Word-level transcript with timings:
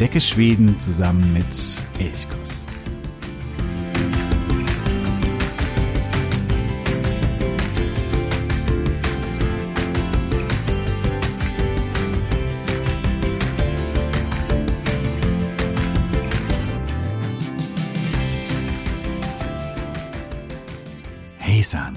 Entdecke 0.00 0.22
Schweden 0.22 0.80
zusammen 0.80 1.30
mit 1.34 1.76
Elchkuss. 1.98 2.64
Hey 21.36 21.62
San, 21.62 21.96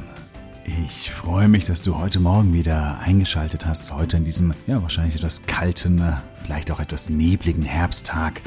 ich 0.66 1.10
freue 1.10 1.48
mich, 1.48 1.64
dass 1.64 1.82
du 1.82 1.98
heute 1.98 2.20
Morgen 2.20 2.52
wieder 2.52 3.00
eingeschaltet 3.00 3.66
hast. 3.66 3.94
Heute 3.94 4.18
in 4.18 4.26
diesem, 4.26 4.54
ja, 4.68 4.82
wahrscheinlich 4.82 5.16
etwas 5.16 5.46
kalten, 5.46 6.02
vielleicht 6.44 6.72
auch 6.72 6.80
etwas 6.80 7.10
nebligen 7.10 7.64
Herbsttag. 7.64 8.42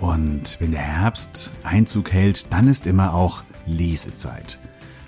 Und 0.00 0.56
wenn 0.60 0.70
der 0.70 0.80
Herbst 0.80 1.50
Einzug 1.62 2.12
hält, 2.12 2.52
dann 2.52 2.68
ist 2.68 2.86
immer 2.86 3.14
auch 3.14 3.42
Lesezeit. 3.66 4.58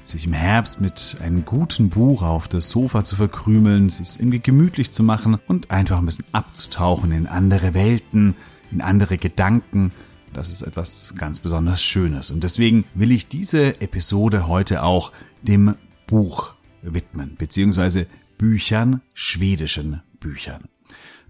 Sich 0.03 0.27
im 0.27 0.33
Herbst 0.33 0.81
mit 0.81 1.17
einem 1.23 1.45
guten 1.45 1.91
Buch 1.91 2.23
auf 2.23 2.49
das 2.49 2.71
Sofa 2.71 3.05
zu 3.05 3.17
verkrümeln, 3.17 3.91
sich 3.91 4.19
irgendwie 4.19 4.41
gemütlich 4.41 4.91
zu 4.91 5.03
machen 5.03 5.39
und 5.47 5.71
einfach 5.71 5.99
ein 5.99 6.07
bisschen 6.07 6.25
abzutauchen 6.33 7.13
in 7.13 7.27
andere 7.27 7.75
Welten, 7.75 8.35
in 8.71 8.81
andere 8.81 9.19
Gedanken. 9.19 9.93
Das 10.33 10.51
ist 10.51 10.63
etwas 10.63 11.15
ganz 11.17 11.41
besonders 11.41 11.83
Schönes. 11.83 12.31
Und 12.31 12.43
deswegen 12.43 12.85
will 12.95 13.13
ich 13.13 13.29
diese 13.29 13.81
Episode 13.81 14.49
heute 14.49 14.83
auch 14.83 15.13
dem 15.43 15.75
Buch 16.07 16.55
widmen, 16.81 17.37
beziehungsweise 17.37 18.07
Büchern, 18.39 19.03
schwedischen 19.15 20.01
Büchern. 20.21 20.69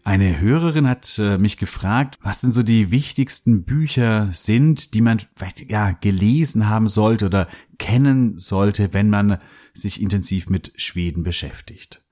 Eine 0.09 0.41
Hörerin 0.41 0.89
hat 0.89 1.19
äh, 1.19 1.37
mich 1.37 1.59
gefragt, 1.59 2.17
was 2.23 2.41
denn 2.41 2.51
so 2.51 2.62
die 2.62 2.91
wichtigsten 2.91 3.64
Bücher 3.64 4.31
sind, 4.33 4.95
die 4.95 5.03
man 5.03 5.20
vielleicht 5.37 5.70
ja 5.70 5.91
gelesen 5.91 6.67
haben 6.67 6.89
sollte 6.89 7.27
oder 7.27 7.47
kennen 7.77 8.39
sollte, 8.39 8.95
wenn 8.95 9.11
man 9.11 9.37
sich 9.75 10.00
intensiv 10.00 10.48
mit 10.48 10.73
Schweden 10.77 11.25
beschäftigt. 11.25 12.06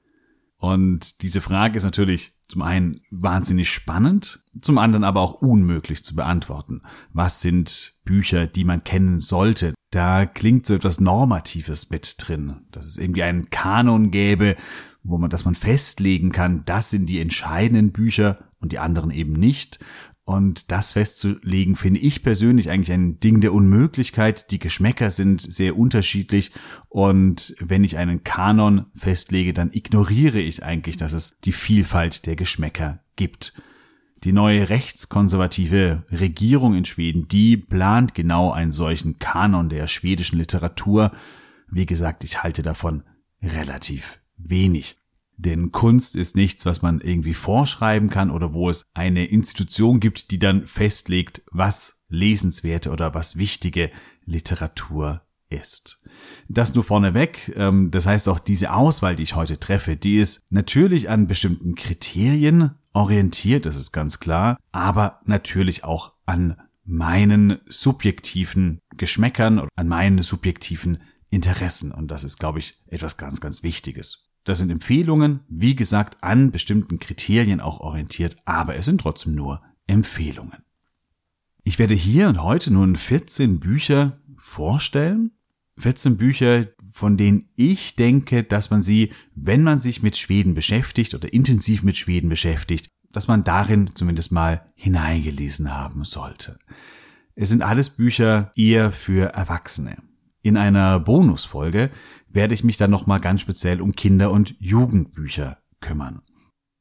Und 0.59 1.23
diese 1.23 1.41
Frage 1.41 1.79
ist 1.79 1.85
natürlich 1.85 2.35
zum 2.49 2.61
einen 2.61 3.01
wahnsinnig 3.11 3.71
spannend, 3.71 4.41
zum 4.61 4.77
anderen 4.77 5.03
aber 5.03 5.23
auch 5.23 5.33
unmöglich 5.33 6.05
zu 6.05 6.15
beantworten. 6.15 6.83
Was 7.15 7.41
sind 7.41 7.95
Bücher, 8.05 8.47
die 8.47 8.65
man 8.65 8.85
kennen 8.85 9.21
sollte? 9.21 9.73
Da 9.91 10.27
klingt 10.27 10.67
so 10.67 10.75
etwas 10.75 11.01
Normatives 11.01 11.89
mit 11.89 12.17
drin, 12.19 12.67
dass 12.73 12.89
es 12.89 12.99
irgendwie 12.99 13.23
einen 13.23 13.49
Kanon 13.49 14.11
gäbe, 14.11 14.55
wo 15.07 15.19
man, 15.19 15.31
dass 15.31 15.45
man 15.45 15.55
festlegen 15.55 16.33
kann, 16.33 16.63
das 16.67 16.91
sind 16.91 17.07
die 17.07 17.21
entscheidenden 17.21 17.93
Bücher 17.93 18.37
und 18.61 18.73
die 18.73 18.79
anderen 18.79 19.11
eben 19.11 19.33
nicht. 19.33 19.79
Und 20.25 20.73
das 20.73 20.95
festzulegen, 20.95 21.77
finde 21.77 22.01
ich 22.01 22.25
persönlich 22.25 22.69
eigentlich 22.69 22.91
ein 22.91 23.21
Ding 23.21 23.41
der 23.41 23.53
Unmöglichkeit. 23.53 24.51
Die 24.51 24.59
Geschmäcker 24.59 25.13
sind 25.13 25.41
sehr 25.41 25.79
unterschiedlich. 25.79 26.51
Und 26.89 27.55
wenn 27.61 27.85
ich 27.85 27.97
einen 27.97 28.25
Kanon 28.25 28.87
festlege, 28.97 29.53
dann 29.53 29.71
ignoriere 29.73 30.41
ich 30.41 30.65
eigentlich, 30.65 30.97
dass 30.97 31.13
es 31.13 31.39
die 31.45 31.53
Vielfalt 31.53 32.27
der 32.27 32.35
Geschmäcker 32.35 33.05
gibt. 33.15 33.55
Die 34.25 34.33
neue 34.33 34.69
rechtskonservative 34.69 36.03
Regierung 36.11 36.75
in 36.75 36.87
Schweden, 36.87 37.29
die 37.29 37.57
plant 37.57 38.17
genau 38.17 38.51
einen 38.51 38.73
solchen 38.73 39.21
Kanon 39.21 39.69
der 39.69 39.87
schwedischen 39.87 40.39
Literatur. 40.39 41.13
Wie 41.71 41.87
gesagt, 41.87 42.25
ich 42.25 42.43
halte 42.43 42.63
davon 42.63 43.05
relativ 43.41 44.19
wenig. 44.37 44.97
Denn 45.37 45.71
Kunst 45.71 46.17
ist 46.17 46.35
nichts, 46.35 46.65
was 46.65 46.81
man 46.81 47.01
irgendwie 47.01 47.35
vorschreiben 47.35 48.09
kann 48.09 48.31
oder 48.31 48.53
wo 48.53 48.71
es 48.71 48.85
eine 48.95 49.27
Institution 49.27 50.01
gibt, 50.01 50.31
die 50.31 50.39
dann 50.39 50.67
festlegt, 50.67 51.43
was 51.51 52.05
lesenswerte 52.09 52.91
oder 52.91 53.15
was 53.15 53.37
wichtige 53.37 53.91
Literatur 54.25 55.23
ist. 55.51 56.03
Das 56.49 56.75
nur 56.75 56.85
vorneweg. 56.85 57.53
Ähm, 57.57 57.91
das 57.91 58.07
heißt 58.07 58.29
auch 58.29 58.39
diese 58.39 58.73
Auswahl, 58.73 59.17
die 59.17 59.23
ich 59.23 59.35
heute 59.35 59.61
treffe, 59.61 59.97
die 59.97 60.17
ist 60.17 60.41
natürlich 60.51 61.11
an 61.11 61.27
bestimmten 61.27 61.75
Kriterien 61.75 62.73
orientiert, 62.93 63.67
das 63.67 63.77
ist 63.77 63.93
ganz 63.93 64.21
klar, 64.21 64.57
aber 64.73 65.21
natürlich 65.27 65.85
auch 65.85 66.15
an 66.25 66.57
meinen 66.85 67.59
subjektiven 67.67 68.81
Geschmäckern 68.97 69.59
und 69.59 69.69
an 69.77 69.89
meinen 69.89 70.23
subjektiven 70.23 71.03
Interessen. 71.29 71.93
Und 71.93 72.11
das 72.11 72.25
ist, 72.25 72.39
glaube 72.39 72.61
ich, 72.61 72.81
etwas 72.87 73.17
ganz, 73.17 73.41
ganz 73.41 73.63
Wichtiges. 73.63 74.26
Das 74.47 74.59
sind 74.59 74.71
Empfehlungen, 74.71 75.41
wie 75.49 75.75
gesagt, 75.75 76.23
an 76.23 76.53
bestimmten 76.53 77.01
Kriterien 77.01 77.61
auch 77.61 77.81
orientiert, 77.81 78.37
aber 78.45 78.77
es 78.77 78.85
sind 78.85 79.01
trotzdem 79.01 79.35
nur 79.35 79.61
Empfehlungen. 79.89 80.63
Ich 81.65 81.81
werde 81.81 81.95
hier 81.95 82.29
und 82.29 82.41
heute 82.41 82.73
nun 82.73 82.95
14 82.95 83.59
Bücher 83.59 84.21
vorstellen. 84.39 85.33
14 85.79 86.17
Bücher, 86.17 86.65
von 86.93 87.17
denen 87.17 87.49
ich 87.57 87.97
denke, 87.97 88.45
dass 88.45 88.71
man 88.71 88.85
sie, 88.85 89.13
wenn 89.35 89.65
man 89.65 89.81
sich 89.81 90.01
mit 90.05 90.17
Schweden 90.17 90.55
beschäftigt 90.55 91.15
oder 91.15 91.33
intensiv 91.33 91.83
mit 91.83 91.97
Schweden 91.97 92.29
beschäftigt, 92.29 92.89
dass 93.11 93.27
man 93.27 93.43
darin 93.43 93.97
zumindest 93.97 94.31
mal 94.31 94.71
hineingelesen 94.77 95.75
haben 95.75 96.05
sollte. 96.05 96.57
Es 97.35 97.49
sind 97.49 97.63
alles 97.63 97.91
Bücher 97.91 98.53
eher 98.55 98.93
für 98.93 99.33
Erwachsene. 99.35 99.97
In 100.47 100.57
einer 100.57 101.01
Bonusfolge 101.01 101.91
werde 102.29 102.55
ich 102.55 102.63
mich 102.63 102.77
dann 102.77 102.93
nochmal 102.93 103.19
ganz 103.19 103.41
speziell 103.41 103.81
um 103.81 103.97
Kinder- 103.97 104.31
und 104.31 104.55
Jugendbücher 104.61 105.59
kümmern. 105.81 106.23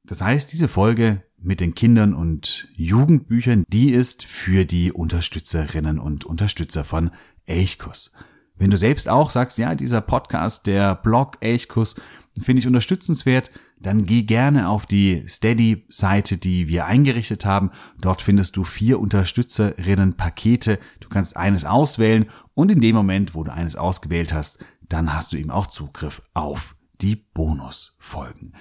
Das 0.03 0.21
heißt, 0.21 0.53
diese 0.53 0.67
Folge 0.67 1.23
mit 1.39 1.61
den 1.61 1.73
Kindern 1.73 2.13
und 2.13 2.67
Jugendbüchern, 2.75 3.63
die 3.67 3.89
ist 3.89 4.23
für 4.23 4.65
die 4.65 4.91
Unterstützerinnen 4.91 5.97
und 5.97 6.25
Unterstützer 6.25 6.83
von 6.83 7.09
Elchkuss. 7.47 8.13
Wenn 8.55 8.69
du 8.69 8.77
selbst 8.77 9.09
auch 9.09 9.31
sagst, 9.31 9.57
ja, 9.57 9.73
dieser 9.73 10.01
Podcast, 10.01 10.67
der 10.67 10.93
Blog 10.93 11.37
Elchkuss, 11.39 11.95
finde 12.41 12.59
ich 12.59 12.67
unterstützenswert, 12.67 13.51
dann 13.79 14.05
geh 14.05 14.23
gerne 14.23 14.69
auf 14.69 14.85
die 14.85 15.23
Steady-Seite, 15.27 16.37
die 16.37 16.67
wir 16.67 16.85
eingerichtet 16.85 17.45
haben. 17.45 17.71
Dort 17.99 18.21
findest 18.21 18.57
du 18.57 18.63
vier 18.63 18.99
Unterstützerinnen-Pakete. 18.99 20.79
Du 20.99 21.09
kannst 21.09 21.37
eines 21.37 21.65
auswählen 21.65 22.25
und 22.53 22.71
in 22.71 22.81
dem 22.81 22.95
Moment, 22.95 23.35
wo 23.35 23.43
du 23.43 23.53
eines 23.53 23.75
ausgewählt 23.75 24.33
hast, 24.33 24.63
dann 24.89 25.13
hast 25.13 25.33
du 25.33 25.37
eben 25.37 25.51
auch 25.51 25.67
Zugriff 25.67 26.21
auf 26.33 26.75
die 27.01 27.15
Bonusfolgen. 27.15 28.53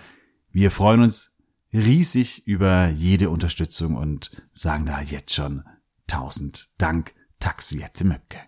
Wir 0.51 0.71
freuen 0.71 1.03
uns 1.03 1.37
riesig 1.73 2.47
über 2.47 2.89
jede 2.89 3.31
Unterstützung 3.31 3.97
und 3.97 4.31
sagen 4.53 4.87
da 4.87 5.01
jetzt 5.01 5.35
schon 5.35 5.65
tausend 6.07 6.71
Dank, 6.79 7.15
Taxi 7.41 7.85
Möcke. 8.05 8.39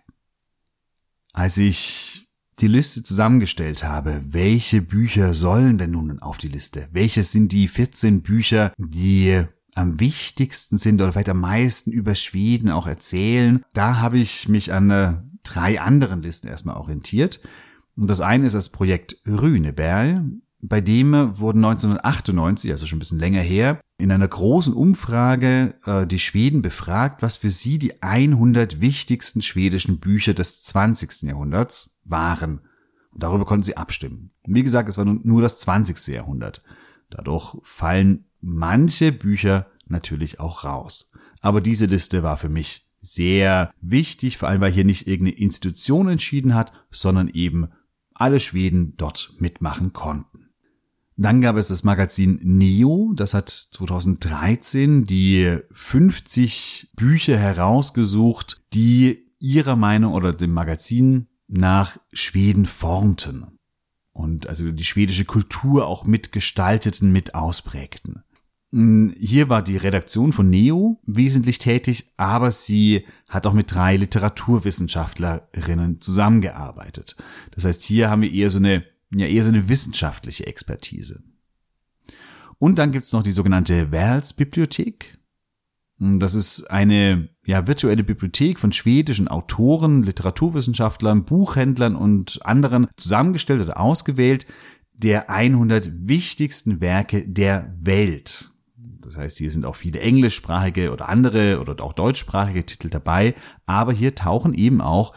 Als 1.33 1.57
ich 1.57 2.26
die 2.59 2.67
Liste 2.67 3.03
zusammengestellt 3.03 3.83
habe, 3.83 4.21
welche 4.27 4.81
Bücher 4.81 5.33
sollen 5.33 5.77
denn 5.77 5.91
nun 5.91 6.19
auf 6.19 6.37
die 6.37 6.47
Liste? 6.47 6.87
Welche 6.91 7.23
sind 7.23 7.51
die 7.51 7.67
14 7.67 8.21
Bücher, 8.21 8.73
die 8.77 9.43
am 9.75 9.99
wichtigsten 9.99 10.77
sind 10.77 11.01
oder 11.01 11.11
vielleicht 11.11 11.29
am 11.29 11.41
meisten 11.41 11.91
über 11.91 12.15
Schweden 12.15 12.69
auch 12.71 12.87
erzählen? 12.87 13.63
Da 13.73 13.97
habe 13.99 14.17
ich 14.17 14.49
mich 14.49 14.73
an 14.73 14.89
äh, 14.89 15.13
drei 15.43 15.79
anderen 15.79 16.23
Listen 16.23 16.47
erstmal 16.47 16.77
orientiert. 16.77 17.39
Und 17.95 18.09
das 18.09 18.21
eine 18.21 18.45
ist 18.45 18.55
das 18.55 18.69
Projekt 18.69 19.17
Rüneberg. 19.27 20.21
Bei 20.59 20.81
dem 20.81 21.13
wurden 21.37 21.63
1998, 21.63 22.71
also 22.71 22.85
schon 22.85 22.97
ein 22.97 22.99
bisschen 22.99 23.19
länger 23.19 23.41
her, 23.41 23.79
in 23.99 24.11
einer 24.11 24.27
großen 24.27 24.73
Umfrage 24.73 25.75
äh, 25.85 26.07
die 26.07 26.19
Schweden 26.19 26.61
befragt, 26.61 27.21
was 27.21 27.35
für 27.35 27.51
sie 27.51 27.77
die 27.77 28.01
100 28.01 28.81
wichtigsten 28.81 29.41
schwedischen 29.41 29.99
Bücher 29.99 30.33
des 30.33 30.61
20. 30.63 31.23
Jahrhunderts 31.23 32.01
waren. 32.05 32.61
Und 33.11 33.23
darüber 33.23 33.45
konnten 33.45 33.63
sie 33.63 33.77
abstimmen. 33.77 34.31
Wie 34.45 34.63
gesagt, 34.63 34.89
es 34.89 34.97
war 34.97 35.05
nur 35.05 35.41
das 35.41 35.59
20. 35.59 36.07
Jahrhundert. 36.07 36.63
Dadurch 37.09 37.57
fallen 37.63 38.25
manche 38.41 39.11
Bücher 39.11 39.67
natürlich 39.87 40.39
auch 40.39 40.63
raus. 40.63 41.11
Aber 41.41 41.61
diese 41.61 41.85
Liste 41.85 42.23
war 42.23 42.37
für 42.37 42.49
mich 42.49 42.87
sehr 43.01 43.71
wichtig, 43.79 44.37
vor 44.37 44.49
allem 44.49 44.61
weil 44.61 44.71
hier 44.71 44.85
nicht 44.85 45.07
irgendeine 45.07 45.37
Institution 45.37 46.09
entschieden 46.09 46.55
hat, 46.55 46.73
sondern 46.91 47.29
eben 47.29 47.69
alle 48.13 48.39
Schweden 48.39 48.95
dort 48.97 49.35
mitmachen 49.39 49.93
konnten. 49.93 50.36
Dann 51.17 51.41
gab 51.41 51.57
es 51.57 51.69
das 51.69 51.83
Magazin 51.83 52.39
Neo, 52.43 53.11
das 53.15 53.33
hat 53.33 53.49
2013 53.49 55.05
die 55.05 55.57
50 55.71 56.91
Bücher 56.95 57.37
herausgesucht, 57.37 58.61
die 58.73 59.25
ihrer 59.39 59.75
Meinung 59.75 60.13
oder 60.13 60.31
dem 60.31 60.53
Magazin 60.53 61.25
nach 61.47 61.97
Schweden 62.13 62.67
formten 62.67 63.47
und 64.11 64.47
also 64.47 64.71
die 64.71 64.83
schwedische 64.83 65.25
Kultur 65.25 65.87
auch 65.87 66.05
mitgestalteten, 66.05 67.11
mit 67.11 67.33
ausprägten. 67.33 68.23
Hm, 68.71 69.15
hier 69.17 69.49
war 69.49 69.63
die 69.63 69.77
Redaktion 69.77 70.33
von 70.33 70.51
Neo 70.51 70.99
wesentlich 71.05 71.57
tätig, 71.57 72.13
aber 72.17 72.51
sie 72.51 73.05
hat 73.27 73.47
auch 73.47 73.53
mit 73.53 73.73
drei 73.73 73.95
Literaturwissenschaftlerinnen 73.95 75.99
zusammengearbeitet. 75.99 77.15
Das 77.51 77.65
heißt, 77.65 77.81
hier 77.81 78.11
haben 78.11 78.21
wir 78.21 78.31
eher 78.31 78.51
so 78.51 78.57
eine 78.57 78.83
ja 79.11 79.27
eher 79.27 79.43
so 79.43 79.49
eine 79.49 79.69
wissenschaftliche 79.69 80.47
Expertise. 80.47 81.23
Und 82.59 82.79
dann 82.79 82.91
gibt's 82.91 83.13
noch 83.13 83.23
die 83.23 83.31
sogenannte 83.31 83.91
Wels-Bibliothek. 83.91 85.17
Das 85.99 86.35
ist 86.35 86.69
eine 86.69 87.29
ja, 87.45 87.65
virtuelle 87.65 88.03
Bibliothek 88.03 88.59
von 88.59 88.71
schwedischen 88.71 89.27
Autoren, 89.27 90.03
Literaturwissenschaftlern, 90.03 91.25
Buchhändlern 91.25 91.95
und 91.95 92.45
anderen 92.45 92.87
zusammengestellt 92.97 93.61
oder 93.61 93.79
ausgewählt 93.79 94.45
der 94.93 95.29
100 95.29 95.89
wichtigsten 96.07 96.81
Werke 96.81 97.27
der 97.27 97.75
Welt. 97.81 98.51
Das 98.75 99.17
heißt, 99.17 99.37
hier 99.37 99.49
sind 99.51 99.65
auch 99.65 99.75
viele 99.75 99.99
englischsprachige 99.99 100.91
oder 100.91 101.07
andere 101.09 101.59
oder 101.59 101.81
auch 101.83 101.93
deutschsprachige 101.93 102.65
Titel 102.65 102.89
dabei, 102.89 103.35
aber 103.65 103.93
hier 103.93 104.15
tauchen 104.15 104.53
eben 104.53 104.81
auch 104.81 105.15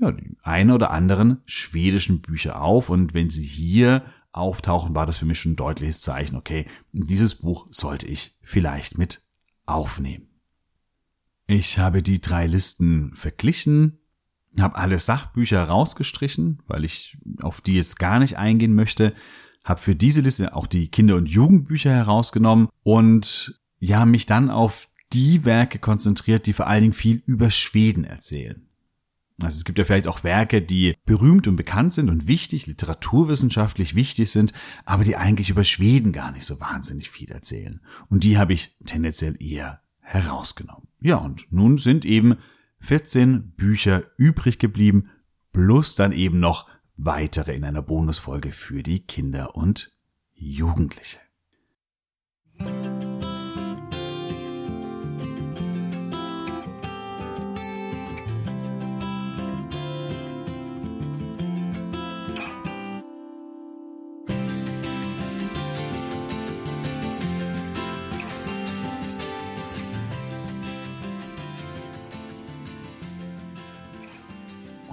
ja, 0.00 0.12
die 0.12 0.36
ein 0.42 0.70
oder 0.70 0.90
anderen 0.90 1.38
schwedischen 1.46 2.20
Bücher 2.20 2.62
auf 2.62 2.88
und 2.88 3.14
wenn 3.14 3.30
sie 3.30 3.44
hier 3.44 4.02
auftauchen, 4.32 4.94
war 4.94 5.06
das 5.06 5.18
für 5.18 5.26
mich 5.26 5.40
schon 5.40 5.52
ein 5.52 5.56
deutliches 5.56 6.00
Zeichen, 6.00 6.36
okay, 6.36 6.66
dieses 6.92 7.36
Buch 7.36 7.66
sollte 7.70 8.06
ich 8.06 8.36
vielleicht 8.42 8.96
mit 8.96 9.22
aufnehmen. 9.66 10.28
Ich 11.46 11.78
habe 11.78 12.02
die 12.02 12.20
drei 12.20 12.46
Listen 12.46 13.12
verglichen, 13.16 13.98
habe 14.58 14.76
alle 14.76 14.98
Sachbücher 14.98 15.64
rausgestrichen, 15.64 16.62
weil 16.66 16.84
ich 16.84 17.18
auf 17.40 17.60
die 17.60 17.74
jetzt 17.74 17.98
gar 17.98 18.20
nicht 18.20 18.38
eingehen 18.38 18.74
möchte, 18.74 19.14
habe 19.64 19.80
für 19.80 19.94
diese 19.94 20.22
Liste 20.22 20.54
auch 20.54 20.66
die 20.66 20.88
Kinder- 20.88 21.16
und 21.16 21.26
Jugendbücher 21.26 21.90
herausgenommen 21.90 22.68
und 22.82 23.60
ja, 23.78 24.04
mich 24.04 24.26
dann 24.26 24.50
auf 24.50 24.88
die 25.12 25.44
Werke 25.44 25.78
konzentriert, 25.78 26.46
die 26.46 26.52
vor 26.52 26.68
allen 26.68 26.82
Dingen 26.82 26.92
viel 26.92 27.22
über 27.26 27.50
Schweden 27.50 28.04
erzählen. 28.04 28.69
Also 29.42 29.58
es 29.58 29.64
gibt 29.64 29.78
ja 29.78 29.84
vielleicht 29.84 30.06
auch 30.06 30.24
Werke, 30.24 30.62
die 30.62 30.94
berühmt 31.04 31.46
und 31.48 31.56
bekannt 31.56 31.92
sind 31.92 32.10
und 32.10 32.26
wichtig, 32.26 32.66
literaturwissenschaftlich 32.66 33.94
wichtig 33.94 34.30
sind, 34.30 34.52
aber 34.84 35.04
die 35.04 35.16
eigentlich 35.16 35.50
über 35.50 35.64
Schweden 35.64 36.12
gar 36.12 36.32
nicht 36.32 36.44
so 36.44 36.60
wahnsinnig 36.60 37.10
viel 37.10 37.30
erzählen. 37.30 37.80
Und 38.08 38.24
die 38.24 38.38
habe 38.38 38.52
ich 38.52 38.76
tendenziell 38.86 39.36
eher 39.42 39.80
herausgenommen. 40.00 40.88
Ja, 41.00 41.16
und 41.16 41.50
nun 41.50 41.78
sind 41.78 42.04
eben 42.04 42.36
14 42.80 43.52
Bücher 43.52 44.04
übrig 44.16 44.58
geblieben, 44.58 45.10
plus 45.52 45.94
dann 45.94 46.12
eben 46.12 46.40
noch 46.40 46.68
weitere 46.96 47.54
in 47.54 47.64
einer 47.64 47.82
Bonusfolge 47.82 48.52
für 48.52 48.82
die 48.82 49.00
Kinder 49.00 49.54
und 49.56 49.92
Jugendliche. 50.34 51.18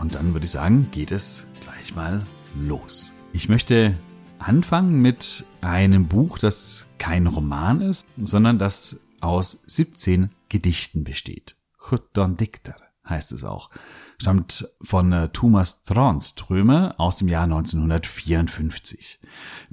Und 0.07 0.15
dann 0.15 0.31
würde 0.31 0.45
ich 0.45 0.51
sagen, 0.51 0.88
geht 0.92 1.12
es 1.12 1.48
gleich 1.59 1.94
mal 1.94 2.25
los. 2.56 3.12
Ich 3.33 3.50
möchte 3.50 3.94
anfangen 4.39 5.01
mit 5.01 5.44
einem 5.59 6.07
Buch, 6.07 6.39
das 6.39 6.86
kein 6.98 7.27
Roman 7.27 7.81
ist, 7.81 8.07
sondern 8.15 8.57
das 8.57 9.01
aus 9.19 9.63
17 9.68 10.30
Gedichten 10.48 11.04
besteht. 11.04 11.57
Sjutton 11.77 12.38
Dikter 12.38 12.77
heißt 13.06 13.33
es 13.33 13.44
auch. 13.44 13.69
Stammt 14.18 14.69
von 14.81 15.12
äh, 15.12 15.27
Thomas 15.27 15.83
Tranströmer 15.83 16.95
aus 16.98 17.18
dem 17.18 17.27
Jahr 17.27 17.44
1954. 17.44 19.19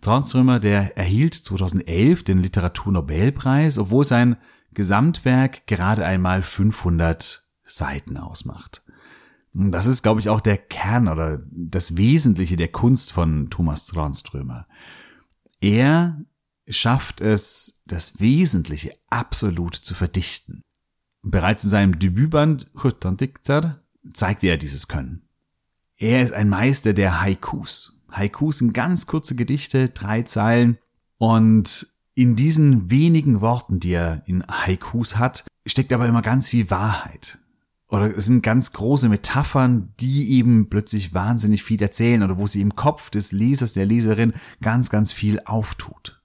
Tranströmer, 0.00 0.58
der 0.58 0.98
erhielt 0.98 1.34
2011 1.34 2.24
den 2.24 2.38
Literaturnobelpreis, 2.38 3.78
obwohl 3.78 4.04
sein 4.04 4.34
Gesamtwerk 4.72 5.68
gerade 5.68 6.04
einmal 6.04 6.42
500 6.42 7.46
Seiten 7.62 8.16
ausmacht. 8.16 8.83
Das 9.54 9.86
ist, 9.86 10.02
glaube 10.02 10.18
ich, 10.18 10.28
auch 10.28 10.40
der 10.40 10.58
Kern 10.58 11.06
oder 11.06 11.40
das 11.50 11.96
Wesentliche 11.96 12.56
der 12.56 12.68
Kunst 12.68 13.12
von 13.12 13.50
Thomas 13.50 13.86
Tranströmer. 13.86 14.66
Er 15.60 16.20
schafft 16.68 17.20
es, 17.20 17.82
das 17.86 18.18
Wesentliche 18.18 18.96
absolut 19.10 19.76
zu 19.76 19.94
verdichten. 19.94 20.62
Bereits 21.22 21.62
in 21.64 21.70
seinem 21.70 21.98
Debütband 22.00 22.72
Dikter 23.20 23.84
zeigt 24.12 24.42
er 24.42 24.56
dieses 24.56 24.88
Können. 24.88 25.28
Er 25.96 26.22
ist 26.22 26.32
ein 26.32 26.48
Meister 26.48 26.92
der 26.92 27.20
Haikus. 27.20 28.02
Haikus 28.10 28.58
sind 28.58 28.74
ganz 28.74 29.06
kurze 29.06 29.36
Gedichte, 29.36 29.88
drei 29.88 30.22
Zeilen. 30.22 30.78
Und 31.18 31.86
in 32.16 32.34
diesen 32.34 32.90
wenigen 32.90 33.40
Worten, 33.40 33.78
die 33.78 33.92
er 33.92 34.22
in 34.26 34.44
Haikus 34.48 35.16
hat, 35.16 35.46
steckt 35.64 35.92
aber 35.92 36.08
immer 36.08 36.22
ganz 36.22 36.48
viel 36.48 36.70
Wahrheit 36.70 37.38
oder 37.88 38.16
es 38.16 38.24
sind 38.24 38.42
ganz 38.42 38.72
große 38.72 39.08
Metaphern, 39.08 39.92
die 40.00 40.32
eben 40.32 40.68
plötzlich 40.68 41.14
wahnsinnig 41.14 41.62
viel 41.62 41.80
erzählen 41.82 42.22
oder 42.22 42.38
wo 42.38 42.46
sie 42.46 42.60
im 42.60 42.74
Kopf 42.76 43.10
des 43.10 43.32
Lesers, 43.32 43.74
der 43.74 43.86
Leserin 43.86 44.32
ganz, 44.60 44.90
ganz 44.90 45.12
viel 45.12 45.40
auftut. 45.44 46.22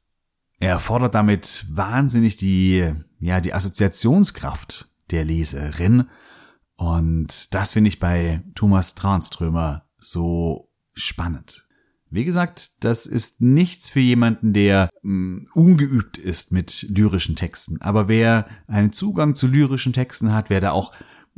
Er 0.59 0.79
fordert 0.79 1.15
damit 1.15 1.65
wahnsinnig 1.69 2.35
die, 2.35 2.91
ja, 3.19 3.39
die 3.39 3.53
Assoziationskraft 3.53 4.89
der 5.11 5.25
Leserin. 5.25 6.05
Und 6.75 7.53
das 7.53 7.73
finde 7.73 7.89
ich 7.89 7.99
bei 7.99 8.43
Thomas 8.55 8.95
Tranströmer 8.95 9.85
so 9.97 10.69
spannend. 10.93 11.65
Wie 12.11 12.25
gesagt, 12.25 12.83
das 12.83 13.05
ist 13.05 13.41
nichts 13.41 13.89
für 13.89 13.99
jemanden, 13.99 14.53
der 14.53 14.89
mh, 15.03 15.11
hm, 15.11 15.47
ungeübt 15.53 16.17
ist 16.17 16.51
mit 16.51 16.87
lyrischen 16.89 17.35
Texten. 17.35 17.79
Aber 17.81 18.07
wer 18.07 18.47
einen 18.67 18.91
Zugang 18.91 19.35
zu 19.35 19.47
lyrischen 19.47 19.93
Texten 19.93 20.33
hat, 20.33 20.49
wer 20.49 20.59
da 20.59 20.71
auch 20.71 20.91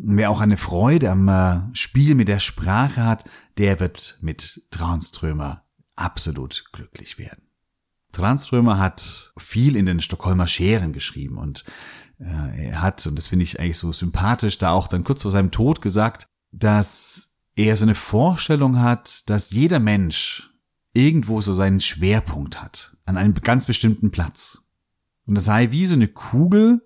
Wer 0.04 0.32
auch 0.32 0.42
eine 0.42 0.58
Freude 0.58 1.12
am 1.12 1.28
äh, 1.28 1.60
Spiel 1.74 2.16
mit 2.16 2.28
der 2.28 2.40
Sprache 2.40 3.04
hat, 3.04 3.24
der 3.60 3.80
wird 3.80 4.18
mit 4.22 4.64
Tranströmer 4.72 5.64
absolut 5.96 6.66
glücklich 6.72 7.20
werden. 7.20 7.44
Tranströmer 8.12 8.80
hat 8.80 9.32
viel 9.38 9.76
in 9.76 9.86
den 9.86 10.02
Stockholmer 10.02 10.48
Scheren 10.48 10.92
geschrieben 10.92 11.38
und 11.38 11.66
äh, 12.20 12.70
er 12.70 12.82
hat, 12.82 13.06
und 13.06 13.16
das 13.16 13.28
finde 13.28 13.44
ich 13.44 13.60
eigentlich 13.60 13.78
so 13.78 13.92
sympathisch, 13.92 14.58
da 14.58 14.72
auch 14.72 14.88
dann 14.88 15.04
kurz 15.04 15.22
vor 15.22 15.30
seinem 15.30 15.52
Tod 15.52 15.82
gesagt, 15.82 16.26
dass 16.52 17.36
er 17.56 17.78
so 17.78 17.86
eine 17.86 17.96
Vorstellung 17.96 18.80
hat, 18.80 19.30
dass 19.30 19.52
jeder 19.52 19.80
Mensch 19.80 20.50
irgendwo 20.94 21.42
so 21.42 21.54
seinen 21.54 21.80
Schwerpunkt 21.80 22.62
hat, 22.62 22.98
an 23.06 23.18
einem 23.18 23.36
ganz 23.36 23.68
bestimmten 23.68 24.10
Platz. 24.10 24.68
Und 25.28 25.36
das 25.36 25.46
sei 25.46 25.72
wie 25.72 25.86
so 25.86 25.94
eine 25.94 26.08
Kugel, 26.08 26.82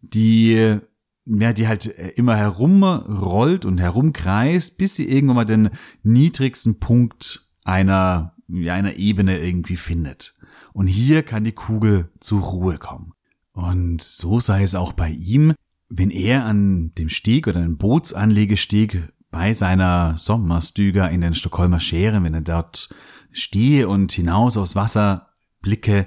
die 0.00 0.80
ja, 1.26 1.52
die 1.52 1.68
halt 1.68 1.86
äh, 1.86 2.10
immer 2.16 2.36
herumrollt 2.36 3.64
und 3.64 3.78
herumkreist, 3.78 4.78
bis 4.78 4.94
sie 4.94 5.08
irgendwann 5.08 5.36
mal 5.36 5.44
den 5.44 5.70
niedrigsten 6.02 6.78
Punkt 6.78 7.50
einer, 7.64 8.34
ja, 8.48 8.74
einer 8.74 8.96
Ebene 8.96 9.38
irgendwie 9.38 9.76
findet. 9.76 10.34
Und 10.72 10.86
hier 10.86 11.22
kann 11.22 11.44
die 11.44 11.52
Kugel 11.52 12.10
zur 12.20 12.40
Ruhe 12.40 12.78
kommen. 12.78 13.12
Und 13.52 14.02
so 14.02 14.40
sei 14.40 14.62
es 14.62 14.74
auch 14.74 14.92
bei 14.92 15.10
ihm, 15.10 15.54
wenn 15.88 16.10
er 16.10 16.44
an 16.44 16.92
dem 16.98 17.08
Steg 17.08 17.46
oder 17.48 17.62
dem 17.62 17.78
Bootsanlegesteg 17.78 19.08
bei 19.30 19.54
seiner 19.54 20.18
Sommerstüger 20.18 21.10
in 21.10 21.20
den 21.20 21.34
Stockholmer 21.34 21.80
Scheren, 21.80 22.24
wenn 22.24 22.34
er 22.34 22.40
dort 22.42 22.90
stehe 23.32 23.88
und 23.88 24.12
hinaus 24.12 24.56
aufs 24.56 24.76
Wasser 24.76 25.30
blicke, 25.62 26.06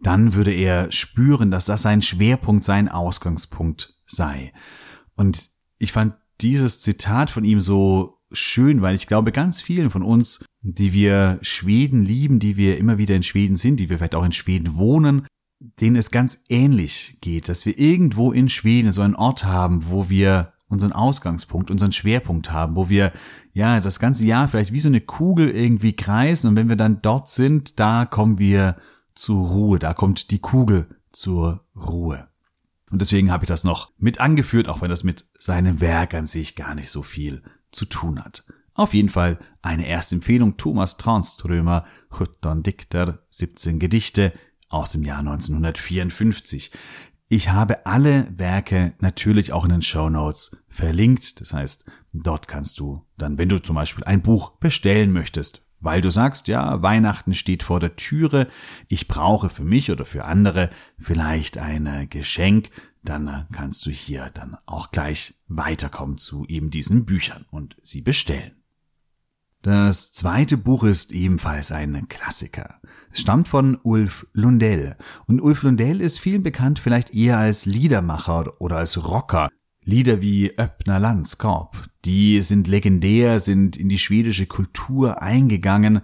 dann 0.00 0.34
würde 0.34 0.52
er 0.52 0.90
spüren, 0.90 1.50
dass 1.50 1.66
das 1.66 1.82
sein 1.82 2.02
Schwerpunkt, 2.02 2.64
sein 2.64 2.88
Ausgangspunkt 2.88 3.99
sei. 4.10 4.52
Und 5.16 5.50
ich 5.78 5.92
fand 5.92 6.14
dieses 6.40 6.80
Zitat 6.80 7.30
von 7.30 7.44
ihm 7.44 7.60
so 7.60 8.18
schön, 8.32 8.82
weil 8.82 8.94
ich 8.94 9.06
glaube, 9.06 9.32
ganz 9.32 9.60
vielen 9.60 9.90
von 9.90 10.02
uns, 10.02 10.44
die 10.62 10.92
wir 10.92 11.38
Schweden 11.42 12.04
lieben, 12.04 12.38
die 12.38 12.56
wir 12.56 12.78
immer 12.78 12.98
wieder 12.98 13.16
in 13.16 13.22
Schweden 13.22 13.56
sind, 13.56 13.78
die 13.78 13.90
wir 13.90 13.98
vielleicht 13.98 14.14
auch 14.14 14.24
in 14.24 14.32
Schweden 14.32 14.76
wohnen, 14.76 15.26
denen 15.60 15.96
es 15.96 16.10
ganz 16.10 16.44
ähnlich 16.48 17.18
geht, 17.20 17.48
dass 17.48 17.66
wir 17.66 17.78
irgendwo 17.78 18.32
in 18.32 18.48
Schweden 18.48 18.92
so 18.92 19.02
einen 19.02 19.14
Ort 19.14 19.44
haben, 19.44 19.88
wo 19.88 20.08
wir 20.08 20.52
unseren 20.68 20.92
Ausgangspunkt, 20.92 21.70
unseren 21.70 21.92
Schwerpunkt 21.92 22.52
haben, 22.52 22.76
wo 22.76 22.88
wir 22.88 23.12
ja 23.52 23.80
das 23.80 23.98
ganze 23.98 24.24
Jahr 24.24 24.48
vielleicht 24.48 24.72
wie 24.72 24.80
so 24.80 24.88
eine 24.88 25.00
Kugel 25.00 25.50
irgendwie 25.50 25.94
kreisen 25.94 26.48
und 26.48 26.56
wenn 26.56 26.68
wir 26.68 26.76
dann 26.76 27.02
dort 27.02 27.28
sind, 27.28 27.80
da 27.80 28.06
kommen 28.06 28.38
wir 28.38 28.76
zur 29.14 29.48
Ruhe, 29.48 29.78
da 29.78 29.92
kommt 29.92 30.30
die 30.30 30.38
Kugel 30.38 30.86
zur 31.12 31.64
Ruhe. 31.74 32.29
Und 32.90 33.00
deswegen 33.02 33.30
habe 33.30 33.44
ich 33.44 33.48
das 33.48 33.64
noch 33.64 33.92
mit 33.98 34.20
angeführt, 34.20 34.68
auch 34.68 34.82
wenn 34.82 34.90
das 34.90 35.04
mit 35.04 35.24
seinem 35.38 35.80
Werk 35.80 36.14
an 36.14 36.26
sich 36.26 36.56
gar 36.56 36.74
nicht 36.74 36.90
so 36.90 37.02
viel 37.02 37.42
zu 37.70 37.86
tun 37.86 38.22
hat. 38.22 38.44
Auf 38.74 38.94
jeden 38.94 39.08
Fall 39.08 39.38
eine 39.62 39.86
erste 39.86 40.16
Empfehlung 40.16 40.56
Thomas 40.56 40.96
Tranströmer, 40.96 41.84
17 42.16 42.62
Dikter, 42.62 43.22
17 43.30 43.78
Gedichte 43.78 44.32
aus 44.68 44.92
dem 44.92 45.04
Jahr 45.04 45.20
1954. 45.20 46.72
Ich 47.28 47.50
habe 47.50 47.86
alle 47.86 48.26
Werke 48.36 48.94
natürlich 48.98 49.52
auch 49.52 49.64
in 49.64 49.70
den 49.70 49.82
Show 49.82 50.08
Notes 50.08 50.56
verlinkt. 50.68 51.40
Das 51.40 51.52
heißt, 51.52 51.88
dort 52.12 52.48
kannst 52.48 52.80
du 52.80 53.06
dann, 53.18 53.38
wenn 53.38 53.48
du 53.48 53.60
zum 53.62 53.76
Beispiel 53.76 54.02
ein 54.04 54.22
Buch 54.22 54.52
bestellen 54.58 55.12
möchtest, 55.12 55.64
weil 55.80 56.00
du 56.00 56.10
sagst, 56.10 56.48
ja, 56.48 56.82
Weihnachten 56.82 57.34
steht 57.34 57.62
vor 57.62 57.80
der 57.80 57.96
Türe, 57.96 58.48
ich 58.88 59.08
brauche 59.08 59.50
für 59.50 59.64
mich 59.64 59.90
oder 59.90 60.04
für 60.04 60.24
andere 60.24 60.70
vielleicht 60.98 61.58
ein 61.58 62.06
Geschenk, 62.10 62.70
dann 63.02 63.46
kannst 63.52 63.86
du 63.86 63.90
hier 63.90 64.30
dann 64.34 64.56
auch 64.66 64.90
gleich 64.90 65.34
weiterkommen 65.48 66.18
zu 66.18 66.44
eben 66.46 66.70
diesen 66.70 67.06
Büchern 67.06 67.46
und 67.50 67.76
sie 67.82 68.02
bestellen. 68.02 68.52
Das 69.62 70.12
zweite 70.12 70.56
Buch 70.56 70.84
ist 70.84 71.12
ebenfalls 71.12 71.70
ein 71.70 72.08
Klassiker. 72.08 72.80
Es 73.12 73.20
stammt 73.20 73.46
von 73.46 73.78
Ulf 73.82 74.26
Lundell. 74.32 74.96
Und 75.26 75.42
Ulf 75.42 75.64
Lundell 75.64 76.00
ist 76.00 76.18
vielen 76.18 76.42
bekannt 76.42 76.78
vielleicht 76.78 77.14
eher 77.14 77.36
als 77.38 77.66
Liedermacher 77.66 78.58
oder 78.58 78.78
als 78.78 79.04
Rocker. 79.04 79.50
Lieder 79.90 80.22
wie 80.22 80.56
Öppner 80.56 81.00
Landskorb, 81.00 81.76
die 82.04 82.42
sind 82.42 82.68
legendär, 82.68 83.40
sind 83.40 83.76
in 83.76 83.88
die 83.88 83.98
schwedische 83.98 84.46
Kultur 84.46 85.20
eingegangen. 85.20 86.02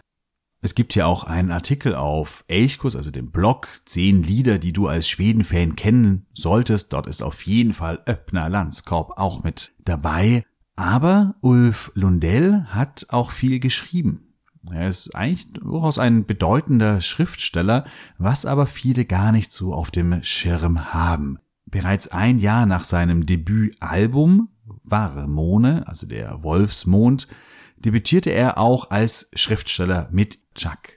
Es 0.61 0.75
gibt 0.75 0.97
ja 0.97 1.07
auch 1.07 1.23
einen 1.23 1.53
Artikel 1.53 1.95
auf 1.95 2.45
Elchkus, 2.49 2.97
also 2.97 3.13
dem 3.13 3.31
Blog, 3.31 3.69
zehn 3.85 4.25
Lieder, 4.25 4.59
die 4.59 4.73
du 4.73 4.89
als 4.89 5.09
Schweden-Fan 5.09 5.77
kennen 5.77 6.27
solltest. 6.35 6.93
Dort 6.95 7.07
ist 7.07 7.23
auf 7.23 7.47
jeden 7.47 7.75
Fall 7.75 8.03
Öppner 8.07 8.49
Landskorb 8.49 9.19
auch 9.19 9.45
mit 9.45 9.73
dabei. 9.85 10.43
Aber 10.75 11.37
Ulf 11.41 11.93
Lundell 11.95 12.65
hat 12.65 13.07
auch 13.11 13.31
viel 13.31 13.61
geschrieben. 13.61 14.35
Er 14.69 14.89
ist 14.89 15.15
eigentlich 15.15 15.53
durchaus 15.53 16.01
ein 16.01 16.27
bedeutender 16.27 17.01
Schriftsteller, 17.01 17.85
was 18.19 18.47
aber 18.47 18.67
viele 18.67 19.05
gar 19.05 19.31
nicht 19.31 19.53
so 19.53 19.73
auf 19.73 19.93
dem 19.93 20.25
Schirm 20.25 20.93
haben. 20.93 21.39
Bereits 21.67 22.09
ein 22.09 22.39
Jahr 22.39 22.67
nach 22.67 22.85
seinem 22.85 23.27
Debütalbum 23.27 24.49
Warmone, 24.85 25.87
also 25.87 26.07
der 26.07 26.43
Wolfsmond, 26.43 27.29
debütierte 27.77 28.31
er 28.31 28.59
auch 28.59 28.91
als 28.91 29.31
Schriftsteller 29.35 30.09
mit 30.11 30.39
Chuck. 30.55 30.97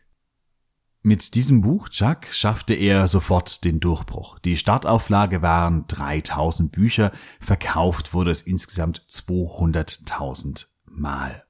Mit 1.01 1.35
diesem 1.35 1.61
Buch 1.61 1.89
Chuck 1.89 2.25
schaffte 2.31 2.73
er 2.73 3.07
sofort 3.07 3.63
den 3.63 3.79
Durchbruch. 3.79 4.37
Die 4.39 4.57
Startauflage 4.57 5.41
waren 5.41 5.85
3000 5.87 6.71
Bücher, 6.71 7.11
verkauft 7.39 8.13
wurde 8.13 8.31
es 8.31 8.41
insgesamt 8.41 9.05
200.000 9.09 10.65
Mal. 10.85 11.43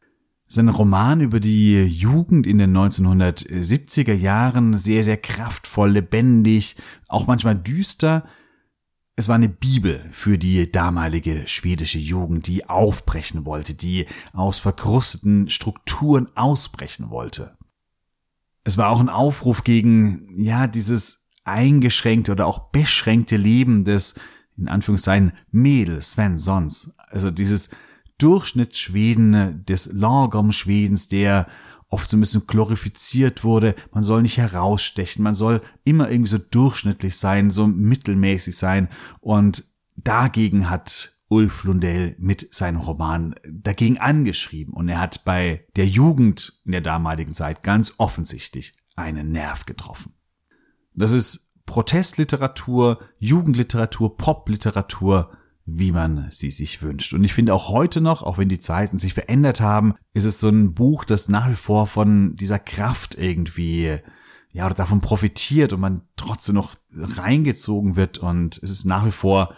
Sein 0.45 0.69
Roman 0.69 1.21
über 1.21 1.39
die 1.39 1.83
Jugend 1.83 2.47
in 2.47 2.57
den 2.57 2.75
1970er 2.75 4.13
Jahren, 4.13 4.75
sehr, 4.75 5.03
sehr 5.03 5.17
kraftvoll, 5.17 5.91
lebendig, 5.91 6.75
auch 7.07 7.27
manchmal 7.27 7.55
düster. 7.55 8.25
Es 9.19 9.27
war 9.27 9.35
eine 9.35 9.49
Bibel 9.49 9.99
für 10.13 10.38
die 10.38 10.71
damalige 10.71 11.43
schwedische 11.45 11.99
Jugend, 11.99 12.47
die 12.47 12.69
aufbrechen 12.69 13.43
wollte, 13.43 13.73
die 13.73 14.05
aus 14.31 14.59
verkrusteten 14.59 15.49
Strukturen 15.49 16.29
ausbrechen 16.38 17.09
wollte. 17.09 17.57
Es 18.63 18.77
war 18.77 18.88
auch 18.88 19.01
ein 19.01 19.09
Aufruf 19.09 19.65
gegen, 19.65 20.29
ja, 20.41 20.67
dieses 20.67 21.27
eingeschränkte 21.43 22.31
oder 22.31 22.47
auch 22.47 22.71
beschränkte 22.71 23.35
Leben 23.35 23.83
des, 23.83 24.15
in 24.55 24.69
Anführungszeichen, 24.69 25.33
Mädels, 25.51 26.15
wenn 26.15 26.38
sonst. 26.38 26.93
Also 27.09 27.29
dieses 27.29 27.71
Durchschnittsschweden, 28.19 29.65
des 29.65 29.91
Lagom-Schwedens, 29.91 31.09
der 31.09 31.45
oft 31.89 32.10
so 32.10 32.17
ein 32.17 32.19
bisschen 32.19 32.48
glorifiziert 32.48 33.43
wurde. 33.43 33.75
Man 33.91 34.03
soll 34.03 34.22
nicht 34.22 34.38
herausstechen, 34.38 35.24
man 35.24 35.34
soll 35.34 35.62
immer 35.84 36.10
irgendwie 36.10 36.29
so 36.29 36.38
durchschnittlich 36.38 37.17
sein, 37.17 37.51
so 37.51 37.67
mittelmäßig 37.67 38.55
sein. 38.55 38.89
Und 39.19 39.65
dagegen 39.96 40.69
hat 40.69 41.19
Ulf 41.29 41.63
Lundell 41.63 42.15
mit 42.17 42.53
seinem 42.53 42.79
Roman 42.79 43.36
dagegen 43.48 44.00
angeschrieben 44.00 44.74
und 44.74 44.89
er 44.89 45.00
hat 45.00 45.25
bei 45.25 45.65
der 45.75 45.88
Jugend 45.88 46.60
in 46.65 46.72
der 46.72 46.81
damaligen 46.81 47.34
Zeit 47.34 47.62
ganz 47.62 47.93
offensichtlich 47.98 48.74
einen 48.96 49.31
Nerv 49.31 49.65
getroffen. 49.65 50.13
Das 50.96 51.12
ist 51.12 51.55
Protestliteratur, 51.65 53.00
Jugendliteratur, 53.19 54.17
Popliteratur, 54.17 55.31
wie 55.77 55.91
man 55.91 56.27
sie 56.31 56.51
sich 56.51 56.81
wünscht. 56.81 57.13
Und 57.13 57.23
ich 57.23 57.33
finde 57.33 57.53
auch 57.53 57.69
heute 57.69 58.01
noch, 58.01 58.23
auch 58.23 58.38
wenn 58.38 58.49
die 58.49 58.59
Zeiten 58.59 58.99
sich 58.99 59.13
verändert 59.13 59.61
haben, 59.61 59.95
ist 60.13 60.25
es 60.25 60.39
so 60.39 60.49
ein 60.49 60.73
Buch, 60.73 61.03
das 61.03 61.29
nach 61.29 61.49
wie 61.49 61.55
vor 61.55 61.88
von 61.88 62.35
dieser 62.35 62.59
Kraft 62.59 63.15
irgendwie 63.15 63.99
ja, 64.51 64.65
oder 64.65 64.75
davon 64.75 65.01
profitiert 65.01 65.73
und 65.73 65.79
man 65.79 66.01
trotzdem 66.15 66.55
noch 66.55 66.75
reingezogen 66.91 67.95
wird 67.95 68.17
und 68.17 68.59
es 68.63 68.71
ist 68.71 68.85
nach 68.85 69.05
wie 69.05 69.11
vor 69.11 69.53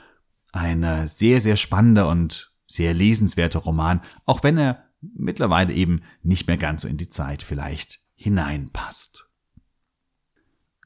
ein 0.52 0.84
äh, 0.84 1.08
sehr, 1.08 1.40
sehr 1.40 1.56
spannender 1.56 2.10
und 2.10 2.52
sehr 2.68 2.94
lesenswerter 2.94 3.60
Roman, 3.60 4.02
auch 4.26 4.44
wenn 4.44 4.58
er 4.58 4.84
mittlerweile 5.02 5.74
eben 5.74 6.02
nicht 6.24 6.48
mehr 6.48 6.58
ganz 6.58 6.84
so 6.84 6.88
in 6.88 6.98
die 6.98 7.10
Zeit 7.10 7.44
vielleicht 7.44 8.02
hineinpasst. 8.16 9.30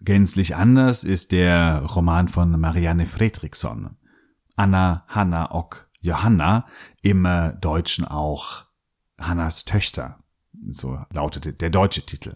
Gänzlich 0.02 0.56
anders 0.56 1.04
ist 1.04 1.32
der 1.32 1.82
Roman 1.82 2.28
von 2.28 2.60
Marianne 2.60 3.06
Fredriksson. 3.06 3.98
Anna, 4.56 5.04
Hanna, 5.08 5.52
Ock, 5.52 5.90
Johanna, 6.00 6.66
im 7.02 7.26
äh, 7.26 7.54
Deutschen 7.54 8.06
auch 8.06 8.66
Hannas 9.20 9.66
Töchter. 9.66 10.20
So 10.70 11.00
lautete 11.12 11.54
der 11.54 11.70
deutsche 11.70 12.06
Titel. 12.06 12.36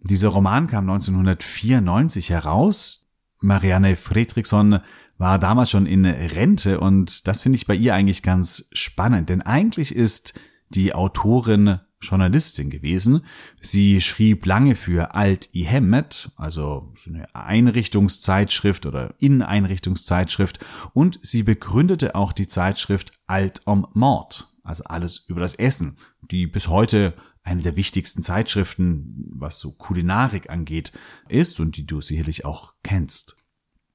Dieser 0.00 0.28
Roman 0.28 0.66
kam 0.66 0.88
1994 0.88 2.30
heraus. 2.30 3.08
Marianne 3.40 3.96
Fredriksson 3.96 4.80
war 5.18 5.38
damals 5.38 5.70
schon 5.70 5.86
in 5.86 6.04
Rente 6.04 6.80
und 6.80 7.26
das 7.26 7.42
finde 7.42 7.56
ich 7.56 7.66
bei 7.66 7.74
ihr 7.74 7.94
eigentlich 7.94 8.22
ganz 8.22 8.68
spannend, 8.72 9.28
denn 9.28 9.42
eigentlich 9.42 9.94
ist 9.94 10.38
die 10.68 10.94
Autorin 10.94 11.80
Journalistin 12.00 12.70
gewesen. 12.70 13.24
Sie 13.60 14.00
schrieb 14.00 14.44
lange 14.46 14.74
für 14.76 15.14
Alt 15.14 15.54
i 15.54 15.64
Hemmet, 15.64 16.30
also 16.36 16.92
so 16.96 17.10
eine 17.10 17.34
Einrichtungszeitschrift 17.34 18.86
oder 18.86 19.14
Inneneinrichtungszeitschrift 19.18 20.64
und 20.92 21.18
sie 21.22 21.42
begründete 21.42 22.14
auch 22.14 22.32
die 22.32 22.48
Zeitschrift 22.48 23.12
Alt 23.26 23.62
om 23.64 23.86
Mord, 23.94 24.52
also 24.62 24.84
alles 24.84 25.24
über 25.26 25.40
das 25.40 25.54
Essen, 25.54 25.96
die 26.30 26.46
bis 26.46 26.68
heute 26.68 27.14
eine 27.42 27.62
der 27.62 27.76
wichtigsten 27.76 28.22
Zeitschriften, 28.22 29.30
was 29.30 29.58
so 29.58 29.72
Kulinarik 29.72 30.50
angeht, 30.50 30.92
ist 31.28 31.60
und 31.60 31.76
die 31.76 31.86
du 31.86 32.00
sicherlich 32.00 32.44
auch 32.44 32.74
kennst. 32.82 33.36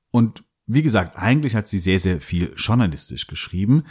Und 0.09 0.43
wie 0.67 0.81
gesagt, 0.81 1.17
eigentlich 1.17 1.55
hat 1.55 1.67
sie 1.67 1.79
sehr, 1.79 1.99
sehr 1.99 2.21
viel 2.21 2.53
journalistisch 2.55 3.27
geschrieben. 3.27 3.83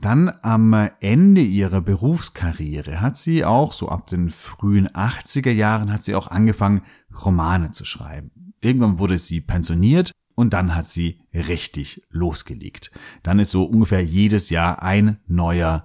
Dann 0.00 0.32
am 0.42 0.74
Ende 1.00 1.40
ihrer 1.40 1.80
Berufskarriere 1.80 3.00
hat 3.00 3.18
sie 3.18 3.44
auch, 3.44 3.72
so 3.72 3.88
ab 3.88 4.06
den 4.06 4.30
frühen 4.30 4.88
80er 4.88 5.50
Jahren, 5.50 5.92
hat 5.92 6.04
sie 6.04 6.14
auch 6.14 6.28
angefangen, 6.28 6.82
Romane 7.24 7.72
zu 7.72 7.84
schreiben. 7.84 8.54
Irgendwann 8.60 9.00
wurde 9.00 9.18
sie 9.18 9.40
pensioniert 9.40 10.12
und 10.36 10.52
dann 10.52 10.76
hat 10.76 10.86
sie 10.86 11.20
richtig 11.34 12.02
losgelegt. 12.10 12.92
Dann 13.24 13.40
ist 13.40 13.50
so 13.50 13.64
ungefähr 13.64 14.04
jedes 14.04 14.50
Jahr 14.50 14.82
ein 14.84 15.18
neuer 15.26 15.84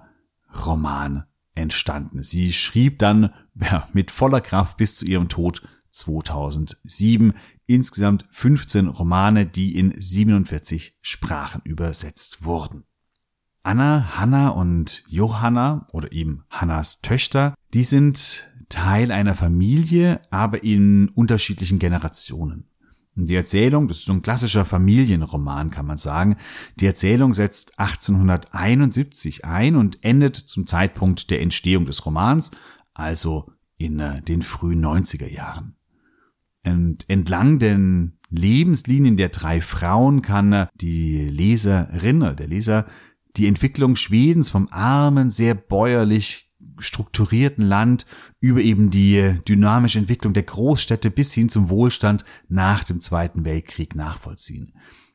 Roman 0.64 1.24
entstanden. 1.56 2.22
Sie 2.22 2.52
schrieb 2.52 3.00
dann 3.00 3.32
ja, 3.60 3.88
mit 3.92 4.12
voller 4.12 4.40
Kraft 4.40 4.76
bis 4.76 4.96
zu 4.96 5.04
ihrem 5.06 5.28
Tod 5.28 5.62
2007 5.90 7.32
insgesamt 7.66 8.26
15 8.30 8.86
Romane, 8.86 9.46
die 9.46 9.76
in 9.76 9.92
47 9.96 10.98
Sprachen 11.00 11.62
übersetzt 11.64 12.44
wurden. 12.44 12.84
Anna, 13.64 14.18
Hanna 14.18 14.50
und 14.50 15.02
Johanna 15.08 15.88
oder 15.90 16.12
eben 16.12 16.44
Hannas 16.50 17.00
Töchter, 17.00 17.54
die 17.72 17.82
sind 17.82 18.46
Teil 18.68 19.10
einer 19.10 19.34
Familie, 19.34 20.20
aber 20.30 20.62
in 20.62 21.08
unterschiedlichen 21.08 21.78
Generationen. 21.78 22.68
Die 23.16 23.34
Erzählung, 23.34 23.88
das 23.88 23.98
ist 23.98 24.04
so 24.04 24.12
ein 24.12 24.22
klassischer 24.22 24.66
Familienroman, 24.66 25.70
kann 25.70 25.86
man 25.86 25.96
sagen. 25.96 26.36
Die 26.78 26.86
Erzählung 26.86 27.32
setzt 27.32 27.78
1871 27.78 29.46
ein 29.46 29.76
und 29.76 30.04
endet 30.04 30.36
zum 30.36 30.66
Zeitpunkt 30.66 31.30
der 31.30 31.40
Entstehung 31.40 31.86
des 31.86 32.04
Romans, 32.04 32.50
also 32.92 33.50
in 33.78 33.98
äh, 33.98 34.20
den 34.20 34.42
frühen 34.42 34.84
90er 34.84 35.30
Jahren. 35.30 35.76
Und 36.66 37.08
entlang 37.08 37.58
den 37.58 38.18
Lebenslinien 38.30 39.16
der 39.16 39.28
drei 39.28 39.60
Frauen 39.60 40.20
kann 40.20 40.66
die 40.74 41.20
Leserin 41.20 42.20
der 42.20 42.46
Leser 42.48 42.86
die 43.36 43.46
Entwicklung 43.46 43.96
Schwedens 43.96 44.50
vom 44.50 44.68
armen, 44.70 45.30
sehr 45.30 45.54
bäuerlich 45.54 46.52
strukturierten 46.78 47.64
Land 47.64 48.06
über 48.40 48.60
eben 48.60 48.90
die 48.90 49.34
dynamische 49.46 49.98
Entwicklung 49.98 50.32
der 50.32 50.42
Großstädte 50.42 51.10
bis 51.10 51.32
hin 51.32 51.48
zum 51.48 51.68
Wohlstand 51.70 52.24
nach 52.48 52.84
dem 52.84 53.00
Zweiten 53.00 53.44
Weltkrieg 53.44 53.94
nachvollziehen. 53.94 54.72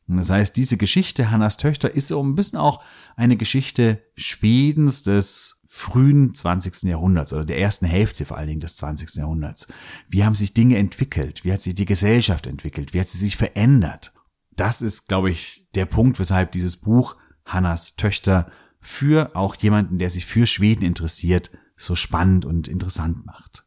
Das 0.07 0.31
heißt, 0.31 0.55
diese 0.55 0.77
Geschichte 0.77 1.29
Hannas 1.29 1.57
Töchter 1.57 1.93
ist 1.93 2.07
so 2.07 2.23
ein 2.23 2.33
bisschen 2.33 2.57
auch 2.57 2.81
eine 3.15 3.38
Geschichte 3.38 4.01
Schwedens 4.15 5.03
des 5.03 5.61
frühen 5.67 6.33
20. 6.33 6.89
Jahrhunderts 6.89 7.31
oder 7.31 7.45
der 7.45 7.59
ersten 7.59 7.85
Hälfte 7.85 8.25
vor 8.25 8.38
allen 8.38 8.47
Dingen 8.47 8.59
des 8.59 8.75
20. 8.77 9.17
Jahrhunderts. 9.17 9.67
Wie 10.07 10.23
haben 10.23 10.33
sich 10.33 10.55
Dinge 10.55 10.77
entwickelt? 10.77 11.45
Wie 11.45 11.53
hat 11.53 11.61
sich 11.61 11.75
die 11.75 11.85
Gesellschaft 11.85 12.47
entwickelt? 12.47 12.95
Wie 12.95 12.99
hat 12.99 13.07
sie 13.07 13.19
sich 13.19 13.38
verändert? 13.38 14.13
Das 14.55 14.81
ist, 14.81 15.07
glaube 15.07 15.29
ich, 15.29 15.69
der 15.75 15.85
Punkt, 15.85 16.19
weshalb 16.19 16.53
dieses 16.53 16.77
Buch 16.77 17.15
Hannas 17.53 17.95
Töchter 17.95 18.51
für 18.79 19.35
auch 19.35 19.55
jemanden, 19.55 19.99
der 19.99 20.09
sich 20.09 20.25
für 20.25 20.47
Schweden 20.47 20.85
interessiert, 20.85 21.51
so 21.75 21.95
spannend 21.95 22.45
und 22.45 22.67
interessant 22.67 23.25
macht. 23.25 23.65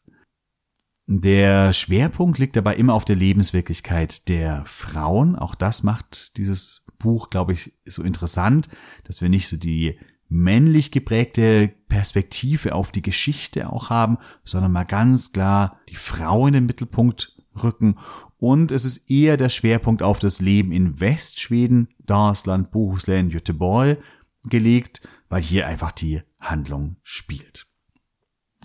Der 1.06 1.72
Schwerpunkt 1.72 2.38
liegt 2.38 2.56
dabei 2.56 2.76
immer 2.76 2.94
auf 2.94 3.04
der 3.04 3.16
Lebenswirklichkeit 3.16 4.28
der 4.28 4.64
Frauen. 4.66 5.36
Auch 5.36 5.54
das 5.54 5.82
macht 5.82 6.36
dieses 6.36 6.86
Buch, 6.98 7.30
glaube 7.30 7.52
ich, 7.52 7.72
so 7.84 8.02
interessant, 8.02 8.68
dass 9.04 9.20
wir 9.20 9.28
nicht 9.28 9.48
so 9.48 9.56
die 9.56 9.98
männlich 10.28 10.90
geprägte 10.90 11.68
Perspektive 11.88 12.74
auf 12.74 12.92
die 12.92 13.02
Geschichte 13.02 13.70
auch 13.70 13.90
haben, 13.90 14.16
sondern 14.44 14.72
mal 14.72 14.84
ganz 14.84 15.32
klar 15.32 15.78
die 15.90 15.96
Frau 15.96 16.46
in 16.46 16.54
den 16.54 16.66
Mittelpunkt 16.66 17.36
rücken. 17.62 17.98
Und 18.42 18.72
es 18.72 18.84
ist 18.84 19.08
eher 19.08 19.36
der 19.36 19.50
Schwerpunkt 19.50 20.02
auf 20.02 20.18
das 20.18 20.40
Leben 20.40 20.72
in 20.72 20.98
Westschweden, 20.98 21.94
Dalsland, 22.00 22.72
Bohuslän, 22.72 23.30
Göteborg 23.30 24.02
gelegt, 24.46 25.00
weil 25.28 25.40
hier 25.40 25.68
einfach 25.68 25.92
die 25.92 26.22
Handlung 26.40 26.96
spielt. 27.04 27.68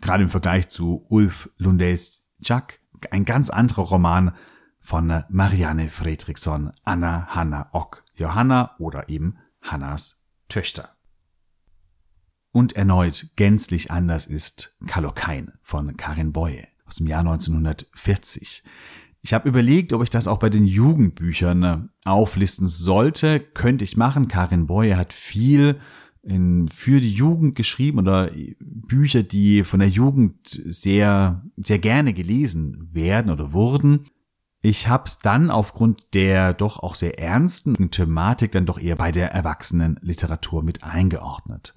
Gerade 0.02 0.24
im 0.24 0.30
Vergleich 0.30 0.68
zu 0.70 1.06
Ulf 1.10 1.52
Lundells 1.58 2.26
Jack, 2.40 2.80
ein 3.12 3.24
ganz 3.24 3.52
anderer 3.52 3.84
Roman 3.84 4.34
von 4.80 5.24
Marianne 5.30 5.90
Fredriksson, 5.90 6.74
Anna 6.84 7.28
Hanna 7.36 7.70
Ock, 7.72 8.04
Johanna 8.16 8.76
oder 8.80 9.10
eben 9.10 9.38
Hannas 9.62 10.24
Töchter. 10.50 10.98
Und 12.52 12.76
erneut 12.76 13.28
gänzlich 13.36 13.92
anders 13.92 14.26
ist 14.26 14.80
Kalokain 14.88 15.52
von 15.62 15.96
Karin 15.98 16.34
Boye 16.34 16.68
aus 16.88 16.96
dem 16.96 17.06
Jahr 17.06 17.20
1940. 17.20 18.64
Ich 19.28 19.34
habe 19.34 19.50
überlegt, 19.50 19.92
ob 19.92 20.04
ich 20.04 20.10
das 20.10 20.26
auch 20.26 20.40
bei 20.40 20.50
den 20.50 20.64
Jugendbüchern 20.64 21.64
äh, 21.64 21.80
auflisten 22.06 22.70
sollte. 22.70 23.42
Könnte 23.42 23.84
ich 23.84 23.98
machen. 23.98 24.30
Karin 24.30 24.68
Boye 24.68 24.96
hat 24.96 25.12
viel 25.12 25.76
in, 26.24 26.70
für 26.70 27.02
die 27.02 27.12
Jugend 27.12 27.54
geschrieben 27.56 28.00
oder 28.00 28.32
Bücher, 28.62 29.24
die 29.24 29.66
von 29.66 29.82
der 29.82 29.90
Jugend 29.90 30.38
sehr, 30.48 31.44
sehr 31.58 31.78
gerne 31.78 32.14
gelesen 32.14 32.88
werden 32.94 33.30
oder 33.30 33.52
wurden. 33.52 34.06
Ich 34.62 34.88
habe 34.88 35.04
es 35.08 35.20
dann 35.20 35.52
aufgrund 35.52 36.14
der 36.14 36.54
doch 36.54 36.80
auch 36.80 36.96
sehr 36.96 37.20
ernsten 37.20 37.92
Thematik 37.92 38.54
dann 38.54 38.66
doch 38.66 38.80
eher 38.80 38.96
bei 38.96 39.12
der 39.12 39.34
Erwachsenenliteratur 39.34 40.64
mit 40.64 40.86
eingeordnet. 40.86 41.74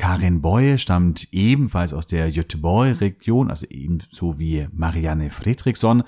Karin 0.00 0.40
Boye 0.40 0.78
stammt 0.78 1.28
ebenfalls 1.30 1.92
aus 1.92 2.06
der 2.06 2.32
Göteborg-Region, 2.32 3.50
also 3.50 3.66
ebenso 3.68 4.38
wie 4.38 4.66
Marianne 4.72 5.28
Fredriksson, 5.28 6.04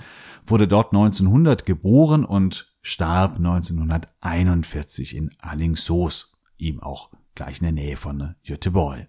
wurde 0.47 0.67
dort 0.67 0.93
1900 0.93 1.63
geboren 1.63 2.25
und 2.25 2.73
starb 2.81 3.35
1941 3.35 5.15
in 5.15 5.29
Allingsås, 5.37 6.31
eben 6.57 6.81
auch 6.81 7.11
gleich 7.35 7.59
in 7.59 7.65
der 7.65 7.71
Nähe 7.71 7.95
von 7.95 8.33
Göteborg. 8.43 9.07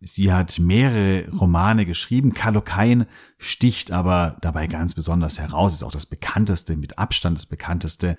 Sie 0.00 0.30
hat 0.30 0.58
mehrere 0.58 1.26
Romane 1.30 1.86
geschrieben. 1.86 2.34
Kalokain 2.34 3.06
sticht 3.38 3.90
aber 3.90 4.36
dabei 4.42 4.66
ganz 4.66 4.92
besonders 4.92 5.38
heraus, 5.38 5.72
ist 5.72 5.82
auch 5.82 5.92
das 5.92 6.04
bekannteste, 6.04 6.76
mit 6.76 6.98
Abstand 6.98 7.38
das 7.38 7.46
bekannteste. 7.46 8.18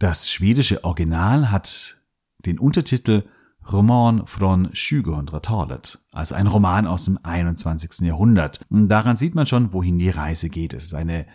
Das 0.00 0.32
schwedische 0.32 0.82
Original 0.82 1.52
hat 1.52 2.02
den 2.44 2.58
Untertitel 2.58 3.22
Roman 3.70 4.26
von 4.26 4.68
2000-talet, 4.70 5.98
also 6.12 6.34
ein 6.34 6.46
Roman 6.46 6.86
aus 6.86 7.04
dem 7.04 7.18
21. 7.22 8.06
Jahrhundert. 8.06 8.60
Und 8.68 8.88
daran 8.88 9.16
sieht 9.16 9.34
man 9.34 9.46
schon, 9.46 9.72
wohin 9.72 9.98
die 9.98 10.10
Reise 10.10 10.48
geht. 10.48 10.74
Es 10.74 10.84
ist 10.84 10.94
eine, 10.94 11.26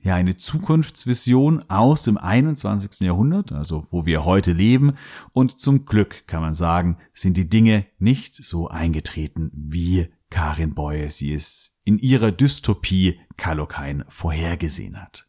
ja, 0.00 0.14
eine 0.14 0.36
Zukunftsvision 0.36 1.68
aus 1.70 2.02
dem 2.02 2.18
21. 2.18 3.00
Jahrhundert, 3.00 3.52
also 3.52 3.86
wo 3.90 4.04
wir 4.04 4.24
heute 4.24 4.52
leben. 4.52 4.94
Und 5.32 5.58
zum 5.60 5.86
Glück 5.86 6.26
kann 6.26 6.42
man 6.42 6.54
sagen, 6.54 6.98
sind 7.12 7.36
die 7.36 7.48
Dinge 7.48 7.86
nicht 7.98 8.44
so 8.44 8.68
eingetreten, 8.68 9.50
wie 9.54 10.08
Karin 10.30 10.74
Boye 10.74 11.10
sie 11.10 11.32
es 11.32 11.80
in 11.84 11.98
ihrer 11.98 12.32
Dystopie 12.32 13.20
Kalokain 13.36 14.04
vorhergesehen 14.08 15.00
hat. 15.00 15.26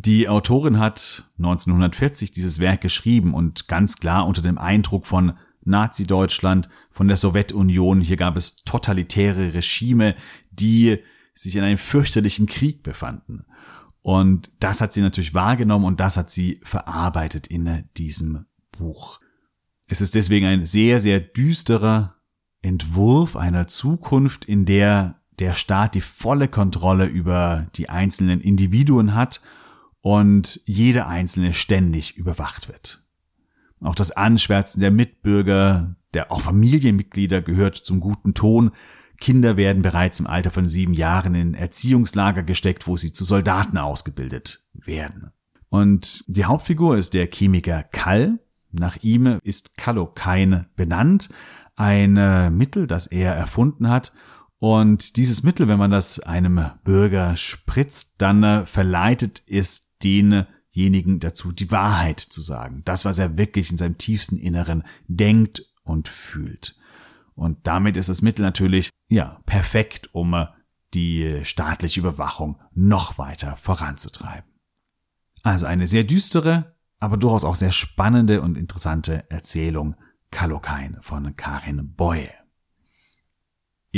Die 0.00 0.28
Autorin 0.28 0.78
hat 0.78 1.28
1940 1.38 2.30
dieses 2.30 2.60
Werk 2.60 2.82
geschrieben 2.82 3.34
und 3.34 3.66
ganz 3.66 3.96
klar 3.96 4.28
unter 4.28 4.42
dem 4.42 4.56
Eindruck 4.56 5.08
von 5.08 5.32
Nazi-Deutschland, 5.64 6.68
von 6.92 7.08
der 7.08 7.16
Sowjetunion. 7.16 8.00
Hier 8.00 8.16
gab 8.16 8.36
es 8.36 8.62
totalitäre 8.62 9.54
Regime, 9.54 10.14
die 10.52 10.98
sich 11.34 11.56
in 11.56 11.64
einem 11.64 11.78
fürchterlichen 11.78 12.46
Krieg 12.46 12.84
befanden. 12.84 13.44
Und 14.00 14.52
das 14.60 14.80
hat 14.80 14.92
sie 14.92 15.00
natürlich 15.00 15.34
wahrgenommen 15.34 15.84
und 15.84 15.98
das 15.98 16.16
hat 16.16 16.30
sie 16.30 16.60
verarbeitet 16.62 17.48
in 17.48 17.88
diesem 17.96 18.46
Buch. 18.70 19.18
Es 19.88 20.00
ist 20.00 20.14
deswegen 20.14 20.46
ein 20.46 20.64
sehr, 20.64 21.00
sehr 21.00 21.18
düsterer 21.18 22.14
Entwurf 22.62 23.34
einer 23.34 23.66
Zukunft, 23.66 24.44
in 24.44 24.64
der 24.64 25.16
der 25.40 25.54
Staat 25.54 25.96
die 25.96 26.00
volle 26.00 26.46
Kontrolle 26.46 27.06
über 27.06 27.66
die 27.74 27.88
einzelnen 27.88 28.40
Individuen 28.40 29.16
hat 29.16 29.40
und 30.00 30.60
jeder 30.64 31.08
Einzelne 31.08 31.54
ständig 31.54 32.16
überwacht 32.16 32.68
wird. 32.68 33.04
Auch 33.80 33.94
das 33.94 34.10
Anschwärzen 34.10 34.80
der 34.80 34.90
Mitbürger, 34.90 35.96
der 36.14 36.32
auch 36.32 36.40
Familienmitglieder 36.40 37.42
gehört 37.42 37.76
zum 37.76 38.00
guten 38.00 38.34
Ton. 38.34 38.72
Kinder 39.20 39.56
werden 39.56 39.82
bereits 39.82 40.20
im 40.20 40.26
Alter 40.26 40.50
von 40.50 40.68
sieben 40.68 40.94
Jahren 40.94 41.34
in 41.34 41.54
Erziehungslager 41.54 42.42
gesteckt, 42.42 42.86
wo 42.86 42.96
sie 42.96 43.12
zu 43.12 43.24
Soldaten 43.24 43.78
ausgebildet 43.78 44.64
werden. 44.72 45.30
Und 45.68 46.24
die 46.26 46.44
Hauptfigur 46.44 46.96
ist 46.96 47.14
der 47.14 47.28
Chemiker 47.30 47.82
Kall. 47.82 48.38
Nach 48.70 48.96
ihm 49.02 49.38
ist 49.44 49.76
Kallokain 49.76 50.66
benannt. 50.76 51.28
Ein 51.76 52.16
äh, 52.16 52.50
Mittel, 52.50 52.86
das 52.86 53.06
er 53.06 53.34
erfunden 53.34 53.88
hat, 53.88 54.12
und 54.60 55.16
dieses 55.16 55.44
Mittel, 55.44 55.68
wenn 55.68 55.78
man 55.78 55.92
das 55.92 56.18
einem 56.18 56.60
Bürger 56.82 57.36
spritzt, 57.36 58.16
dann 58.18 58.42
äh, 58.42 58.66
verleitet 58.66 59.42
es 59.46 59.87
denjenigen 60.02 61.20
dazu, 61.20 61.52
die 61.52 61.70
Wahrheit 61.70 62.20
zu 62.20 62.42
sagen. 62.42 62.82
Das, 62.84 63.04
was 63.04 63.18
er 63.18 63.38
wirklich 63.38 63.70
in 63.70 63.76
seinem 63.76 63.98
tiefsten 63.98 64.36
Inneren 64.36 64.84
denkt 65.06 65.62
und 65.82 66.08
fühlt. 66.08 66.76
Und 67.34 67.66
damit 67.66 67.96
ist 67.96 68.08
das 68.08 68.22
Mittel 68.22 68.42
natürlich, 68.42 68.90
ja, 69.08 69.40
perfekt, 69.46 70.10
um 70.12 70.34
äh, 70.34 70.46
die 70.94 71.40
staatliche 71.44 72.00
Überwachung 72.00 72.60
noch 72.72 73.18
weiter 73.18 73.56
voranzutreiben. 73.56 74.50
Also 75.42 75.66
eine 75.66 75.86
sehr 75.86 76.04
düstere, 76.04 76.74
aber 76.98 77.16
durchaus 77.16 77.44
auch 77.44 77.54
sehr 77.54 77.72
spannende 77.72 78.42
und 78.42 78.58
interessante 78.58 79.30
Erzählung 79.30 79.94
Kalokain 80.30 80.98
von 81.00 81.36
Karin 81.36 81.94
Boye. 81.94 82.28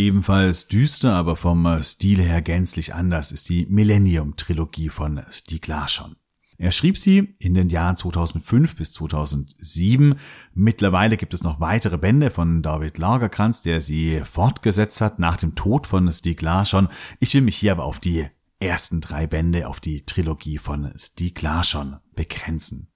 Ebenfalls 0.00 0.66
düster, 0.66 1.12
aber 1.12 1.36
vom 1.36 1.66
äh, 1.66 1.82
Stil 1.84 2.22
her 2.22 2.40
gänzlich 2.40 2.94
anders 2.94 3.32
ist 3.32 3.50
die 3.50 3.66
Millennium-Trilogie 3.66 4.88
von 4.88 5.20
Stieg 5.30 5.66
Larsson. 5.66 6.16
Er 6.56 6.72
schrieb 6.72 6.96
sie 6.96 7.36
in 7.38 7.52
den 7.52 7.68
Jahren 7.68 7.98
2005 7.98 8.76
bis 8.76 8.94
2007. 8.94 10.14
Mittlerweile 10.54 11.18
gibt 11.18 11.34
es 11.34 11.42
noch 11.42 11.60
weitere 11.60 11.98
Bände 11.98 12.30
von 12.30 12.62
David 12.62 12.96
Lagerkranz, 12.96 13.60
der 13.60 13.82
sie 13.82 14.22
fortgesetzt 14.24 15.02
hat 15.02 15.18
nach 15.18 15.36
dem 15.36 15.54
Tod 15.54 15.86
von 15.86 16.10
Stieg 16.10 16.40
Larsson. 16.40 16.88
Ich 17.18 17.34
will 17.34 17.42
mich 17.42 17.58
hier 17.58 17.72
aber 17.72 17.84
auf 17.84 18.00
die 18.00 18.24
ersten 18.58 19.02
drei 19.02 19.26
Bände, 19.26 19.68
auf 19.68 19.80
die 19.80 20.06
Trilogie 20.06 20.56
von 20.56 20.90
Stieg 20.96 21.42
Larsson 21.42 21.98
begrenzen. 22.14 22.88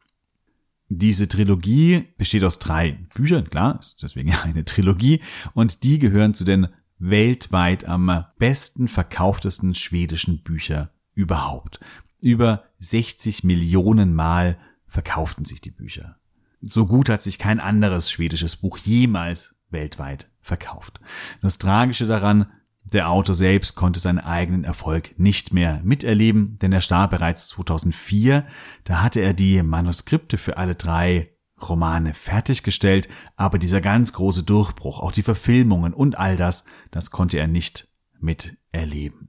Diese 0.88 1.28
Trilogie 1.28 2.04
besteht 2.16 2.44
aus 2.44 2.60
drei 2.60 2.92
Büchern, 3.14 3.50
klar, 3.50 3.78
ist 3.78 4.02
deswegen 4.02 4.34
eine 4.42 4.64
Trilogie, 4.64 5.20
und 5.52 5.82
die 5.82 5.98
gehören 5.98 6.32
zu 6.32 6.44
den 6.44 6.68
weltweit 6.98 7.84
am 7.86 8.24
besten 8.38 8.88
verkauftesten 8.88 9.74
schwedischen 9.74 10.42
Bücher 10.42 10.90
überhaupt. 11.14 11.80
Über 12.20 12.64
60 12.78 13.44
Millionen 13.44 14.14
Mal 14.14 14.58
verkauften 14.86 15.44
sich 15.44 15.60
die 15.60 15.70
Bücher. 15.70 16.16
So 16.60 16.86
gut 16.86 17.08
hat 17.08 17.20
sich 17.20 17.38
kein 17.38 17.60
anderes 17.60 18.10
schwedisches 18.10 18.56
Buch 18.56 18.78
jemals 18.78 19.56
weltweit 19.70 20.30
verkauft. 20.40 21.00
Das 21.42 21.58
Tragische 21.58 22.06
daran, 22.06 22.46
der 22.84 23.10
Autor 23.10 23.34
selbst 23.34 23.74
konnte 23.74 24.00
seinen 24.00 24.20
eigenen 24.20 24.64
Erfolg 24.64 25.18
nicht 25.18 25.52
mehr 25.52 25.80
miterleben, 25.84 26.58
denn 26.60 26.72
er 26.72 26.80
starb 26.80 27.10
bereits 27.10 27.48
2004. 27.48 28.46
Da 28.84 29.02
hatte 29.02 29.20
er 29.20 29.34
die 29.34 29.62
Manuskripte 29.62 30.38
für 30.38 30.56
alle 30.56 30.74
drei 30.74 31.33
Romane 31.60 32.14
fertiggestellt, 32.14 33.08
aber 33.36 33.58
dieser 33.58 33.80
ganz 33.80 34.12
große 34.12 34.42
Durchbruch, 34.42 35.00
auch 35.00 35.12
die 35.12 35.22
Verfilmungen 35.22 35.94
und 35.94 36.18
all 36.18 36.36
das, 36.36 36.64
das 36.90 37.10
konnte 37.10 37.38
er 37.38 37.46
nicht 37.46 37.88
miterleben. 38.18 39.28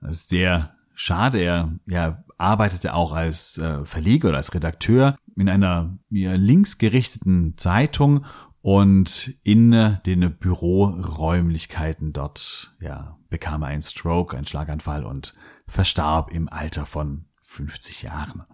Das 0.00 0.12
ist 0.12 0.28
sehr 0.30 0.74
schade. 0.94 1.38
Er 1.38 1.78
ja, 1.86 2.24
arbeitete 2.38 2.94
auch 2.94 3.12
als 3.12 3.58
äh, 3.58 3.84
Verleger 3.84 4.28
oder 4.28 4.38
als 4.38 4.54
Redakteur 4.54 5.16
in 5.36 5.48
einer 5.48 5.98
ja, 6.10 6.34
linksgerichteten 6.34 7.56
Zeitung 7.56 8.24
und 8.60 9.34
in 9.42 9.72
äh, 9.72 9.98
den 10.06 10.36
Büroräumlichkeiten 10.36 12.12
dort 12.12 12.74
ja, 12.80 13.18
bekam 13.28 13.62
er 13.62 13.68
einen 13.68 13.82
Stroke, 13.82 14.36
einen 14.36 14.46
Schlaganfall 14.46 15.04
und 15.04 15.34
verstarb 15.66 16.30
im 16.30 16.48
Alter 16.48 16.86
von 16.86 17.26
50 17.42 18.02
Jahren. 18.02 18.44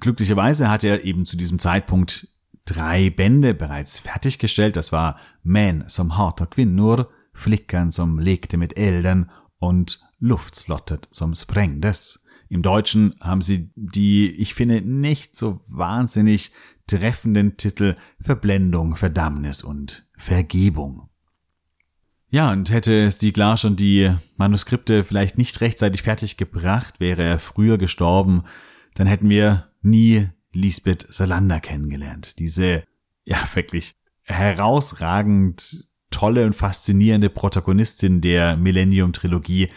Glücklicherweise 0.00 0.70
hat 0.70 0.84
er 0.84 1.04
eben 1.04 1.26
zu 1.26 1.36
diesem 1.36 1.58
Zeitpunkt 1.58 2.28
drei 2.64 3.10
Bände 3.10 3.54
bereits 3.54 3.98
fertiggestellt. 3.98 4.76
Das 4.76 4.92
war 4.92 5.18
Man 5.42 5.84
som 5.88 6.16
hatar 6.16 6.46
kvinnor, 6.48 7.08
Flickan 7.34 7.90
som 7.90 8.18
lekte 8.18 8.56
mit 8.56 8.76
Elden 8.76 9.30
und 9.58 10.00
Luftslottet 10.18 11.08
som 11.10 11.34
sprängdes. 11.34 12.24
Im 12.48 12.62
Deutschen 12.62 13.14
haben 13.20 13.40
sie 13.40 13.70
die, 13.76 14.30
ich 14.30 14.54
finde, 14.54 14.82
nicht 14.82 15.36
so 15.36 15.60
wahnsinnig 15.68 16.52
treffenden 16.86 17.56
Titel 17.56 17.96
Verblendung, 18.20 18.96
Verdammnis 18.96 19.62
und 19.62 20.06
Vergebung. 20.18 21.08
Ja, 22.28 22.52
und 22.52 22.70
hätte 22.70 23.10
Stieg 23.10 23.36
Larsson 23.36 23.76
die 23.76 24.14
Manuskripte 24.36 25.04
vielleicht 25.04 25.38
nicht 25.38 25.60
rechtzeitig 25.60 26.02
fertig 26.02 26.36
gebracht, 26.36 27.00
wäre 27.00 27.22
er 27.22 27.38
früher 27.38 27.78
gestorben, 27.78 28.44
dann 28.94 29.06
hätten 29.06 29.28
wir 29.28 29.71
nie 29.82 30.28
Lisbeth 30.52 31.06
Salander 31.08 31.60
kennengelernt. 31.60 32.38
Diese, 32.38 32.84
ja, 33.24 33.38
wirklich 33.54 33.94
herausragend 34.22 35.88
tolle 36.10 36.46
und 36.46 36.54
faszinierende 36.54 37.30
Protagonistin 37.30 38.20
der 38.20 38.56
Millennium-Trilogie. 38.56 39.70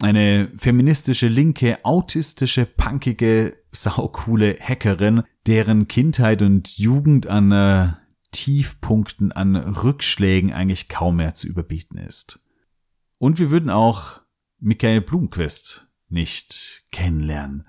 Eine 0.00 0.50
feministische, 0.56 1.28
linke, 1.28 1.84
autistische, 1.84 2.66
punkige, 2.66 3.56
saukoole 3.70 4.56
Hackerin, 4.60 5.22
deren 5.46 5.86
Kindheit 5.86 6.42
und 6.42 6.78
Jugend 6.78 7.26
an 7.28 7.52
äh, 7.52 7.92
Tiefpunkten, 8.32 9.30
an 9.30 9.54
Rückschlägen 9.54 10.52
eigentlich 10.52 10.88
kaum 10.88 11.16
mehr 11.16 11.34
zu 11.34 11.46
überbieten 11.46 11.98
ist. 11.98 12.40
Und 13.18 13.38
wir 13.38 13.50
würden 13.50 13.70
auch 13.70 14.22
Michael 14.58 15.00
Blumquist 15.00 15.94
nicht 16.08 16.84
kennenlernen. 16.90 17.66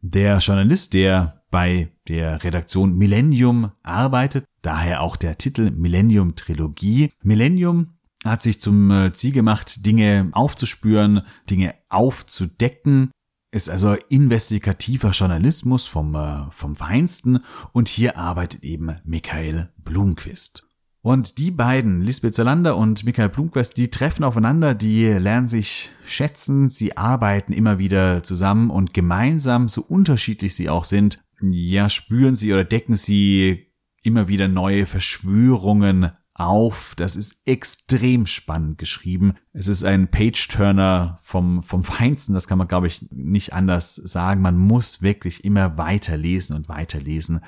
Der 0.00 0.38
Journalist, 0.38 0.94
der 0.94 1.42
bei 1.50 1.90
der 2.08 2.44
Redaktion 2.44 2.96
Millennium 2.96 3.72
arbeitet, 3.82 4.44
daher 4.62 5.02
auch 5.02 5.16
der 5.16 5.38
Titel 5.38 5.70
Millennium 5.70 6.36
Trilogie. 6.36 7.12
Millennium 7.22 7.94
hat 8.24 8.42
sich 8.42 8.60
zum 8.60 8.90
äh, 8.90 9.12
Ziel 9.12 9.32
gemacht, 9.32 9.86
Dinge 9.86 10.28
aufzuspüren, 10.32 11.22
Dinge 11.48 11.74
aufzudecken, 11.88 13.10
ist 13.52 13.70
also 13.70 13.96
investigativer 14.08 15.10
Journalismus 15.10 15.86
vom, 15.86 16.14
äh, 16.14 16.50
vom 16.50 16.76
Feinsten 16.76 17.40
und 17.72 17.88
hier 17.88 18.18
arbeitet 18.18 18.64
eben 18.64 18.96
Michael 19.04 19.72
Blumquist. 19.78 20.65
Und 21.06 21.38
die 21.38 21.52
beiden, 21.52 22.00
Lisbeth 22.00 22.34
Salander 22.34 22.76
und 22.76 23.04
Michael 23.04 23.28
Blumquist, 23.28 23.76
die 23.76 23.92
treffen 23.92 24.24
aufeinander, 24.24 24.74
die 24.74 25.04
lernen 25.04 25.46
sich 25.46 25.90
schätzen, 26.04 26.68
sie 26.68 26.96
arbeiten 26.96 27.52
immer 27.52 27.78
wieder 27.78 28.24
zusammen 28.24 28.70
und 28.70 28.92
gemeinsam, 28.92 29.68
so 29.68 29.82
unterschiedlich 29.82 30.56
sie 30.56 30.68
auch 30.68 30.82
sind, 30.82 31.22
ja, 31.40 31.88
spüren 31.90 32.34
sie 32.34 32.52
oder 32.52 32.64
decken 32.64 32.96
sie 32.96 33.72
immer 34.02 34.26
wieder 34.26 34.48
neue 34.48 34.84
Verschwörungen 34.84 36.10
auf. 36.34 36.94
Das 36.96 37.14
ist 37.14 37.46
extrem 37.46 38.26
spannend 38.26 38.76
geschrieben. 38.76 39.34
Es 39.52 39.68
ist 39.68 39.84
ein 39.84 40.10
Page-Turner 40.10 41.20
vom, 41.22 41.62
vom 41.62 41.84
Feinsten. 41.84 42.34
Das 42.34 42.48
kann 42.48 42.58
man, 42.58 42.66
glaube 42.66 42.88
ich, 42.88 43.06
nicht 43.12 43.52
anders 43.52 43.94
sagen. 43.94 44.42
Man 44.42 44.58
muss 44.58 45.02
wirklich 45.02 45.44
immer 45.44 45.78
weiterlesen 45.78 46.56
und 46.56 46.68
weiterlesen 46.68 47.44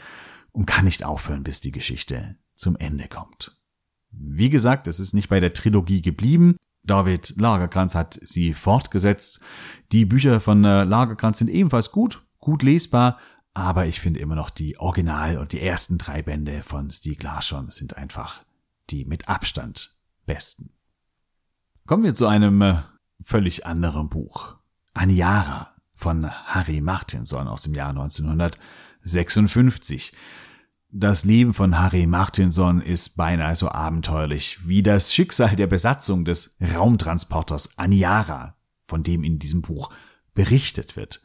und 0.52 0.66
kann 0.66 0.84
nicht 0.84 1.04
aufhören, 1.04 1.42
bis 1.42 1.60
die 1.60 1.72
Geschichte 1.72 2.36
zum 2.58 2.76
Ende 2.76 3.08
kommt. 3.08 3.56
Wie 4.10 4.50
gesagt, 4.50 4.86
es 4.86 5.00
ist 5.00 5.14
nicht 5.14 5.28
bei 5.28 5.40
der 5.40 5.54
Trilogie 5.54 6.02
geblieben. 6.02 6.56
David 6.82 7.34
Lagerkranz 7.38 7.94
hat 7.94 8.18
sie 8.22 8.52
fortgesetzt. 8.52 9.40
Die 9.92 10.04
Bücher 10.04 10.40
von 10.40 10.64
äh, 10.64 10.84
Lagerkranz 10.84 11.38
sind 11.38 11.48
ebenfalls 11.48 11.92
gut, 11.92 12.22
gut 12.38 12.62
lesbar, 12.62 13.18
aber 13.54 13.86
ich 13.86 14.00
finde 14.00 14.20
immer 14.20 14.34
noch 14.34 14.50
die 14.50 14.78
Original- 14.78 15.38
und 15.38 15.52
die 15.52 15.60
ersten 15.60 15.98
drei 15.98 16.22
Bände 16.22 16.62
von 16.62 16.90
Stieg 16.90 17.22
Larsson 17.22 17.70
sind 17.70 17.96
einfach 17.96 18.42
die 18.90 19.04
mit 19.04 19.28
Abstand 19.28 19.96
besten. 20.26 20.70
Kommen 21.86 22.04
wir 22.04 22.14
zu 22.14 22.26
einem 22.26 22.62
äh, 22.62 22.76
völlig 23.20 23.66
anderen 23.66 24.08
Buch. 24.08 24.56
Aniara 24.94 25.74
von 25.96 26.30
Harry 26.30 26.80
Martinson 26.80 27.48
aus 27.48 27.62
dem 27.62 27.74
Jahr 27.74 27.90
1956. 27.90 30.12
Das 30.90 31.24
Leben 31.24 31.52
von 31.52 31.78
Harry 31.78 32.06
Martinson 32.06 32.80
ist 32.80 33.10
beinahe 33.10 33.54
so 33.54 33.68
abenteuerlich 33.68 34.66
wie 34.66 34.82
das 34.82 35.12
Schicksal 35.12 35.54
der 35.54 35.66
Besatzung 35.66 36.24
des 36.24 36.56
Raumtransporters 36.74 37.78
Aniara, 37.78 38.56
von 38.84 39.02
dem 39.02 39.22
in 39.22 39.38
diesem 39.38 39.60
Buch 39.60 39.90
berichtet 40.32 40.96
wird. 40.96 41.20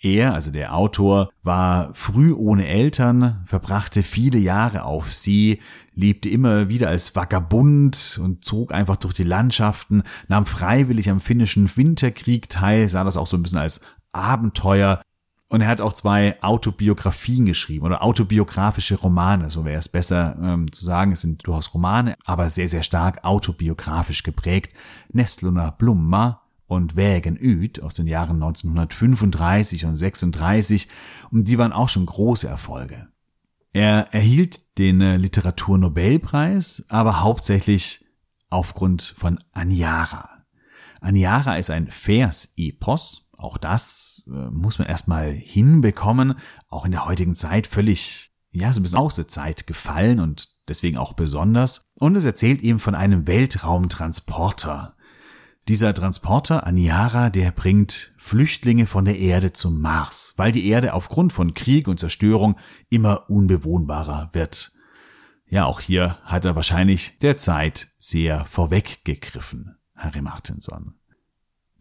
Er, 0.00 0.34
also 0.34 0.52
der 0.52 0.76
Autor, 0.76 1.30
war 1.42 1.92
früh 1.94 2.32
ohne 2.32 2.68
Eltern, 2.68 3.42
verbrachte 3.46 4.04
viele 4.04 4.38
Jahre 4.38 4.84
auf 4.84 5.12
See, 5.12 5.60
lebte 5.94 6.28
immer 6.28 6.68
wieder 6.68 6.88
als 6.88 7.16
Vagabund 7.16 8.20
und 8.22 8.44
zog 8.44 8.72
einfach 8.72 8.96
durch 8.96 9.14
die 9.14 9.24
Landschaften, 9.24 10.04
nahm 10.28 10.46
freiwillig 10.46 11.10
am 11.10 11.20
finnischen 11.20 11.68
Winterkrieg 11.76 12.48
teil, 12.48 12.88
sah 12.88 13.02
das 13.02 13.16
auch 13.16 13.26
so 13.26 13.36
ein 13.36 13.42
bisschen 13.42 13.58
als 13.58 13.80
Abenteuer. 14.12 15.02
Und 15.52 15.60
er 15.60 15.68
hat 15.68 15.82
auch 15.82 15.92
zwei 15.92 16.42
Autobiografien 16.42 17.44
geschrieben 17.44 17.84
oder 17.84 18.02
autobiografische 18.02 18.94
Romane, 18.94 19.50
so 19.50 19.66
wäre 19.66 19.78
es 19.78 19.86
besser 19.90 20.34
ähm, 20.40 20.72
zu 20.72 20.82
sagen. 20.82 21.12
Es 21.12 21.20
sind 21.20 21.46
durchaus 21.46 21.74
Romane, 21.74 22.16
aber 22.24 22.48
sehr, 22.48 22.68
sehr 22.68 22.82
stark 22.82 23.22
autobiografisch 23.22 24.22
geprägt. 24.22 24.72
Nestluna 25.12 25.68
Blumma 25.72 26.40
und 26.68 26.96
Wägen 26.96 27.36
Üd 27.36 27.82
aus 27.82 27.92
den 27.92 28.06
Jahren 28.06 28.42
1935 28.42 29.84
und 29.84 29.98
36 29.98 30.88
und 31.30 31.46
die 31.46 31.58
waren 31.58 31.74
auch 31.74 31.90
schon 31.90 32.06
große 32.06 32.48
Erfolge. 32.48 33.08
Er 33.74 34.08
erhielt 34.14 34.78
den 34.78 35.02
äh, 35.02 35.18
Literaturnobelpreis, 35.18 36.86
aber 36.88 37.20
hauptsächlich 37.20 38.06
aufgrund 38.48 39.14
von 39.18 39.38
Aniara. 39.52 40.30
Aniara 41.02 41.56
ist 41.56 41.68
ein 41.68 41.90
Vers-Epos. 41.90 43.28
Auch 43.42 43.58
das 43.58 44.22
äh, 44.26 44.50
muss 44.50 44.78
man 44.78 44.88
erstmal 44.88 45.32
hinbekommen. 45.32 46.34
Auch 46.68 46.84
in 46.84 46.92
der 46.92 47.06
heutigen 47.06 47.34
Zeit 47.34 47.66
völlig, 47.66 48.30
ja, 48.52 48.72
so 48.72 48.80
ein 48.80 48.82
bisschen 48.82 48.98
aus 48.98 49.16
der 49.16 49.28
Zeit 49.28 49.66
gefallen 49.66 50.20
und 50.20 50.48
deswegen 50.68 50.96
auch 50.96 51.12
besonders. 51.14 51.82
Und 51.94 52.16
es 52.16 52.24
erzählt 52.24 52.62
eben 52.62 52.78
von 52.78 52.94
einem 52.94 53.26
Weltraumtransporter, 53.26 54.96
dieser 55.68 55.94
Transporter 55.94 56.66
Aniara, 56.66 57.30
der 57.30 57.52
bringt 57.52 58.14
Flüchtlinge 58.18 58.86
von 58.86 59.04
der 59.04 59.18
Erde 59.18 59.52
zum 59.52 59.80
Mars, 59.80 60.34
weil 60.36 60.50
die 60.50 60.66
Erde 60.66 60.92
aufgrund 60.92 61.32
von 61.32 61.54
Krieg 61.54 61.86
und 61.86 62.00
Zerstörung 62.00 62.56
immer 62.90 63.30
unbewohnbarer 63.30 64.30
wird. 64.32 64.72
Ja, 65.46 65.66
auch 65.66 65.78
hier 65.78 66.18
hat 66.24 66.44
er 66.44 66.56
wahrscheinlich 66.56 67.18
der 67.18 67.36
Zeit 67.36 67.88
sehr 67.98 68.44
vorweggegriffen, 68.44 69.76
Harry 69.94 70.20
Martinson. 70.20 70.94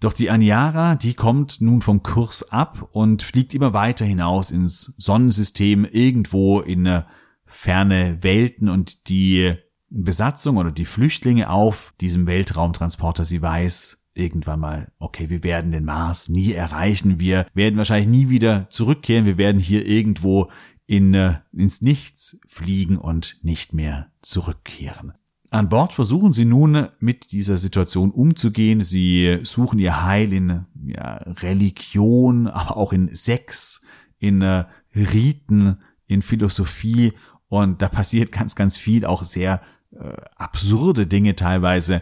Doch 0.01 0.13
die 0.13 0.31
Aniara, 0.31 0.95
die 0.95 1.13
kommt 1.13 1.61
nun 1.61 1.83
vom 1.83 2.01
Kurs 2.01 2.51
ab 2.51 2.89
und 2.91 3.21
fliegt 3.21 3.53
immer 3.53 3.73
weiter 3.73 4.03
hinaus 4.03 4.49
ins 4.49 4.95
Sonnensystem, 4.97 5.85
irgendwo 5.85 6.59
in 6.59 7.03
ferne 7.45 8.17
Welten 8.21 8.67
und 8.67 9.09
die 9.09 9.53
Besatzung 9.89 10.57
oder 10.57 10.71
die 10.71 10.85
Flüchtlinge 10.85 11.51
auf 11.51 11.93
diesem 12.01 12.25
Weltraumtransporter, 12.25 13.25
sie 13.25 13.43
weiß 13.43 14.07
irgendwann 14.15 14.59
mal, 14.59 14.91
okay, 14.97 15.29
wir 15.29 15.43
werden 15.43 15.71
den 15.71 15.85
Mars 15.85 16.29
nie 16.29 16.51
erreichen, 16.51 17.19
wir 17.19 17.45
werden 17.53 17.77
wahrscheinlich 17.77 18.09
nie 18.09 18.29
wieder 18.29 18.69
zurückkehren, 18.71 19.25
wir 19.25 19.37
werden 19.37 19.61
hier 19.61 19.85
irgendwo 19.85 20.49
in, 20.87 21.13
äh, 21.13 21.35
ins 21.53 21.81
Nichts 21.81 22.39
fliegen 22.47 22.97
und 22.97 23.37
nicht 23.43 23.73
mehr 23.73 24.11
zurückkehren. 24.21 25.13
An 25.51 25.67
Bord 25.67 25.91
versuchen 25.91 26.31
sie 26.31 26.45
nun 26.45 26.87
mit 26.99 27.33
dieser 27.33 27.57
Situation 27.57 28.11
umzugehen. 28.11 28.81
Sie 28.81 29.39
suchen 29.43 29.79
ihr 29.79 30.03
Heil 30.03 30.31
in 30.31 30.65
ja, 30.85 31.17
Religion, 31.17 32.47
aber 32.47 32.77
auch 32.77 32.93
in 32.93 33.13
Sex, 33.13 33.81
in 34.17 34.41
äh, 34.41 34.63
Riten, 34.95 35.77
in 36.07 36.21
Philosophie 36.21 37.13
und 37.51 37.81
da 37.81 37.89
passiert 37.89 38.31
ganz, 38.31 38.55
ganz 38.55 38.77
viel, 38.77 39.05
auch 39.05 39.23
sehr 39.25 39.61
äh, 39.91 40.13
absurde 40.37 41.05
Dinge 41.05 41.35
teilweise. 41.35 42.01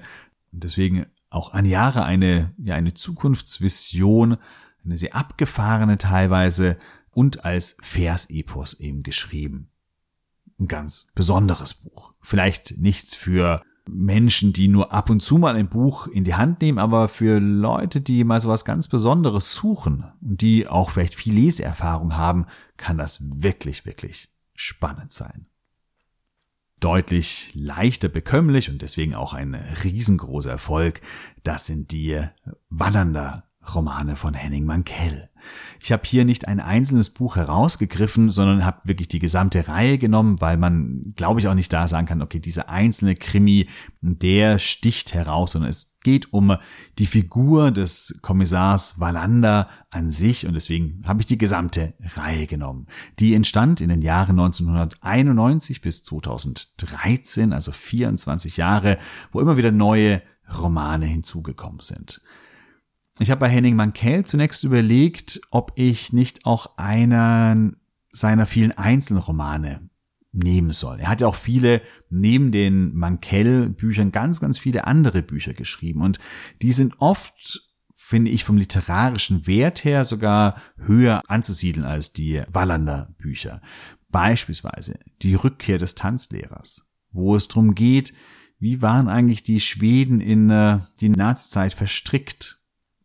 Und 0.51 0.63
deswegen 0.63 1.07
auch 1.31 1.53
an 1.53 1.65
Jahre 1.65 2.03
eine, 2.03 2.53
ja, 2.59 2.75
eine 2.75 2.93
Zukunftsvision, 2.93 4.37
eine 4.85 4.95
sehr 4.95 5.15
abgefahrene 5.15 5.97
teilweise 5.97 6.77
und 7.09 7.45
als 7.45 7.77
Versepos 7.81 8.79
eben 8.79 9.01
geschrieben. 9.01 9.69
Ein 10.59 10.67
ganz 10.67 11.11
besonderes 11.15 11.73
Buch. 11.73 12.13
Vielleicht 12.21 12.77
nichts 12.77 13.15
für 13.15 13.61
Menschen, 13.87 14.53
die 14.53 14.67
nur 14.67 14.93
ab 14.93 15.09
und 15.09 15.21
zu 15.21 15.37
mal 15.37 15.55
ein 15.55 15.69
Buch 15.69 16.07
in 16.07 16.23
die 16.23 16.35
Hand 16.35 16.61
nehmen, 16.61 16.77
aber 16.77 17.07
für 17.07 17.39
Leute, 17.39 18.01
die 18.01 18.23
mal 18.23 18.39
so 18.39 18.49
was 18.49 18.65
ganz 18.65 18.87
Besonderes 18.87 19.55
suchen 19.55 20.05
und 20.21 20.41
die 20.41 20.67
auch 20.67 20.91
vielleicht 20.91 21.15
viel 21.15 21.33
Leseerfahrung 21.33 22.15
haben, 22.15 22.45
kann 22.77 22.97
das 22.97 23.41
wirklich, 23.41 23.85
wirklich 23.85 24.29
spannend 24.53 25.11
sein 25.11 25.47
deutlich 26.79 27.51
leichter 27.55 28.07
bekömmlich 28.07 28.69
und 28.69 28.81
deswegen 28.81 29.15
auch 29.15 29.33
ein 29.33 29.53
riesengroßer 29.53 30.51
Erfolg. 30.51 31.01
Das 31.43 31.65
sind 31.65 31.91
die 31.91 32.19
Wallander 32.69 33.48
Romane 33.75 34.15
von 34.15 34.33
Henning 34.33 34.65
Mankell. 34.65 35.29
Ich 35.81 35.91
habe 35.91 36.03
hier 36.05 36.25
nicht 36.25 36.47
ein 36.47 36.59
einzelnes 36.59 37.09
Buch 37.09 37.35
herausgegriffen, 37.35 38.29
sondern 38.29 38.65
habe 38.65 38.87
wirklich 38.87 39.07
die 39.07 39.19
gesamte 39.19 39.67
Reihe 39.67 39.97
genommen, 39.97 40.41
weil 40.41 40.57
man, 40.57 41.13
glaube 41.15 41.39
ich, 41.39 41.47
auch 41.47 41.53
nicht 41.53 41.71
da 41.71 41.87
sagen 41.87 42.07
kann, 42.07 42.21
okay, 42.21 42.39
dieser 42.39 42.69
einzelne 42.69 43.15
Krimi, 43.15 43.69
der 44.01 44.59
sticht 44.59 45.13
heraus, 45.13 45.53
sondern 45.53 45.69
es 45.69 45.97
geht 46.01 46.33
um 46.33 46.55
die 46.97 47.05
Figur 47.05 47.71
des 47.71 48.19
Kommissars 48.21 48.99
Wallander 48.99 49.69
an 49.89 50.09
sich 50.09 50.45
und 50.45 50.53
deswegen 50.53 51.01
habe 51.05 51.21
ich 51.21 51.25
die 51.25 51.37
gesamte 51.37 51.93
Reihe 52.15 52.47
genommen. 52.47 52.87
Die 53.19 53.33
entstand 53.33 53.81
in 53.81 53.89
den 53.89 54.01
Jahren 54.01 54.39
1991 54.39 55.81
bis 55.81 56.03
2013, 56.03 57.53
also 57.53 57.71
24 57.71 58.57
Jahre, 58.57 58.97
wo 59.31 59.39
immer 59.39 59.57
wieder 59.57 59.71
neue 59.71 60.21
Romane 60.57 61.05
hinzugekommen 61.05 61.81
sind. 61.81 62.21
Ich 63.21 63.29
habe 63.31 63.41
bei 63.41 63.49
Henning 63.49 63.75
Mankell 63.75 64.23
zunächst 64.23 64.63
überlegt, 64.63 65.41
ob 65.51 65.73
ich 65.75 66.13
nicht 66.13 66.45
auch 66.45 66.77
einen 66.77 67.75
seiner 68.13 68.45
vielen 68.45 68.71
Einzelromane 68.71 69.89
nehmen 70.31 70.71
soll. 70.71 71.01
Er 71.01 71.09
hat 71.09 71.19
ja 71.19 71.27
auch 71.27 71.35
viele, 71.35 71.81
neben 72.09 72.53
den 72.53 72.95
Mankell-Büchern, 72.95 74.13
ganz, 74.13 74.39
ganz 74.39 74.57
viele 74.57 74.87
andere 74.87 75.21
Bücher 75.21 75.53
geschrieben. 75.53 76.01
Und 76.01 76.19
die 76.61 76.71
sind 76.71 76.95
oft, 76.99 77.69
finde 77.93 78.31
ich, 78.31 78.45
vom 78.45 78.55
literarischen 78.55 79.47
Wert 79.47 79.83
her 79.83 80.05
sogar 80.05 80.55
höher 80.77 81.21
anzusiedeln 81.27 81.85
als 81.85 82.13
die 82.13 82.41
Wallander-Bücher. 82.47 83.61
Beispielsweise 84.07 84.97
die 85.21 85.35
Rückkehr 85.35 85.77
des 85.77 85.95
Tanzlehrers, 85.95 86.89
wo 87.11 87.35
es 87.35 87.49
darum 87.49 87.75
geht, 87.75 88.13
wie 88.59 88.81
waren 88.81 89.09
eigentlich 89.09 89.43
die 89.43 89.59
Schweden 89.59 90.21
in 90.21 90.49
äh, 90.49 90.79
die 91.01 91.09
Nazizeit 91.09 91.73
verstrickt 91.73 92.58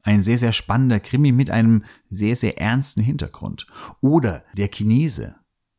ein 0.04 0.22
sehr, 0.22 0.38
sehr 0.38 0.52
spannender 0.52 1.00
Krimi 1.00 1.32
mit 1.32 1.50
einem 1.50 1.82
sehr, 2.08 2.36
sehr 2.36 2.58
ernsten 2.60 3.02
Hintergrund. 3.02 3.66
Oder 4.00 4.44
der 4.56 4.68
Chinese, 4.68 5.34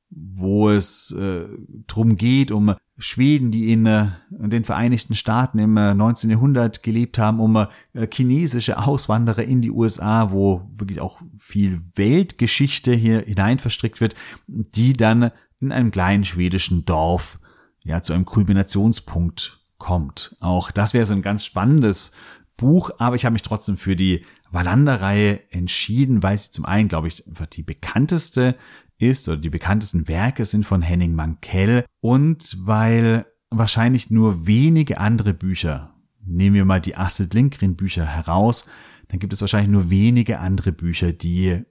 wo 0.09 0.69
es 0.69 1.11
äh, 1.11 1.45
drum 1.87 2.17
geht, 2.17 2.51
um 2.51 2.75
Schweden, 2.97 3.51
die 3.51 3.71
in 3.71 3.85
äh, 3.85 4.07
den 4.29 4.63
Vereinigten 4.63 5.15
Staaten 5.15 5.59
im 5.59 5.75
äh, 5.77 5.93
19. 5.93 6.29
Jahrhundert 6.29 6.81
gelebt 6.81 7.17
haben, 7.17 7.39
um 7.39 7.55
äh, 7.57 7.67
chinesische 8.11 8.77
Auswanderer 8.77 9.43
in 9.43 9.61
die 9.61 9.71
USA, 9.71 10.31
wo 10.31 10.69
wirklich 10.77 11.01
auch 11.01 11.19
viel 11.37 11.81
Weltgeschichte 11.95 12.93
hier 12.93 13.21
hinein 13.21 13.59
verstrickt 13.59 13.99
wird, 13.99 14.15
die 14.47 14.93
dann 14.93 15.31
in 15.59 15.71
einem 15.71 15.91
kleinen 15.91 16.23
schwedischen 16.23 16.85
Dorf 16.85 17.39
ja 17.83 18.01
zu 18.01 18.13
einem 18.13 18.25
Kulminationspunkt 18.25 19.59
kommt. 19.77 20.35
Auch 20.39 20.71
das 20.71 20.93
wäre 20.93 21.05
so 21.05 21.13
ein 21.13 21.21
ganz 21.21 21.45
spannendes 21.45 22.11
Buch, 22.57 22.91
aber 22.99 23.15
ich 23.15 23.25
habe 23.25 23.33
mich 23.33 23.41
trotzdem 23.41 23.77
für 23.77 23.95
die 23.95 24.25
Wallander-Reihe 24.51 25.41
entschieden, 25.51 26.23
weil 26.23 26.37
sie 26.37 26.51
zum 26.51 26.65
einen, 26.65 26.87
glaube 26.87 27.07
ich, 27.07 27.27
einfach 27.27 27.47
die 27.47 27.63
bekannteste 27.63 28.55
ist 28.97 29.27
oder 29.27 29.37
die 29.37 29.49
bekanntesten 29.49 30.07
Werke 30.07 30.45
sind 30.45 30.65
von 30.65 30.81
Henning 30.81 31.13
Mankell 31.13 31.85
und 31.99 32.55
weil 32.59 33.25
wahrscheinlich 33.49 34.09
nur 34.09 34.47
wenige 34.47 34.99
andere 34.99 35.33
Bücher, 35.33 35.93
nehmen 36.23 36.55
wir 36.55 36.65
mal 36.65 36.81
die 36.81 36.95
Astrid 36.95 37.33
Lindgren 37.33 37.75
Bücher 37.75 38.05
heraus, 38.05 38.65
dann 39.09 39.19
gibt 39.19 39.33
es 39.33 39.41
wahrscheinlich 39.41 39.71
nur 39.71 39.89
wenige 39.89 40.39
andere 40.39 40.71
Bücher, 40.71 41.11
die 41.11 41.63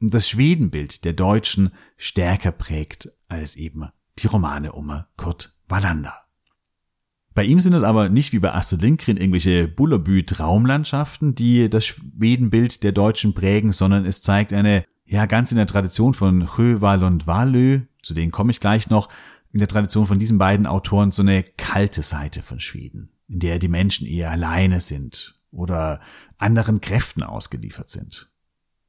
das 0.00 0.28
Schwedenbild 0.28 1.04
der 1.04 1.12
Deutschen 1.12 1.72
stärker 1.96 2.52
prägt 2.52 3.10
als 3.28 3.56
eben 3.56 3.88
die 4.18 4.26
Romane 4.26 4.72
um 4.72 5.04
Kurt 5.16 5.60
Wallander. 5.68 6.29
Bei 7.34 7.44
ihm 7.44 7.60
sind 7.60 7.74
es 7.74 7.82
aber 7.82 8.08
nicht 8.08 8.32
wie 8.32 8.40
bei 8.40 8.52
Astrid 8.52 8.82
Lindgren 8.82 9.16
irgendwelche 9.16 9.68
Bullerbü-Traumlandschaften, 9.68 11.34
die 11.34 11.70
das 11.70 11.86
Schwedenbild 11.86 12.82
der 12.82 12.92
Deutschen 12.92 13.34
prägen, 13.34 13.72
sondern 13.72 14.04
es 14.04 14.20
zeigt 14.22 14.52
eine, 14.52 14.84
ja, 15.06 15.26
ganz 15.26 15.52
in 15.52 15.56
der 15.56 15.66
Tradition 15.66 16.14
von 16.14 16.46
Sjöwall 16.46 17.04
und 17.04 17.26
Wallö, 17.26 17.82
zu 18.02 18.14
denen 18.14 18.32
komme 18.32 18.50
ich 18.50 18.60
gleich 18.60 18.90
noch, 18.90 19.08
in 19.52 19.58
der 19.58 19.68
Tradition 19.68 20.06
von 20.06 20.18
diesen 20.18 20.38
beiden 20.38 20.66
Autoren 20.66 21.10
so 21.10 21.22
eine 21.22 21.42
kalte 21.42 22.02
Seite 22.02 22.42
von 22.42 22.60
Schweden, 22.60 23.10
in 23.28 23.40
der 23.40 23.58
die 23.58 23.68
Menschen 23.68 24.06
eher 24.06 24.30
alleine 24.30 24.80
sind 24.80 25.40
oder 25.50 26.00
anderen 26.38 26.80
Kräften 26.80 27.22
ausgeliefert 27.22 27.90
sind. 27.90 28.30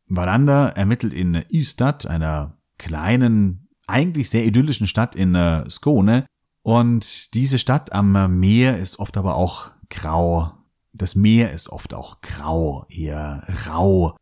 Wallander 0.08 0.76
ermittelt 0.76 1.14
in 1.14 1.44
Ystad, 1.52 2.06
einer 2.06 2.58
kleinen, 2.78 3.70
eigentlich 3.88 4.30
sehr 4.30 4.46
idyllischen 4.46 4.88
Stadt 4.88 5.16
in 5.16 5.36
äh, 5.36 5.70
Skåne, 5.70 6.26
und 6.64 7.34
diese 7.34 7.60
Stadt 7.60 7.92
am 7.94 8.40
Meer 8.40 8.78
ist 8.78 9.00
oft 9.00 9.18
aber 9.18 9.36
auch 9.36 9.72
grau. 9.90 10.54
Das 10.94 11.16
Meer 11.16 11.52
ist 11.52 11.70
oft 11.70 11.94
auch 11.94 12.22
grau, 12.22 12.86
eher 12.90 13.44
rau. 13.68 14.16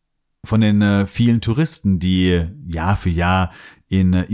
Von 0.45 0.61
den 0.61 0.81
äh, 0.81 1.05
vielen 1.05 1.41
Touristen, 1.41 1.99
die 1.99 2.45
Jahr 2.65 2.95
für 2.95 3.09
Jahr 3.09 3.51
in 3.89 4.13
äh, 4.13 4.27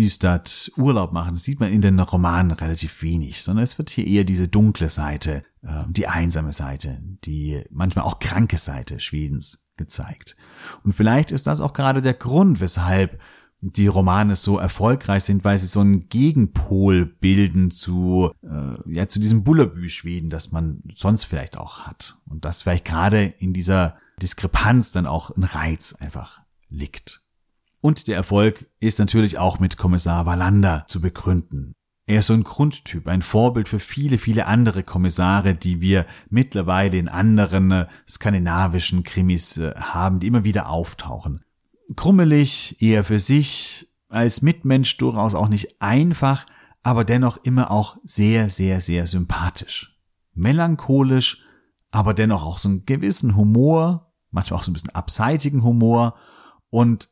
Urlaub 0.78 1.14
machen, 1.14 1.38
sieht 1.38 1.60
man 1.60 1.72
in 1.72 1.82
den 1.82 2.00
Romanen 2.00 2.52
relativ 2.52 3.02
wenig, 3.02 3.42
sondern 3.42 3.64
es 3.64 3.78
wird 3.78 3.90
hier 3.90 4.06
eher 4.06 4.24
diese 4.24 4.48
dunkle 4.48 4.90
Seite, 4.90 5.44
äh, 5.64 5.84
die 5.90 6.08
einsame 6.08 6.54
Seite, 6.54 7.02
die 7.24 7.64
manchmal 7.72 8.06
auch 8.06 8.20
kranke 8.20 8.60
Seite 8.60 9.00
Schwedens 9.00 9.72
gezeigt. 9.78 10.36
Und 10.84 10.94
vielleicht 10.94 11.32
ist 11.32 11.48
das 11.48 11.60
auch 11.60 11.74
gerade 11.74 12.02
der 12.02 12.14
Grund, 12.14 12.60
weshalb 12.60 13.20
die 13.72 13.88
Romane 13.88 14.36
so 14.36 14.58
erfolgreich 14.60 15.24
sind, 15.24 15.44
weil 15.44 15.58
sie 15.58 15.66
so 15.66 15.80
einen 15.80 16.08
Gegenpol 16.10 17.06
bilden 17.06 17.72
zu, 17.72 18.32
äh, 18.44 18.94
ja, 18.94 19.08
zu 19.08 19.20
diesem 19.20 19.44
Bullerbü-Schweden, 19.44 20.30
das 20.30 20.52
man 20.52 20.82
sonst 20.94 21.24
vielleicht 21.24 21.58
auch 21.58 21.80
hat. 21.80 22.20
Und 22.26 22.46
das 22.46 22.62
vielleicht 22.62 22.86
gerade 22.86 23.24
in 23.24 23.54
dieser 23.54 23.98
Diskrepanz 24.22 24.92
dann 24.92 25.08
auch 25.08 25.36
ein 25.36 25.44
Reiz 25.44 25.96
einfach 26.00 26.42
liegt. 26.70 27.22
Und 27.82 28.08
der 28.08 28.16
Erfolg 28.16 28.70
ist 28.80 29.00
natürlich 29.00 29.38
auch 29.38 29.60
mit 29.60 29.78
Kommissar 29.78 30.26
Wallander 30.26 30.86
zu 30.88 31.02
begründen. 31.02 31.74
Er 32.08 32.20
ist 32.20 32.28
so 32.28 32.34
ein 32.34 32.44
Grundtyp, 32.44 33.08
ein 33.08 33.24
Vorbild 33.24 33.68
für 33.68 33.80
viele, 33.80 34.20
viele 34.20 34.46
andere 34.46 34.84
Kommissare, 34.84 35.56
die 35.56 35.82
wir 35.82 36.06
mittlerweile 36.30 36.98
in 36.98 37.08
anderen 37.08 37.72
äh, 37.72 37.88
skandinavischen 38.08 39.04
Krimis 39.04 39.58
äh, 39.58 39.74
haben, 39.76 40.20
die 40.20 40.28
immer 40.28 40.44
wieder 40.44 40.70
auftauchen 40.70 41.45
krummelig, 41.96 42.82
eher 42.82 43.04
für 43.04 43.20
sich, 43.20 43.88
als 44.10 44.42
Mitmensch 44.42 44.98
durchaus 44.98 45.36
auch 45.36 45.50
nicht 45.50 45.82
einfach, 45.82 46.46
aber 46.84 47.04
dennoch 47.04 47.38
immer 47.44 47.72
auch 47.72 47.98
sehr, 48.04 48.50
sehr, 48.50 48.82
sehr 48.82 49.08
sympathisch. 49.08 49.98
Melancholisch, 50.34 51.44
aber 51.92 52.14
dennoch 52.14 52.46
auch 52.46 52.58
so 52.58 52.70
einen 52.70 52.86
gewissen 52.86 53.36
Humor, 53.36 54.14
manchmal 54.32 54.60
auch 54.60 54.64
so 54.64 54.72
ein 54.72 54.74
bisschen 54.74 54.96
abseitigen 54.96 55.64
Humor 55.64 56.16
und 56.70 57.10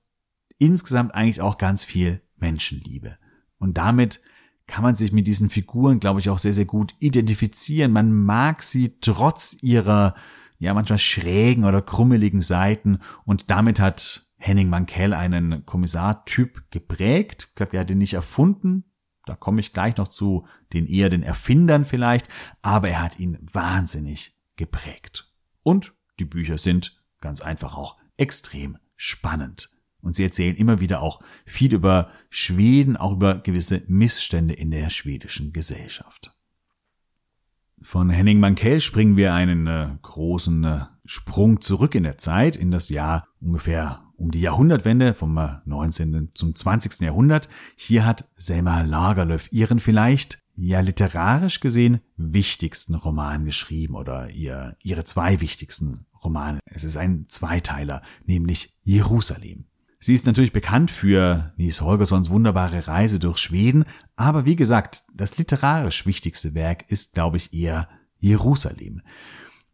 insgesamt 0.57 1.15
eigentlich 1.15 1.41
auch 1.41 1.57
ganz 1.57 1.83
viel 1.83 2.21
Menschenliebe. 2.37 3.17
Und 3.57 3.77
damit 3.77 4.21
kann 4.67 4.83
man 4.83 4.95
sich 4.95 5.11
mit 5.11 5.27
diesen 5.27 5.49
Figuren, 5.49 5.99
glaube 5.99 6.19
ich, 6.19 6.29
auch 6.29 6.37
sehr, 6.37 6.53
sehr 6.53 6.65
gut 6.65 6.95
identifizieren. 6.99 7.91
Man 7.91 8.13
mag 8.13 8.63
sie 8.63 8.97
trotz 9.01 9.57
ihrer, 9.61 10.15
ja, 10.59 10.73
manchmal 10.73 10.99
schrägen 10.99 11.65
oder 11.65 11.81
krummeligen 11.81 12.41
Seiten 12.41 12.99
und 13.25 13.49
damit 13.51 13.79
hat 13.79 14.32
Henning 14.45 14.67
Mankell 14.67 15.13
einen 15.13 15.65
Kommissartyp 15.65 16.69
geprägt. 16.69 17.47
Ich 17.49 17.55
glaube, 17.55 17.77
er 17.77 17.81
hat 17.81 17.91
ihn 17.91 17.97
nicht 17.97 18.13
erfunden. 18.13 18.83
Da 19.25 19.37
komme 19.37 19.61
ich 19.61 19.71
gleich 19.71 19.95
noch 19.95 20.09
zu 20.09 20.45
den 20.73 20.85
eher 20.85 21.09
den 21.09 21.23
Erfindern 21.23 21.85
vielleicht. 21.85 22.27
Aber 22.61 22.89
er 22.89 23.01
hat 23.01 23.19
ihn 23.19 23.37
wahnsinnig 23.41 24.37
geprägt. 24.57 25.31
Und 25.61 25.93
die 26.19 26.25
Bücher 26.25 26.57
sind 26.57 27.01
ganz 27.21 27.39
einfach 27.39 27.77
auch 27.77 27.97
extrem 28.17 28.77
spannend. 28.97 29.69
Und 30.01 30.17
sie 30.17 30.25
erzählen 30.25 30.57
immer 30.57 30.81
wieder 30.81 31.01
auch 31.01 31.21
viel 31.45 31.73
über 31.73 32.11
Schweden, 32.29 32.97
auch 32.97 33.13
über 33.13 33.37
gewisse 33.37 33.83
Missstände 33.87 34.55
in 34.55 34.71
der 34.71 34.89
schwedischen 34.89 35.53
Gesellschaft. 35.53 36.37
Von 37.81 38.09
Henning 38.09 38.41
Mankell 38.41 38.81
springen 38.81 39.15
wir 39.15 39.33
einen 39.33 39.67
äh, 39.67 39.87
großen 40.01 40.63
äh, 40.65 40.79
Sprung 41.05 41.61
zurück 41.61 41.95
in 41.95 42.03
der 42.03 42.17
Zeit, 42.17 42.57
in 42.57 42.71
das 42.71 42.89
Jahr 42.89 43.29
ungefähr 43.39 44.03
um 44.17 44.31
die 44.31 44.41
Jahrhundertwende 44.41 45.13
vom 45.13 45.39
19. 45.65 46.13
Äh, 46.13 46.31
zum 46.33 46.55
20. 46.55 47.01
Jahrhundert. 47.01 47.49
Hier 47.75 48.05
hat 48.05 48.29
Selma 48.35 48.81
Lagerlöf 48.81 49.49
ihren 49.51 49.79
vielleicht 49.79 50.43
ja 50.55 50.81
literarisch 50.81 51.59
gesehen 51.59 52.01
wichtigsten 52.15 52.95
Roman 52.95 53.45
geschrieben 53.45 53.95
oder 53.95 54.29
ihr, 54.29 54.77
ihre 54.81 55.03
zwei 55.03 55.41
wichtigsten 55.41 56.05
Romane. 56.23 56.59
Es 56.65 56.83
ist 56.83 56.97
ein 56.97 57.25
Zweiteiler, 57.27 58.01
nämlich 58.25 58.77
Jerusalem. 58.83 59.65
Sie 59.99 60.13
ist 60.13 60.25
natürlich 60.25 60.51
bekannt 60.51 60.91
für 60.91 61.53
Nies 61.55 61.81
Holgerssons 61.81 62.29
wunderbare 62.29 62.87
Reise 62.87 63.19
durch 63.19 63.37
Schweden, 63.37 63.85
aber 64.15 64.45
wie 64.45 64.57
gesagt, 64.57 65.03
das 65.13 65.37
literarisch 65.37 66.05
wichtigste 66.05 66.53
Werk 66.53 66.83
ist, 66.89 67.13
glaube 67.13 67.37
ich, 67.37 67.53
eher 67.53 67.87
Jerusalem. 68.19 69.01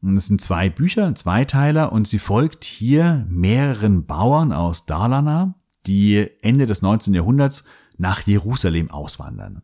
Und 0.02 0.16
es 0.16 0.28
sind 0.28 0.42
zwei 0.42 0.70
Bücher, 0.70 1.08
ein 1.08 1.16
Zweiteiler, 1.16 1.92
und 1.92 2.08
sie 2.08 2.20
folgt 2.20 2.64
hier 2.64 3.26
mehreren 3.30 4.06
Bauern 4.06 4.54
aus 4.54 4.86
Dalarna, 4.86 5.56
die 5.88 6.28
Ende 6.42 6.66
des 6.66 6.82
19. 6.82 7.14
Jahrhunderts 7.14 7.66
nach 7.98 8.22
Jerusalem 8.22 8.92
auswandern. 8.92 9.62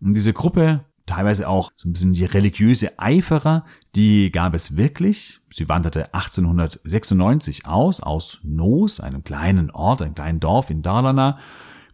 Und 0.00 0.14
diese 0.14 0.32
Gruppe 0.32 0.84
teilweise 1.08 1.48
auch 1.48 1.70
so 1.74 1.88
ein 1.88 1.92
bisschen 1.92 2.12
die 2.12 2.24
religiöse 2.24 2.98
Eiferer, 2.98 3.64
die 3.94 4.30
gab 4.30 4.54
es 4.54 4.76
wirklich. 4.76 5.40
Sie 5.50 5.68
wanderte 5.68 6.14
1896 6.14 7.66
aus, 7.66 8.00
aus 8.00 8.40
Noos, 8.42 9.00
einem 9.00 9.24
kleinen 9.24 9.70
Ort, 9.70 10.02
einem 10.02 10.14
kleinen 10.14 10.40
Dorf 10.40 10.70
in 10.70 10.82
Dalarna. 10.82 11.38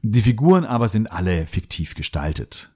Die 0.03 0.23
Figuren 0.23 0.65
aber 0.65 0.89
sind 0.89 1.11
alle 1.11 1.47
fiktiv 1.47 1.95
gestaltet. 1.95 2.71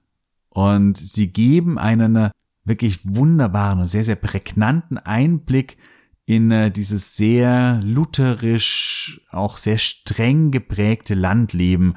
Und 0.49 0.97
sie 0.97 1.31
geben 1.31 1.77
einen 1.77 2.31
wirklich 2.69 2.99
wunderbaren 3.03 3.79
und 3.79 3.87
sehr, 3.87 4.03
sehr 4.03 4.15
prägnanten 4.15 4.97
Einblick 4.97 5.77
in 6.25 6.51
äh, 6.51 6.71
dieses 6.71 7.17
sehr 7.17 7.81
lutherisch, 7.83 9.19
auch 9.31 9.57
sehr 9.57 9.79
streng 9.79 10.51
geprägte 10.51 11.15
Landleben, 11.15 11.95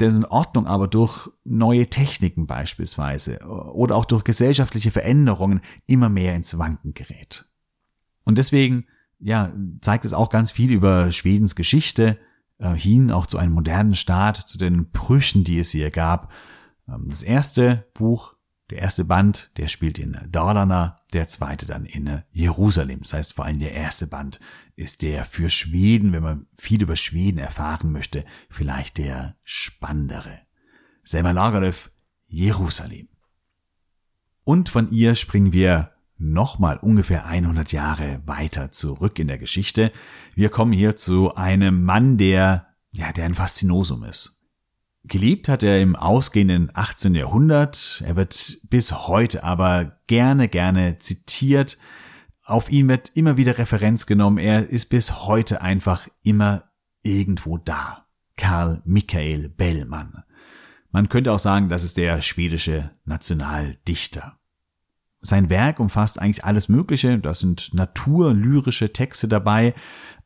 dessen 0.00 0.24
Ordnung 0.24 0.66
aber 0.66 0.88
durch 0.88 1.28
neue 1.44 1.88
Techniken 1.88 2.46
beispielsweise 2.46 3.40
oder 3.46 3.94
auch 3.96 4.06
durch 4.06 4.24
gesellschaftliche 4.24 4.90
Veränderungen 4.90 5.60
immer 5.86 6.08
mehr 6.08 6.34
ins 6.34 6.58
Wanken 6.58 6.94
gerät. 6.94 7.50
Und 8.24 8.38
deswegen, 8.38 8.86
ja, 9.18 9.52
zeigt 9.82 10.04
es 10.04 10.12
auch 10.12 10.30
ganz 10.30 10.50
viel 10.50 10.72
über 10.72 11.12
Schwedens 11.12 11.54
Geschichte, 11.54 12.18
äh, 12.58 12.72
hin 12.72 13.10
auch 13.10 13.26
zu 13.26 13.36
einem 13.36 13.52
modernen 13.52 13.94
Staat, 13.94 14.36
zu 14.36 14.56
den 14.56 14.90
Brüchen, 14.90 15.44
die 15.44 15.58
es 15.58 15.70
hier 15.70 15.90
gab. 15.90 16.32
Ähm, 16.88 17.06
das 17.08 17.22
erste 17.22 17.86
Buch 17.92 18.35
der 18.70 18.78
erste 18.78 19.04
Band, 19.04 19.50
der 19.56 19.68
spielt 19.68 19.98
in 19.98 20.18
Dalarna, 20.28 21.00
der 21.12 21.28
zweite 21.28 21.66
dann 21.66 21.84
in 21.84 22.22
Jerusalem. 22.32 23.00
Das 23.00 23.12
heißt, 23.12 23.32
vor 23.34 23.44
allem 23.44 23.60
der 23.60 23.72
erste 23.72 24.06
Band 24.06 24.40
ist 24.74 25.02
der 25.02 25.24
für 25.24 25.50
Schweden, 25.50 26.12
wenn 26.12 26.22
man 26.22 26.46
viel 26.54 26.82
über 26.82 26.96
Schweden 26.96 27.38
erfahren 27.38 27.92
möchte, 27.92 28.24
vielleicht 28.50 28.98
der 28.98 29.36
spannendere. 29.44 30.40
Selma 31.04 31.30
Lagerlöf, 31.30 31.92
Jerusalem. 32.26 33.08
Und 34.42 34.68
von 34.68 34.90
ihr 34.90 35.14
springen 35.14 35.52
wir 35.52 35.92
nochmal 36.18 36.78
ungefähr 36.78 37.26
100 37.26 37.72
Jahre 37.72 38.22
weiter 38.26 38.70
zurück 38.70 39.18
in 39.18 39.28
der 39.28 39.38
Geschichte. 39.38 39.92
Wir 40.34 40.48
kommen 40.48 40.72
hier 40.72 40.96
zu 40.96 41.34
einem 41.34 41.84
Mann, 41.84 42.16
der, 42.18 42.66
ja, 42.90 43.12
der 43.12 43.26
ein 43.26 43.34
Faszinosum 43.34 44.04
ist. 44.04 44.35
Geliebt 45.08 45.48
hat 45.48 45.62
er 45.62 45.80
im 45.80 45.94
ausgehenden 45.94 46.70
18. 46.74 47.14
Jahrhundert. 47.14 48.02
Er 48.04 48.16
wird 48.16 48.58
bis 48.68 49.06
heute 49.06 49.44
aber 49.44 50.00
gerne, 50.08 50.48
gerne 50.48 50.98
zitiert. 50.98 51.78
Auf 52.44 52.70
ihn 52.70 52.88
wird 52.88 53.12
immer 53.14 53.36
wieder 53.36 53.56
Referenz 53.56 54.06
genommen. 54.06 54.38
Er 54.38 54.68
ist 54.68 54.86
bis 54.86 55.26
heute 55.26 55.62
einfach 55.62 56.08
immer 56.24 56.64
irgendwo 57.02 57.56
da. 57.56 58.06
Karl 58.36 58.82
Michael 58.84 59.48
Bellmann. 59.48 60.24
Man 60.90 61.08
könnte 61.08 61.30
auch 61.32 61.38
sagen, 61.38 61.68
das 61.68 61.84
ist 61.84 61.96
der 61.96 62.20
schwedische 62.20 62.90
Nationaldichter. 63.04 64.38
Sein 65.20 65.50
Werk 65.50 65.78
umfasst 65.78 66.20
eigentlich 66.20 66.44
alles 66.44 66.68
Mögliche. 66.68 67.18
Da 67.18 67.32
sind 67.32 67.72
naturlyrische 67.72 68.92
Texte 68.92 69.28
dabei, 69.28 69.72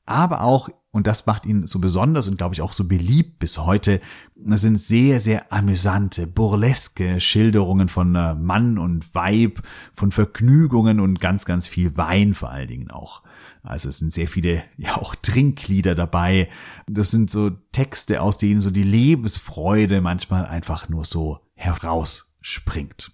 aber 0.06 0.40
auch 0.40 0.70
und 0.92 1.06
das 1.06 1.26
macht 1.26 1.46
ihn 1.46 1.66
so 1.66 1.78
besonders 1.78 2.26
und 2.26 2.36
glaube 2.36 2.54
ich 2.54 2.62
auch 2.62 2.72
so 2.72 2.88
beliebt 2.88 3.38
bis 3.38 3.58
heute. 3.58 4.00
Sind 4.34 4.76
sehr, 4.76 5.20
sehr 5.20 5.52
amüsante, 5.52 6.26
burleske 6.26 7.20
Schilderungen 7.20 7.88
von 7.88 8.16
äh, 8.16 8.34
Mann 8.34 8.76
und 8.76 9.14
Weib, 9.14 9.62
von 9.94 10.10
Vergnügungen 10.10 10.98
und 10.98 11.20
ganz, 11.20 11.44
ganz 11.44 11.68
viel 11.68 11.96
Wein 11.96 12.34
vor 12.34 12.50
allen 12.50 12.66
Dingen 12.66 12.90
auch. 12.90 13.22
Also 13.62 13.88
es 13.88 13.98
sind 13.98 14.12
sehr 14.12 14.26
viele, 14.26 14.64
ja 14.78 14.96
auch 14.96 15.14
Trinklieder 15.14 15.94
dabei. 15.94 16.48
Das 16.88 17.12
sind 17.12 17.30
so 17.30 17.50
Texte, 17.70 18.20
aus 18.20 18.36
denen 18.36 18.60
so 18.60 18.70
die 18.70 18.82
Lebensfreude 18.82 20.00
manchmal 20.00 20.44
einfach 20.46 20.88
nur 20.88 21.04
so 21.04 21.38
herausspringt. 21.54 23.12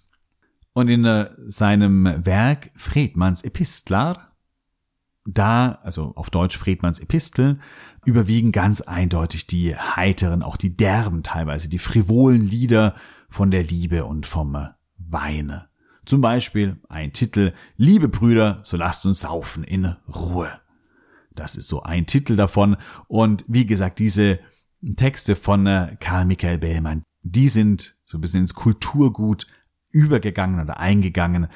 Und 0.73 0.89
in 0.89 1.05
äh, 1.05 1.29
seinem 1.37 2.25
Werk 2.25 2.71
Fredmanns 2.75 3.43
Epistlar 3.43 4.26
da, 5.27 5.79
also 5.83 6.13
auf 6.15 6.29
Deutsch 6.29 6.57
Friedmanns 6.57 6.99
Epistel, 6.99 7.59
überwiegen 8.05 8.51
ganz 8.51 8.81
eindeutig 8.81 9.45
die 9.45 9.75
heiteren, 9.75 10.41
auch 10.41 10.55
die 10.57 10.75
derben 10.75 11.21
teilweise, 11.21 11.69
die 11.69 11.79
frivolen 11.79 12.41
Lieder 12.41 12.95
von 13.29 13.51
der 13.51 13.63
Liebe 13.63 14.05
und 14.05 14.25
vom 14.25 14.57
Weine. 14.97 15.67
Zum 16.05 16.21
Beispiel 16.21 16.77
ein 16.87 17.11
Titel, 17.11 17.51
Liebe 17.75 18.07
Brüder, 18.07 18.59
so 18.63 18.77
lasst 18.77 19.05
uns 19.05 19.19
saufen 19.19 19.65
in 19.65 19.95
Ruhe. 20.07 20.49
Das 21.35 21.57
ist 21.57 21.67
so 21.67 21.83
ein 21.83 22.05
Titel 22.05 22.37
davon. 22.37 22.77
Und 23.07 23.43
wie 23.49 23.65
gesagt, 23.65 23.99
diese 23.99 24.39
Texte 24.95 25.35
von 25.35 25.67
äh, 25.67 25.97
Karl 25.99 26.25
Michael 26.25 26.57
Bellmann, 26.57 27.03
die 27.23 27.49
sind 27.49 27.97
so 28.05 28.17
ein 28.17 28.21
bisschen 28.21 28.41
ins 28.41 28.53
Kulturgut 28.53 29.45
übergegangen 29.91 30.61
oder 30.61 30.79
eingegangen. 30.79 31.47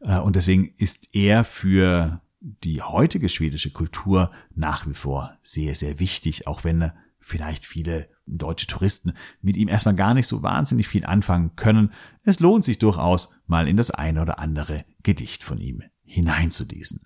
Äh, 0.00 0.18
und 0.18 0.34
deswegen 0.34 0.74
ist 0.76 1.14
er 1.14 1.44
für 1.44 2.20
die 2.40 2.82
heutige 2.82 3.28
schwedische 3.28 3.70
Kultur 3.70 4.30
nach 4.54 4.86
wie 4.86 4.94
vor 4.94 5.38
sehr, 5.42 5.74
sehr 5.74 5.98
wichtig, 5.98 6.46
auch 6.46 6.64
wenn 6.64 6.92
vielleicht 7.18 7.66
viele 7.66 8.08
deutsche 8.26 8.66
Touristen 8.66 9.12
mit 9.42 9.56
ihm 9.56 9.68
erstmal 9.68 9.94
gar 9.94 10.14
nicht 10.14 10.26
so 10.26 10.42
wahnsinnig 10.42 10.88
viel 10.88 11.04
anfangen 11.04 11.54
können. 11.56 11.92
Es 12.22 12.40
lohnt 12.40 12.64
sich 12.64 12.78
durchaus, 12.78 13.34
mal 13.46 13.68
in 13.68 13.76
das 13.76 13.90
eine 13.90 14.22
oder 14.22 14.38
andere 14.38 14.84
Gedicht 15.02 15.44
von 15.44 15.58
ihm 15.58 15.82
hineinzulesen. 16.02 17.02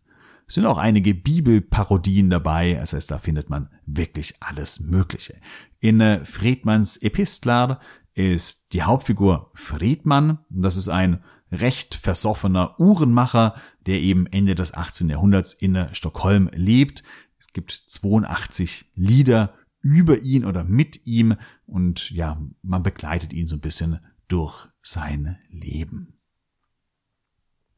Es 0.46 0.54
sind 0.54 0.66
auch 0.66 0.78
einige 0.78 1.14
Bibelparodien 1.14 2.30
dabei, 2.30 2.74
das 2.74 2.92
heißt, 2.92 3.10
da 3.10 3.18
findet 3.18 3.48
man 3.48 3.70
wirklich 3.86 4.34
alles 4.40 4.80
Mögliche. 4.80 5.36
In 5.80 6.00
äh, 6.00 6.24
Friedmanns 6.24 6.98
Epistlar 6.98 7.80
ist 8.12 8.72
die 8.72 8.82
Hauptfigur 8.82 9.50
Friedmann, 9.54 10.38
das 10.50 10.76
ist 10.76 10.88
ein 10.88 11.24
recht 11.50 11.94
versoffener 11.94 12.78
Uhrenmacher, 12.78 13.54
der 13.86 14.00
eben 14.00 14.26
Ende 14.26 14.54
des 14.54 14.74
18. 14.74 15.08
Jahrhunderts 15.08 15.52
in 15.52 15.88
Stockholm 15.92 16.50
lebt. 16.52 17.02
Es 17.38 17.52
gibt 17.52 17.70
82 17.70 18.92
Lieder 18.94 19.54
über 19.80 20.18
ihn 20.20 20.44
oder 20.44 20.64
mit 20.64 21.06
ihm 21.06 21.36
und 21.66 22.10
ja, 22.10 22.40
man 22.62 22.82
begleitet 22.82 23.32
ihn 23.32 23.46
so 23.46 23.56
ein 23.56 23.60
bisschen 23.60 24.00
durch 24.28 24.68
sein 24.82 25.36
Leben. 25.50 26.14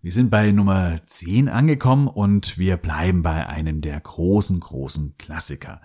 Wir 0.03 0.13
sind 0.13 0.31
bei 0.31 0.53
Nummer 0.53 1.05
10 1.05 1.49
angekommen 1.49 2.07
und 2.07 2.59
wir 2.59 2.77
bleiben 2.77 3.23
bei 3.23 3.49
einem 3.49 3.81
der 3.81 3.99
großen, 3.99 4.61
großen 4.61 5.17
Klassiker. 5.19 5.81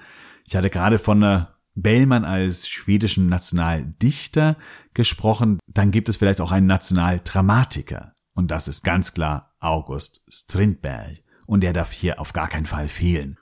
Ich 0.46 0.56
hatte 0.56 0.70
gerade 0.70 1.00
von 1.00 1.24
äh, 1.24 1.46
Bellmann 1.74 2.24
als 2.24 2.68
schwedischen 2.68 3.30
Nationaldichter 3.30 4.58
gesprochen, 4.94 5.60
dann 5.66 5.90
gibt 5.90 6.10
es 6.10 6.18
vielleicht 6.18 6.42
auch 6.42 6.52
einen 6.52 6.68
Nationaldramatiker. 6.68 8.14
Und 8.34 8.52
das 8.52 8.67
ist 8.67 8.84
ganz 8.84 9.13
klar 9.13 9.56
August 9.60 10.22
Strindberg. 10.30 11.24
Und 11.48 11.63
er 11.63 11.74
darf 11.74 11.91
hier 11.91 12.20
auf 12.20 12.34
gar 12.34 12.48
keinen 12.48 12.65
Fall 12.65 12.88
fehlen. 12.88 13.38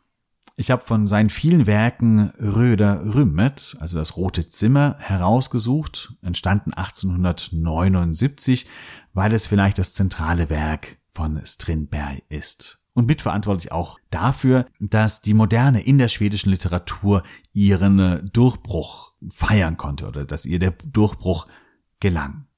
Ich 0.59 0.71
habe 0.71 0.83
von 0.83 1.07
seinen 1.07 1.29
vielen 1.29 1.67
Werken 1.67 2.31
Röder 2.37 3.15
Rümmet, 3.15 3.77
also 3.79 3.97
das 3.97 4.17
Rote 4.17 4.49
Zimmer, 4.49 4.97
herausgesucht, 4.99 6.15
entstanden 6.21 6.73
1879, 6.73 8.67
weil 9.13 9.31
es 9.33 9.47
vielleicht 9.47 9.77
das 9.77 9.93
zentrale 9.93 10.49
Werk 10.49 10.97
von 11.13 11.39
Strindberg 11.45 12.23
ist 12.27 12.79
und 12.93 13.05
mitverantwortlich 13.05 13.71
auch 13.71 13.99
dafür, 14.09 14.65
dass 14.81 15.21
die 15.21 15.33
Moderne 15.33 15.81
in 15.81 15.97
der 15.97 16.09
schwedischen 16.09 16.49
Literatur 16.49 17.23
ihren 17.53 18.29
Durchbruch 18.33 19.13
feiern 19.31 19.77
konnte 19.77 20.09
oder 20.09 20.25
dass 20.25 20.45
ihr 20.45 20.59
der 20.59 20.71
Durchbruch 20.71 21.47
gelang. 22.01 22.48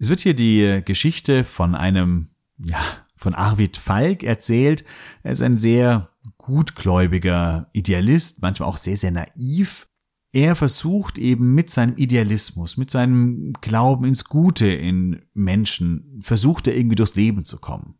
Es 0.00 0.08
wird 0.08 0.20
hier 0.20 0.32
die 0.32 0.80
Geschichte 0.82 1.44
von 1.44 1.74
einem, 1.74 2.30
ja, 2.58 2.80
von 3.16 3.34
Arvid 3.34 3.76
Falk 3.76 4.24
erzählt. 4.24 4.82
Er 5.22 5.32
ist 5.32 5.42
ein 5.42 5.58
sehr 5.58 6.08
gutgläubiger 6.38 7.68
Idealist, 7.74 8.40
manchmal 8.40 8.70
auch 8.70 8.78
sehr, 8.78 8.96
sehr 8.96 9.10
naiv. 9.10 9.88
Er 10.32 10.56
versucht 10.56 11.18
eben 11.18 11.54
mit 11.54 11.68
seinem 11.68 11.98
Idealismus, 11.98 12.78
mit 12.78 12.90
seinem 12.90 13.52
Glauben 13.60 14.06
ins 14.06 14.24
Gute 14.24 14.68
in 14.68 15.20
Menschen, 15.34 16.18
versucht 16.22 16.66
er 16.66 16.76
irgendwie 16.76 16.96
durchs 16.96 17.14
Leben 17.14 17.44
zu 17.44 17.58
kommen. 17.58 17.98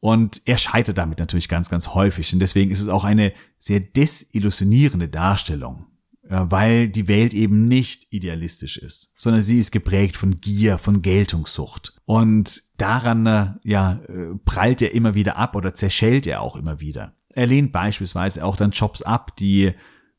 Und 0.00 0.40
er 0.44 0.56
scheitert 0.56 0.98
damit 0.98 1.18
natürlich 1.18 1.48
ganz, 1.48 1.68
ganz 1.68 1.88
häufig. 1.94 2.32
Und 2.32 2.38
deswegen 2.38 2.70
ist 2.70 2.80
es 2.80 2.86
auch 2.86 3.02
eine 3.02 3.32
sehr 3.58 3.80
desillusionierende 3.80 5.08
Darstellung, 5.08 5.86
weil 6.28 6.88
die 6.88 7.08
Welt 7.08 7.32
eben 7.32 7.66
nicht 7.68 8.06
idealistisch 8.10 8.76
ist, 8.76 9.12
sondern 9.16 9.42
sie 9.42 9.58
ist 9.58 9.70
geprägt 9.70 10.16
von 10.16 10.36
Gier, 10.36 10.78
von 10.78 11.00
Geltungssucht. 11.00 11.94
Und 12.04 12.62
daran, 12.76 13.26
äh, 13.26 13.54
ja, 13.64 14.00
äh, 14.08 14.34
prallt 14.44 14.82
er 14.82 14.92
immer 14.92 15.14
wieder 15.14 15.36
ab 15.36 15.56
oder 15.56 15.74
zerschellt 15.74 16.26
er 16.26 16.42
auch 16.42 16.56
immer 16.56 16.80
wieder. 16.80 17.14
Er 17.34 17.46
lehnt 17.46 17.72
beispielsweise 17.72 18.44
auch 18.44 18.56
dann 18.56 18.72
Jobs 18.72 19.02
ab, 19.02 19.36
die 19.36 19.72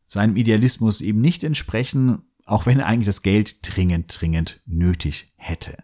seinem 0.08 0.36
Idealismus 0.36 1.02
eben 1.02 1.22
nicht 1.22 1.44
entsprechen, 1.44 2.24
auch 2.46 2.66
wenn 2.66 2.80
er 2.80 2.88
eigentlich 2.88 3.06
das 3.06 3.22
Geld 3.22 3.58
dringend, 3.62 4.20
dringend 4.20 4.62
nötig 4.66 5.32
hätte. 5.36 5.78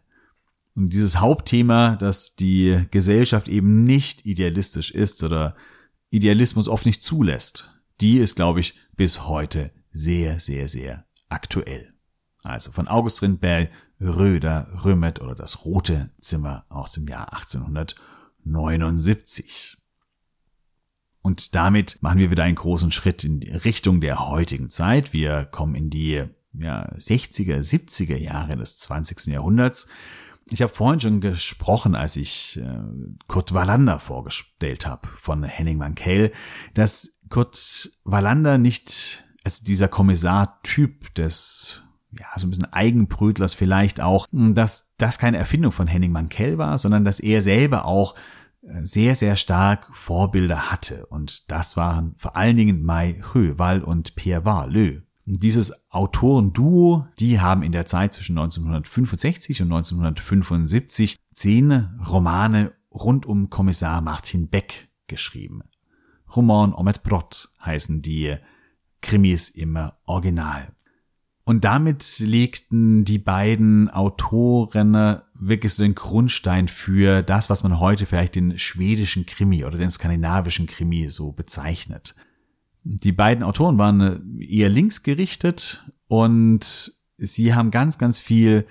Und 0.76 0.92
dieses 0.92 1.20
Hauptthema, 1.20 1.96
dass 1.96 2.36
die 2.36 2.82
Gesellschaft 2.92 3.48
eben 3.48 3.84
nicht 3.86 4.26
idealistisch 4.26 4.92
ist 4.92 5.24
oder 5.24 5.56
Idealismus 6.10 6.68
oft 6.68 6.86
nicht 6.86 7.04
zulässt, 7.04 7.74
die 8.02 8.18
ist, 8.18 8.36
glaube 8.36 8.60
ich, 8.60 8.74
bis 8.96 9.28
heute 9.28 9.72
sehr, 9.96 10.40
sehr, 10.42 10.68
sehr 10.68 11.06
aktuell. 11.30 11.94
Also 12.44 12.72
von 12.72 12.88
August 12.88 13.24
Rindberg, 13.24 13.72
Röder 14.00 14.68
Römet 14.84 15.22
oder 15.22 15.34
das 15.36 15.64
Rote 15.66 16.12
Zimmer 16.20 16.66
aus 16.70 16.92
dem 16.92 17.08
Jahr 17.08 17.34
1879. 17.34 19.78
Und 21.22 21.56
damit 21.56 21.98
machen 22.02 22.20
wir 22.20 22.30
wieder 22.30 22.44
einen 22.44 22.56
großen 22.56 22.92
Schritt 22.92 23.24
in 23.24 23.42
Richtung 23.42 24.02
der 24.02 24.28
heutigen 24.28 24.70
Zeit. 24.70 25.14
Wir 25.14 25.46
kommen 25.46 25.76
in 25.76 25.90
die 25.90 26.26
ja, 26.54 26.92
60er, 26.94 27.60
70er 27.60 28.18
Jahre 28.18 28.58
des 28.58 28.80
20. 28.80 29.28
Jahrhunderts. 29.28 29.88
Ich 30.52 30.62
habe 30.62 30.74
vorhin 30.74 31.00
schon 31.00 31.22
gesprochen, 31.22 31.96
als 31.96 32.18
ich 32.18 32.58
äh, 32.58 32.82
Kurt 33.28 33.54
Wallander 33.54 34.00
vorgestellt 34.00 34.86
habe 34.86 35.08
von 35.20 35.44
Henning 35.44 35.78
Mankell, 35.78 36.34
dass 36.76 37.20
Kurt 37.30 37.90
Wallander 38.04 38.60
nicht 38.60 39.26
als 39.46 39.62
dieser 39.62 39.88
Kommissar-Typ 39.88 41.14
des 41.14 41.84
ja, 42.20 42.26
so 42.36 42.48
ein 42.48 42.50
bisschen 42.50 42.72
Eigenbrötlers 42.72 43.54
vielleicht 43.54 44.02
auch, 44.02 44.28
dass 44.32 44.96
das 44.98 45.20
keine 45.20 45.38
Erfindung 45.38 45.72
von 45.72 45.88
Henning 45.88 46.12
Mankell 46.12 46.58
war, 46.58 46.78
sondern 46.78 47.04
dass 47.04 47.20
er 47.20 47.42
selber 47.42 47.86
auch 47.86 48.16
äh, 48.62 48.86
sehr, 48.86 49.16
sehr 49.16 49.36
stark 49.36 49.90
Vorbilder 49.94 50.72
hatte. 50.72 51.06
Und 51.08 51.52
das 51.52 51.78
waren 51.78 52.16
vor 52.18 52.36
allen 52.36 52.58
Dingen 52.58 52.84
Mai 52.84 53.22
Höwal 53.34 53.84
und 53.84 54.16
Pierre 54.16 54.46
Valeux. 54.46 55.04
Dieses 55.26 55.92
Autorenduo, 55.92 57.08
die 57.20 57.40
haben 57.40 57.64
in 57.64 57.72
der 57.72 57.86
Zeit 57.86 58.14
zwischen 58.14 58.38
1965 58.38 59.62
und 59.62 59.68
1975 59.74 61.18
zehn 61.34 61.72
Romane 62.08 62.74
rund 62.92 63.26
um 63.26 63.50
Kommissar 63.50 64.02
Martin 64.02 64.50
Beck 64.50 64.90
geschrieben. 65.08 65.64
Roman 66.36 66.74
Omet 66.74 67.04
Brot 67.04 67.50
heißen 67.64 68.02
die 68.02 68.38
Krimis 69.06 69.50
im 69.50 69.78
Original. 70.06 70.72
Und 71.44 71.64
damit 71.64 72.18
legten 72.20 73.06
die 73.06 73.20
beiden 73.20 73.88
Autoren 73.90 75.22
wirklich 75.36 75.74
so 75.74 75.84
den 75.84 75.94
Grundstein 75.94 76.68
für 76.68 77.22
das, 77.22 77.52
was 77.52 77.62
man 77.62 77.80
heute 77.80 78.08
vielleicht 78.08 78.34
den 78.34 78.58
schwedischen 78.58 79.28
Krimi 79.28 79.64
oder 79.64 79.78
den 79.78 79.92
skandinavischen 79.92 80.66
Krimi 80.66 81.12
so 81.12 81.32
bezeichnet. 81.32 82.16
Die 82.84 83.12
beiden 83.12 83.44
Autoren 83.44 83.78
waren 83.78 84.40
eher 84.40 84.70
linksgerichtet 84.70 85.86
und 86.08 86.94
sie 87.18 87.54
haben 87.54 87.70
ganz, 87.70 88.00
ganz 88.00 88.18
viel 88.18 88.66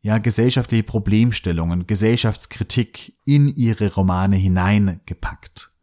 ja, 0.00 0.18
gesellschaftliche 0.18 0.84
Problemstellungen, 0.84 1.88
Gesellschaftskritik 1.88 3.14
in 3.24 3.48
ihre 3.48 3.92
Romane 3.92 4.36
hineingepackt. 4.36 5.73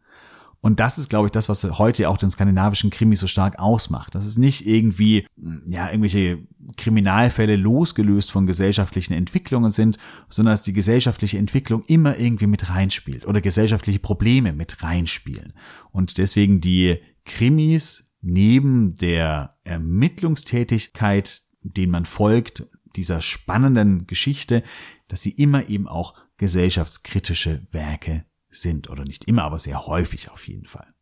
Und 0.61 0.79
das 0.79 0.99
ist, 0.99 1.09
glaube 1.09 1.27
ich, 1.27 1.31
das, 1.31 1.49
was 1.49 1.63
heute 1.63 2.07
auch 2.07 2.17
den 2.17 2.29
skandinavischen 2.29 2.91
Krimi 2.91 3.15
so 3.15 3.25
stark 3.25 3.57
ausmacht. 3.57 4.13
Das 4.13 4.27
ist 4.27 4.37
nicht 4.37 4.67
irgendwie, 4.67 5.25
ja, 5.67 5.87
irgendwelche 5.87 6.47
Kriminalfälle 6.77 7.55
losgelöst 7.55 8.31
von 8.31 8.45
gesellschaftlichen 8.45 9.13
Entwicklungen 9.13 9.71
sind, 9.71 9.97
sondern 10.29 10.53
dass 10.53 10.61
die 10.61 10.73
gesellschaftliche 10.73 11.39
Entwicklung 11.39 11.83
immer 11.87 12.17
irgendwie 12.17 12.47
mit 12.47 12.69
reinspielt 12.69 13.25
oder 13.25 13.41
gesellschaftliche 13.41 13.99
Probleme 13.99 14.53
mit 14.53 14.83
reinspielen. 14.83 15.53
Und 15.91 16.19
deswegen 16.19 16.61
die 16.61 16.99
Krimis 17.25 18.15
neben 18.21 18.95
der 18.97 19.57
Ermittlungstätigkeit, 19.63 21.41
den 21.63 21.89
man 21.89 22.05
folgt, 22.05 22.67
dieser 22.95 23.21
spannenden 23.21 24.05
Geschichte, 24.05 24.63
dass 25.07 25.23
sie 25.23 25.31
immer 25.31 25.69
eben 25.69 25.87
auch 25.87 26.13
gesellschaftskritische 26.37 27.65
Werke 27.71 28.25
sind 28.51 28.89
oder 28.89 29.03
nicht 29.03 29.25
immer, 29.25 29.43
aber 29.43 29.59
sehr 29.59 29.87
häufig 29.87 30.29
auf 30.29 30.47
jeden 30.47 30.67
Fall. 30.67 30.93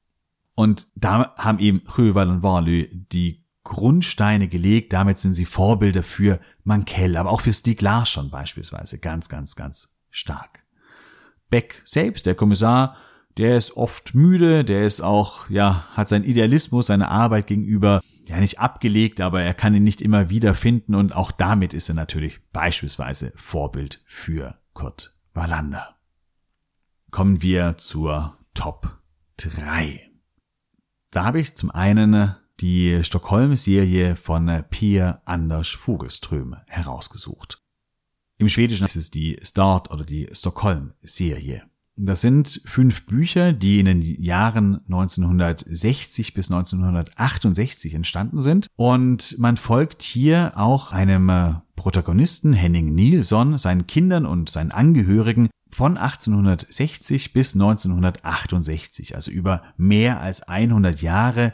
Und 0.55 0.87
da 0.95 1.33
haben 1.37 1.59
eben 1.59 1.81
Röval 1.97 2.29
und 2.29 2.43
Warlö 2.43 2.87
die 2.91 3.45
Grundsteine 3.63 4.47
gelegt. 4.47 4.93
Damit 4.93 5.17
sind 5.17 5.33
sie 5.33 5.45
Vorbilder 5.45 6.03
für 6.03 6.39
Mankell, 6.63 7.17
aber 7.17 7.29
auch 7.29 7.41
für 7.41 7.53
Stieg 7.53 7.81
Larsson 7.81 8.29
beispielsweise 8.29 8.99
ganz, 8.99 9.29
ganz, 9.29 9.55
ganz 9.55 9.97
stark. 10.09 10.65
Beck 11.49 11.81
selbst, 11.85 12.25
der 12.25 12.35
Kommissar, 12.35 12.97
der 13.37 13.57
ist 13.57 13.77
oft 13.77 14.15
müde, 14.15 14.65
der 14.65 14.85
ist 14.85 15.01
auch, 15.01 15.49
ja, 15.49 15.85
hat 15.95 16.07
seinen 16.07 16.25
Idealismus, 16.25 16.87
seine 16.87 17.09
Arbeit 17.09 17.47
gegenüber, 17.47 18.01
ja, 18.25 18.39
nicht 18.39 18.59
abgelegt, 18.59 19.21
aber 19.21 19.41
er 19.41 19.53
kann 19.53 19.73
ihn 19.73 19.83
nicht 19.83 20.01
immer 20.01 20.29
wieder 20.29 20.53
finden 20.53 20.93
und 20.93 21.15
auch 21.15 21.31
damit 21.31 21.73
ist 21.73 21.89
er 21.89 21.95
natürlich 21.95 22.41
beispielsweise 22.51 23.33
Vorbild 23.35 24.03
für 24.07 24.59
Kurt 24.73 25.15
Wallander 25.33 25.98
kommen 27.11 27.41
wir 27.41 27.77
zur 27.77 28.37
Top 28.53 28.99
3. 29.37 30.11
Da 31.11 31.25
habe 31.25 31.39
ich 31.39 31.55
zum 31.55 31.71
einen 31.71 32.35
die 32.59 33.03
Stockholm-Serie 33.03 34.15
von 34.15 34.63
Pia 34.69 35.21
Anders 35.25 35.69
Vogelström 35.69 36.55
herausgesucht. 36.67 37.63
Im 38.37 38.49
Schwedischen 38.49 38.85
ist 38.85 38.95
es 38.95 39.11
die 39.11 39.39
Start 39.41 39.91
oder 39.91 40.03
die 40.03 40.29
Stockholm-Serie. 40.31 41.63
Das 42.01 42.21
sind 42.21 42.61
fünf 42.63 43.05
Bücher, 43.05 43.51
die 43.51 43.79
in 43.79 43.85
den 43.85 44.01
Jahren 44.01 44.79
1960 44.85 46.33
bis 46.33 46.49
1968 46.49 47.93
entstanden 47.93 48.41
sind. 48.41 48.67
Und 48.77 49.37
man 49.37 49.57
folgt 49.57 50.01
hier 50.01 50.53
auch 50.55 50.93
einem 50.93 51.61
Protagonisten, 51.75 52.53
Henning 52.53 52.93
Nilsson, 52.93 53.57
seinen 53.57 53.85
Kindern 53.85 54.25
und 54.25 54.49
seinen 54.49 54.71
Angehörigen 54.71 55.49
von 55.69 55.97
1860 55.97 57.33
bis 57.33 57.53
1968, 57.53 59.15
also 59.15 59.31
über 59.31 59.61
mehr 59.77 60.21
als 60.21 60.41
100 60.43 61.01
Jahre. 61.01 61.53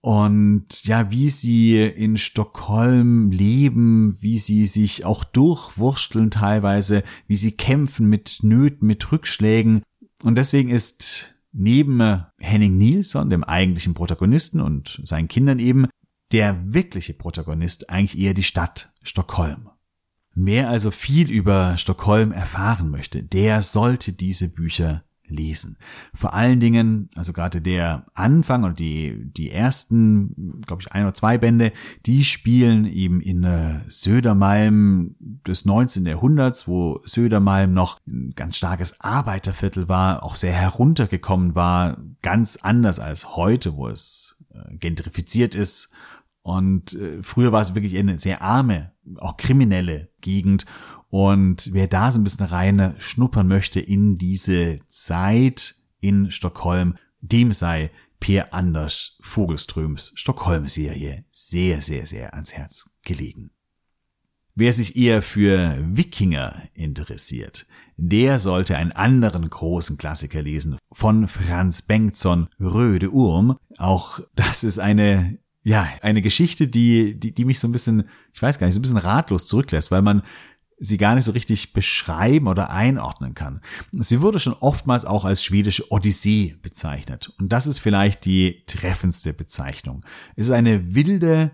Und 0.00 0.84
ja, 0.84 1.12
wie 1.12 1.30
sie 1.30 1.80
in 1.80 2.18
Stockholm 2.18 3.30
leben, 3.30 4.20
wie 4.20 4.40
sie 4.40 4.66
sich 4.66 5.04
auch 5.04 5.22
durchwursteln 5.22 6.32
teilweise, 6.32 7.04
wie 7.28 7.36
sie 7.36 7.52
kämpfen 7.52 8.08
mit 8.08 8.40
Nöten, 8.42 8.88
mit 8.88 9.12
Rückschlägen. 9.12 9.82
Und 10.24 10.36
deswegen 10.36 10.70
ist 10.70 11.36
neben 11.52 12.24
Henning 12.38 12.76
Nilsson, 12.76 13.30
dem 13.30 13.44
eigentlichen 13.44 13.94
Protagonisten 13.94 14.60
und 14.60 15.00
seinen 15.04 15.28
Kindern 15.28 15.60
eben, 15.60 15.86
der 16.32 16.58
wirkliche 16.74 17.14
Protagonist 17.14 17.90
eigentlich 17.90 18.18
eher 18.18 18.34
die 18.34 18.42
Stadt 18.42 18.92
Stockholm. 19.02 19.68
Wer 20.34 20.68
also 20.68 20.90
viel 20.90 21.30
über 21.30 21.76
Stockholm 21.76 22.32
erfahren 22.32 22.90
möchte, 22.90 23.22
der 23.22 23.62
sollte 23.62 24.12
diese 24.12 24.48
Bücher 24.48 25.02
lesen. 25.32 25.76
Vor 26.14 26.34
allen 26.34 26.60
Dingen, 26.60 27.08
also 27.14 27.32
gerade 27.32 27.60
der 27.60 28.06
Anfang 28.14 28.64
und 28.64 28.78
die, 28.78 29.30
die 29.32 29.50
ersten, 29.50 30.60
glaube 30.66 30.82
ich, 30.82 30.92
ein 30.92 31.04
oder 31.04 31.14
zwei 31.14 31.38
Bände, 31.38 31.72
die 32.06 32.24
spielen 32.24 32.84
eben 32.84 33.20
in 33.20 33.44
äh, 33.44 33.80
Södermalm 33.88 35.16
des 35.46 35.64
19. 35.64 36.06
Jahrhunderts, 36.06 36.68
wo 36.68 37.00
Södermalm 37.04 37.72
noch 37.72 37.98
ein 38.06 38.32
ganz 38.36 38.56
starkes 38.56 39.00
Arbeiterviertel 39.00 39.88
war, 39.88 40.22
auch 40.22 40.34
sehr 40.34 40.52
heruntergekommen 40.52 41.54
war, 41.54 41.98
ganz 42.20 42.58
anders 42.60 42.98
als 43.00 43.36
heute, 43.36 43.76
wo 43.76 43.88
es 43.88 44.36
äh, 44.54 44.76
gentrifiziert 44.76 45.54
ist 45.54 45.90
und 46.42 46.94
äh, 46.94 47.22
früher 47.22 47.52
war 47.52 47.62
es 47.62 47.74
wirklich 47.74 47.96
eine 47.96 48.18
sehr 48.18 48.42
arme, 48.42 48.92
auch 49.18 49.36
kriminelle 49.36 50.10
Gegend. 50.20 50.66
Und 51.08 51.70
wer 51.72 51.86
da 51.86 52.10
so 52.10 52.20
ein 52.20 52.24
bisschen 52.24 52.46
rein 52.46 52.94
schnuppern 52.98 53.46
möchte 53.46 53.80
in 53.80 54.18
diese 54.18 54.80
Zeit 54.86 55.76
in 56.00 56.30
Stockholm, 56.30 56.96
dem 57.20 57.52
sei 57.52 57.90
Per 58.18 58.52
Anders 58.54 59.18
Vogelströms 59.20 60.12
Stockholm-Serie 60.16 61.24
sehr, 61.30 61.80
sehr, 61.80 62.06
sehr 62.06 62.34
ans 62.34 62.52
Herz 62.52 62.96
gelegen. 63.02 63.50
Wer 64.54 64.72
sich 64.72 64.96
eher 64.96 65.22
für 65.22 65.78
Wikinger 65.80 66.62
interessiert, 66.74 67.66
der 67.96 68.38
sollte 68.38 68.76
einen 68.76 68.92
anderen 68.92 69.48
großen 69.48 69.96
Klassiker 69.96 70.42
lesen 70.42 70.76
von 70.92 71.26
Franz 71.26 71.82
Bengtsson, 71.82 72.48
Röde 72.60 73.10
Urm. 73.10 73.56
Auch 73.78 74.20
das 74.34 74.62
ist 74.62 74.78
eine 74.78 75.38
ja, 75.62 75.88
eine 76.02 76.22
Geschichte, 76.22 76.66
die, 76.68 77.18
die, 77.18 77.32
die 77.32 77.44
mich 77.44 77.60
so 77.60 77.68
ein 77.68 77.72
bisschen, 77.72 78.08
ich 78.32 78.42
weiß 78.42 78.58
gar 78.58 78.66
nicht, 78.66 78.74
so 78.74 78.80
ein 78.80 78.82
bisschen 78.82 78.98
ratlos 78.98 79.46
zurücklässt, 79.46 79.90
weil 79.90 80.02
man 80.02 80.22
sie 80.78 80.98
gar 80.98 81.14
nicht 81.14 81.24
so 81.24 81.32
richtig 81.32 81.72
beschreiben 81.72 82.48
oder 82.48 82.70
einordnen 82.70 83.34
kann. 83.34 83.60
Sie 83.92 84.20
wurde 84.20 84.40
schon 84.40 84.54
oftmals 84.54 85.04
auch 85.04 85.24
als 85.24 85.44
schwedische 85.44 85.90
Odyssee 85.92 86.56
bezeichnet. 86.60 87.32
Und 87.38 87.52
das 87.52 87.68
ist 87.68 87.78
vielleicht 87.78 88.24
die 88.24 88.64
treffendste 88.66 89.32
Bezeichnung. 89.32 90.04
Es 90.34 90.46
ist 90.46 90.52
eine 90.52 90.96
wilde 90.96 91.52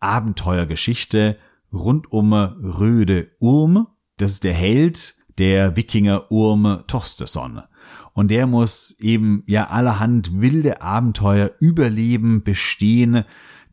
Abenteuergeschichte 0.00 1.38
rund 1.72 2.10
um 2.10 2.32
Röde 2.32 3.30
Urm. 3.38 3.86
Das 4.16 4.32
ist 4.32 4.44
der 4.44 4.54
Held 4.54 5.14
der 5.38 5.76
Wikinger 5.76 6.30
Urm 6.32 6.82
Torstesson. 6.88 7.62
Und 8.16 8.28
der 8.28 8.46
muss 8.46 8.96
eben 8.98 9.42
ja 9.46 9.68
allerhand 9.68 10.40
wilde 10.40 10.80
Abenteuer 10.80 11.50
überleben, 11.60 12.42
bestehen. 12.42 13.24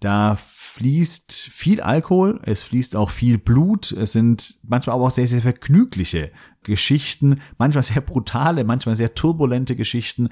Da 0.01 0.35
fließt 0.35 1.31
viel 1.31 1.79
Alkohol, 1.79 2.41
es 2.43 2.61
fließt 2.61 2.97
auch 2.97 3.09
viel 3.09 3.37
Blut, 3.37 3.93
es 3.93 4.11
sind 4.11 4.59
manchmal 4.63 4.97
aber 4.97 5.05
auch 5.05 5.11
sehr, 5.11 5.29
sehr 5.29 5.41
vergnügliche 5.41 6.29
Geschichten, 6.61 7.39
manchmal 7.57 7.83
sehr 7.83 8.01
brutale, 8.01 8.65
manchmal 8.65 8.97
sehr 8.97 9.15
turbulente 9.15 9.77
Geschichten. 9.77 10.27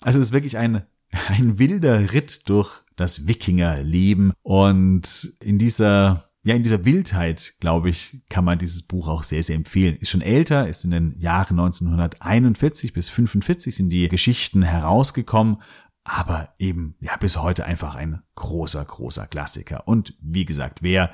Also 0.00 0.18
es 0.18 0.26
ist 0.26 0.32
wirklich 0.32 0.58
ein, 0.58 0.82
ein 1.28 1.56
wilder 1.60 2.12
Ritt 2.12 2.48
durch 2.48 2.82
das 2.96 3.28
Wikingerleben 3.28 4.32
und 4.42 5.32
in 5.38 5.58
dieser 5.58 6.24
ja, 6.44 6.54
in 6.54 6.62
dieser 6.62 6.84
Wildheit, 6.84 7.54
glaube 7.60 7.88
ich, 7.88 8.20
kann 8.28 8.44
man 8.44 8.58
dieses 8.58 8.82
Buch 8.82 9.08
auch 9.08 9.22
sehr, 9.22 9.42
sehr 9.42 9.56
empfehlen. 9.56 9.96
Ist 9.96 10.10
schon 10.10 10.20
älter, 10.20 10.68
ist 10.68 10.84
in 10.84 10.90
den 10.90 11.18
Jahren 11.18 11.58
1941 11.58 12.92
bis 12.92 13.08
45 13.08 13.74
sind 13.74 13.88
die 13.88 14.08
Geschichten 14.08 14.62
herausgekommen, 14.62 15.62
aber 16.04 16.54
eben, 16.58 16.96
ja, 17.00 17.16
bis 17.16 17.38
heute 17.38 17.64
einfach 17.64 17.94
ein 17.94 18.22
großer, 18.34 18.84
großer 18.84 19.26
Klassiker. 19.26 19.88
Und 19.88 20.18
wie 20.20 20.44
gesagt, 20.44 20.82
wer 20.82 21.10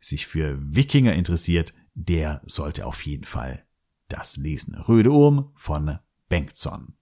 sich 0.00 0.26
für 0.26 0.58
Wikinger 0.60 1.14
interessiert, 1.14 1.72
der 1.94 2.42
sollte 2.44 2.84
auf 2.84 3.06
jeden 3.06 3.24
Fall 3.24 3.64
das 4.08 4.36
lesen. 4.36 4.74
Röde 4.74 5.12
Urm 5.12 5.50
von 5.54 5.98
Bengtson. 6.28 6.94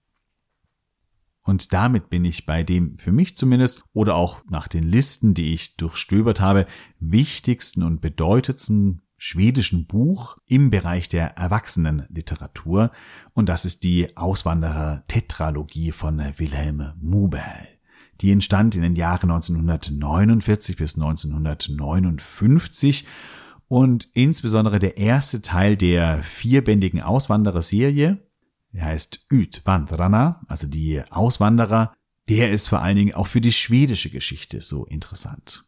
Und 1.43 1.73
damit 1.73 2.09
bin 2.09 2.23
ich 2.23 2.45
bei 2.45 2.63
dem 2.63 2.97
für 2.97 3.11
mich 3.11 3.35
zumindest 3.35 3.83
oder 3.93 4.15
auch 4.15 4.41
nach 4.49 4.69
den 4.69 4.83
Listen, 4.83 5.33
die 5.33 5.53
ich 5.53 5.75
durchstöbert 5.75 6.39
habe, 6.39 6.65
wichtigsten 6.99 7.83
und 7.83 7.99
bedeutendsten 7.99 9.01
schwedischen 9.17 9.87
Buch 9.87 10.37
im 10.47 10.69
Bereich 10.69 11.07
der 11.07 11.37
Erwachsenenliteratur 11.37 12.91
und 13.33 13.47
das 13.47 13.63
ist 13.63 13.83
die 13.83 14.17
Auswanderer-Tetralogie 14.17 15.91
von 15.91 16.21
Wilhelm 16.37 16.91
Muberl. 16.99 17.67
Die 18.19 18.31
entstand 18.31 18.75
in 18.75 18.81
den 18.81 18.95
Jahren 18.95 19.31
1949 19.31 20.75
bis 20.75 20.95
1959 20.95 23.05
und 23.67 24.09
insbesondere 24.13 24.79
der 24.79 24.97
erste 24.97 25.41
Teil 25.41 25.77
der 25.77 26.21
vierbändigen 26.21 27.01
Auswanderer-Serie 27.01 28.19
der 28.73 28.85
heißt 28.85 29.27
Utvandrarna, 29.31 30.41
also 30.47 30.67
die 30.67 31.01
Auswanderer. 31.09 31.93
Der 32.29 32.51
ist 32.51 32.69
vor 32.69 32.81
allen 32.81 32.95
Dingen 32.95 33.13
auch 33.13 33.27
für 33.27 33.41
die 33.41 33.51
schwedische 33.51 34.09
Geschichte 34.09 34.61
so 34.61 34.85
interessant. 34.85 35.65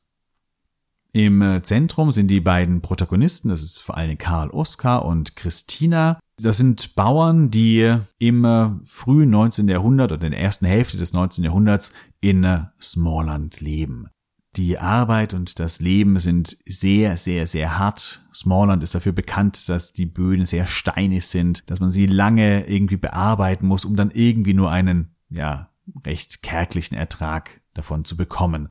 Im 1.13 1.41
äh, 1.41 1.61
Zentrum 1.61 2.11
sind 2.11 2.27
die 2.27 2.41
beiden 2.41 2.81
Protagonisten, 2.81 3.47
das 3.47 3.61
ist 3.61 3.79
vor 3.79 3.95
allen 3.95 4.09
Dingen 4.09 4.17
Karl 4.17 4.49
Oskar 4.49 5.05
und 5.05 5.37
Christina. 5.37 6.19
Das 6.41 6.57
sind 6.57 6.95
Bauern, 6.95 7.51
die 7.51 7.95
im 8.19 8.43
äh, 8.43 8.69
frühen 8.83 9.29
19. 9.29 9.69
Jahrhundert 9.69 10.11
oder 10.11 10.25
in 10.25 10.31
der 10.31 10.41
ersten 10.41 10.65
Hälfte 10.65 10.97
des 10.97 11.13
19. 11.13 11.45
Jahrhunderts 11.45 11.93
in 12.19 12.43
äh, 12.43 12.63
Smallland 12.81 13.61
leben. 13.61 14.09
Die 14.55 14.77
Arbeit 14.77 15.33
und 15.33 15.59
das 15.59 15.81
Leben 15.81 16.17
sind 16.19 16.57
sehr, 16.65 17.17
sehr, 17.17 17.45
sehr 17.45 17.77
hart. 17.77 18.25
Smallland 18.33 18.83
ist 18.83 18.95
dafür 18.95 19.11
bekannt, 19.11 19.67
dass 19.67 19.91
die 19.91 20.05
Böden 20.05 20.45
sehr 20.45 20.65
steinig 20.65 21.27
sind, 21.27 21.69
dass 21.69 21.81
man 21.81 21.91
sie 21.91 22.05
lange 22.05 22.65
irgendwie 22.67 22.95
bearbeiten 22.95 23.67
muss, 23.67 23.83
um 23.83 23.97
dann 23.97 24.11
irgendwie 24.11 24.53
nur 24.53 24.71
einen, 24.71 25.15
ja, 25.29 25.69
recht 26.05 26.41
kärglichen 26.41 26.95
Ertrag 26.95 27.61
davon 27.73 28.05
zu 28.05 28.15
bekommen. 28.15 28.69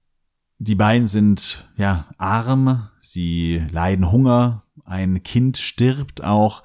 Die 0.58 0.74
beiden 0.74 1.06
sind, 1.06 1.68
ja, 1.76 2.06
arm, 2.16 2.88
sie 3.02 3.62
leiden 3.70 4.10
Hunger, 4.10 4.64
ein 4.86 5.22
Kind 5.22 5.58
stirbt 5.58 6.24
auch, 6.24 6.62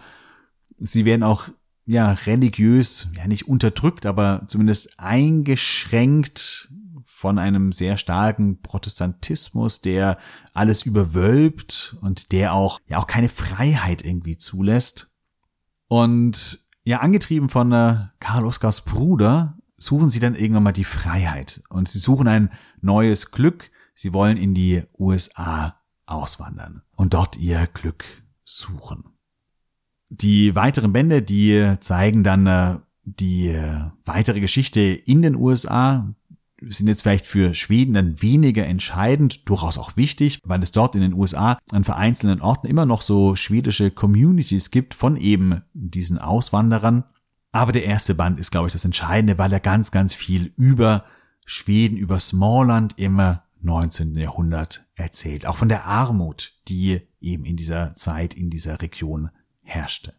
sie 0.77 1.03
werden 1.03 1.23
auch 1.23 1.49
ja, 1.85 2.11
religiös, 2.11 3.09
ja 3.17 3.27
nicht 3.27 3.47
unterdrückt, 3.47 4.05
aber 4.05 4.43
zumindest 4.47 4.99
eingeschränkt 4.99 6.71
von 7.19 7.37
einem 7.37 7.73
sehr 7.73 7.97
starken 7.97 8.61
Protestantismus, 8.61 9.81
der 9.81 10.17
alles 10.53 10.83
überwölbt 10.83 11.97
und 11.99 12.31
der 12.31 12.53
auch, 12.53 12.79
ja 12.87 12.97
auch 12.97 13.07
keine 13.07 13.27
Freiheit 13.27 14.05
irgendwie 14.05 14.37
zulässt. 14.37 15.19
Und 15.89 16.65
ja, 16.85 17.01
angetrieben 17.01 17.49
von 17.49 17.73
äh, 17.73 17.97
Karl 18.21 18.45
Oskars 18.45 18.85
Bruder, 18.85 19.57
suchen 19.75 20.09
sie 20.09 20.21
dann 20.21 20.33
irgendwann 20.33 20.63
mal 20.63 20.71
die 20.71 20.85
Freiheit 20.85 21.61
und 21.67 21.89
sie 21.89 21.99
suchen 21.99 22.29
ein 22.29 22.51
neues 22.79 23.31
Glück. 23.31 23.69
Sie 23.95 24.13
wollen 24.13 24.37
in 24.37 24.53
die 24.53 24.83
USA 24.97 25.77
auswandern 26.05 26.83
und 26.95 27.13
dort 27.13 27.35
ihr 27.35 27.67
Glück 27.73 28.05
suchen. 28.45 29.03
Die 30.07 30.55
weiteren 30.55 30.93
Bände, 30.93 31.21
die 31.21 31.75
zeigen 31.81 32.23
dann 32.23 32.47
äh, 32.47 32.77
die 33.03 33.49
äh, 33.49 33.89
weitere 34.05 34.39
Geschichte 34.39 34.79
in 34.79 35.21
den 35.21 35.35
USA, 35.35 36.15
sind 36.67 36.87
jetzt 36.87 37.03
vielleicht 37.03 37.27
für 37.27 37.53
Schweden 37.53 37.93
dann 37.93 38.21
weniger 38.21 38.65
entscheidend, 38.65 39.47
durchaus 39.47 39.77
auch 39.77 39.95
wichtig, 39.97 40.39
weil 40.43 40.61
es 40.61 40.71
dort 40.71 40.95
in 40.95 41.01
den 41.01 41.13
USA 41.13 41.57
an 41.71 41.83
vereinzelten 41.83 42.41
Orten 42.41 42.67
immer 42.67 42.85
noch 42.85 43.01
so 43.01 43.35
schwedische 43.35 43.91
Communities 43.91 44.71
gibt 44.71 44.93
von 44.93 45.17
eben 45.17 45.61
diesen 45.73 46.17
Auswanderern. 46.17 47.03
Aber 47.51 47.71
der 47.71 47.85
erste 47.85 48.15
Band 48.15 48.39
ist, 48.39 48.51
glaube 48.51 48.67
ich, 48.67 48.73
das 48.73 48.85
Entscheidende, 48.85 49.37
weil 49.37 49.51
er 49.51 49.59
ganz, 49.59 49.91
ganz 49.91 50.13
viel 50.13 50.53
über 50.55 51.05
Schweden, 51.45 51.97
über 51.97 52.19
Smallland 52.19 52.93
im 52.97 53.19
19. 53.61 54.15
Jahrhundert 54.15 54.87
erzählt. 54.95 55.45
Auch 55.45 55.57
von 55.57 55.69
der 55.69 55.85
Armut, 55.85 56.53
die 56.67 57.01
eben 57.19 57.45
in 57.45 57.57
dieser 57.57 57.95
Zeit, 57.95 58.33
in 58.33 58.49
dieser 58.49 58.81
Region 58.81 59.29
herrschte. 59.61 60.13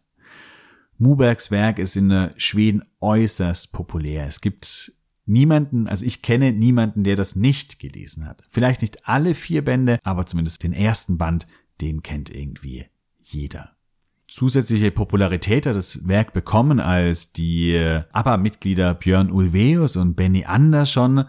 Mubergs 0.97 1.49
Werk 1.49 1.79
ist 1.79 1.95
in 1.95 2.29
Schweden 2.37 2.83
äußerst 2.99 3.71
populär. 3.71 4.25
Es 4.25 4.41
gibt 4.41 4.93
niemanden, 5.25 5.87
also 5.87 6.05
ich 6.05 6.21
kenne 6.21 6.51
niemanden, 6.51 7.03
der 7.03 7.15
das 7.15 7.35
nicht 7.35 7.79
gelesen 7.79 8.27
hat. 8.27 8.43
Vielleicht 8.49 8.81
nicht 8.81 9.07
alle 9.07 9.35
vier 9.35 9.63
Bände, 9.63 9.99
aber 10.03 10.25
zumindest 10.25 10.63
den 10.63 10.73
ersten 10.73 11.17
Band, 11.17 11.47
den 11.79 12.03
kennt 12.03 12.29
irgendwie 12.29 12.85
jeder. 13.19 13.71
Zusätzliche 14.27 14.91
Popularität 14.91 15.65
hat 15.65 15.75
das 15.75 16.07
Werk 16.07 16.31
bekommen, 16.31 16.79
als 16.79 17.33
die 17.33 17.77
ABBA-Mitglieder 18.13 18.93
Björn 18.93 19.29
Ulveus 19.29 19.97
und 19.97 20.15
Benny 20.15 20.45
Andersson 20.45 21.25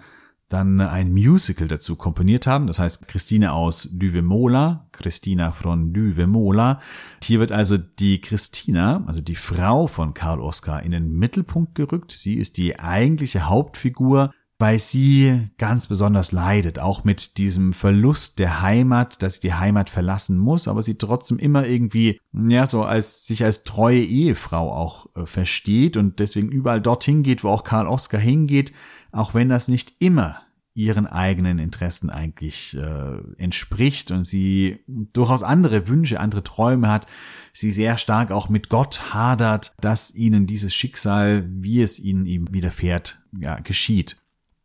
dann 0.52 0.80
ein 0.80 1.12
Musical 1.12 1.68
dazu 1.68 1.96
komponiert 1.96 2.46
haben. 2.46 2.66
Das 2.66 2.78
heißt 2.78 3.08
Christine 3.08 3.52
aus 3.52 3.88
Düvemola, 3.92 4.88
Christina 4.92 5.52
von 5.52 5.92
Düvemola. 5.92 6.80
Hier 7.22 7.40
wird 7.40 7.52
also 7.52 7.78
die 7.78 8.20
Christina, 8.20 9.02
also 9.06 9.20
die 9.20 9.34
Frau 9.34 9.86
von 9.86 10.14
Karl 10.14 10.40
Oskar, 10.40 10.82
in 10.82 10.92
den 10.92 11.12
Mittelpunkt 11.12 11.74
gerückt. 11.74 12.12
Sie 12.12 12.34
ist 12.34 12.58
die 12.58 12.78
eigentliche 12.78 13.48
Hauptfigur, 13.48 14.32
weil 14.62 14.78
sie 14.78 15.48
ganz 15.58 15.88
besonders 15.88 16.30
leidet, 16.30 16.78
auch 16.78 17.02
mit 17.02 17.36
diesem 17.36 17.72
Verlust 17.72 18.38
der 18.38 18.62
Heimat, 18.62 19.20
dass 19.20 19.34
sie 19.34 19.48
die 19.48 19.54
Heimat 19.54 19.90
verlassen 19.90 20.38
muss, 20.38 20.68
aber 20.68 20.82
sie 20.82 20.96
trotzdem 20.98 21.40
immer 21.40 21.66
irgendwie, 21.66 22.20
ja, 22.32 22.64
so 22.64 22.84
als, 22.84 23.26
sich 23.26 23.42
als 23.42 23.64
treue 23.64 24.04
Ehefrau 24.04 24.72
auch 24.72 25.08
äh, 25.16 25.26
versteht 25.26 25.96
und 25.96 26.20
deswegen 26.20 26.48
überall 26.48 26.80
dorthin 26.80 27.24
geht, 27.24 27.42
wo 27.42 27.48
auch 27.48 27.64
Karl 27.64 27.88
Oskar 27.88 28.20
hingeht, 28.20 28.72
auch 29.12 29.34
wenn 29.34 29.48
das 29.48 29.68
nicht 29.68 29.94
immer 29.98 30.42
ihren 30.74 31.06
eigenen 31.06 31.58
Interessen 31.58 32.08
eigentlich 32.08 32.74
äh, 32.76 33.18
entspricht 33.36 34.10
und 34.10 34.24
sie 34.24 34.80
durchaus 34.86 35.42
andere 35.42 35.86
Wünsche, 35.88 36.18
andere 36.18 36.42
Träume 36.42 36.88
hat, 36.88 37.06
sie 37.52 37.72
sehr 37.72 37.98
stark 37.98 38.30
auch 38.30 38.48
mit 38.48 38.70
Gott 38.70 39.12
hadert, 39.12 39.74
dass 39.80 40.14
ihnen 40.14 40.46
dieses 40.46 40.74
Schicksal, 40.74 41.46
wie 41.50 41.82
es 41.82 41.98
ihnen 41.98 42.24
ihm 42.24 42.48
widerfährt, 42.52 43.22
ja, 43.38 43.56
geschieht. 43.56 44.16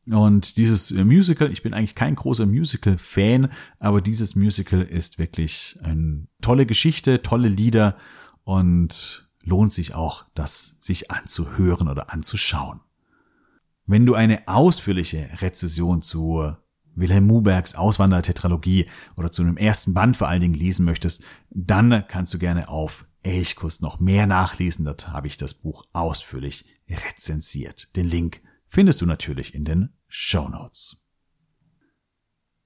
Und 0.10 0.56
dieses 0.56 0.92
Musical, 0.92 1.52
ich 1.52 1.64
bin 1.64 1.74
eigentlich 1.74 1.96
kein 1.96 2.16
großer 2.16 2.46
Musical-Fan, 2.46 3.50
aber 3.80 4.00
dieses 4.00 4.38
Musical 4.38 4.82
ist 4.82 5.20
wirklich 5.20 5.78
eine 5.84 6.28
tolle 6.42 6.66
Geschichte, 6.66 7.22
tolle 7.22 7.50
Lieder 7.50 7.98
und 8.46 9.28
lohnt 9.44 9.74
sich 9.74 9.96
auch, 9.96 10.24
das 10.34 10.78
sich 10.80 11.12
anzuhören 11.12 11.90
oder 11.90 12.14
anzuschauen. 12.14 12.80
Wenn 13.88 14.06
du 14.06 14.16
eine 14.16 14.48
ausführliche 14.50 15.30
Rezession 15.42 16.02
zu 16.02 16.54
Wilhelm 16.94 17.26
Mubergs 17.26 17.74
Auswandertetralogie 17.76 18.88
oder 19.16 19.32
zu 19.32 19.44
einem 19.44 19.56
ersten 19.56 19.94
Band 19.94 20.18
vor 20.18 20.28
allen 20.28 20.42
Dingen 20.42 20.54
lesen 20.54 20.84
möchtest, 20.84 21.24
dann 21.50 22.04
kannst 22.08 22.34
du 22.34 22.38
gerne 22.38 22.68
auf 22.68 23.06
Elchkuss 23.24 23.80
noch 23.80 24.00
mehr 24.00 24.28
nachlesen. 24.28 24.84
Dort 24.84 25.08
habe 25.08 25.28
ich 25.28 25.38
das 25.38 25.54
Buch 25.54 25.86
ausführlich 25.94 26.66
rezensiert. 26.90 27.96
Den 27.96 28.08
Link 28.08 28.42
findest 28.66 29.00
du 29.00 29.06
natürlich 29.06 29.56
in 29.56 29.64
den 29.64 29.90
Show 30.10 30.50
Notes. 30.50 31.06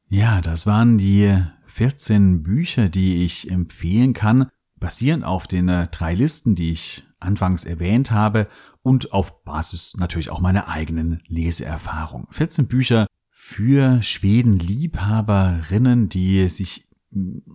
Ja, 0.08 0.42
das 0.42 0.66
waren 0.66 0.98
die 0.98 1.38
14 1.68 2.42
Bücher, 2.42 2.90
die 2.90 3.24
ich 3.24 3.52
empfehlen 3.52 4.14
kann, 4.14 4.50
basierend 4.76 5.24
auf 5.24 5.48
den 5.48 5.70
äh, 5.70 5.88
drei 5.88 6.16
Listen, 6.16 6.56
die 6.56 6.72
ich 6.72 7.06
anfangs 7.22 7.64
erwähnt 7.64 8.12
habe 8.12 8.48
und 8.82 9.14
auf 9.14 9.44
Basis 9.44 9.94
natürlich 9.98 10.30
auch 10.30 10.40
meiner 10.40 10.68
eigenen 10.68 11.22
Leseerfahrung. 11.28 12.28
14 12.32 12.68
Bücher 12.68 13.08
für 13.30 14.04
Schweden-Liebhaberinnen, 14.04 16.10
die 16.10 16.48
sich 16.50 16.84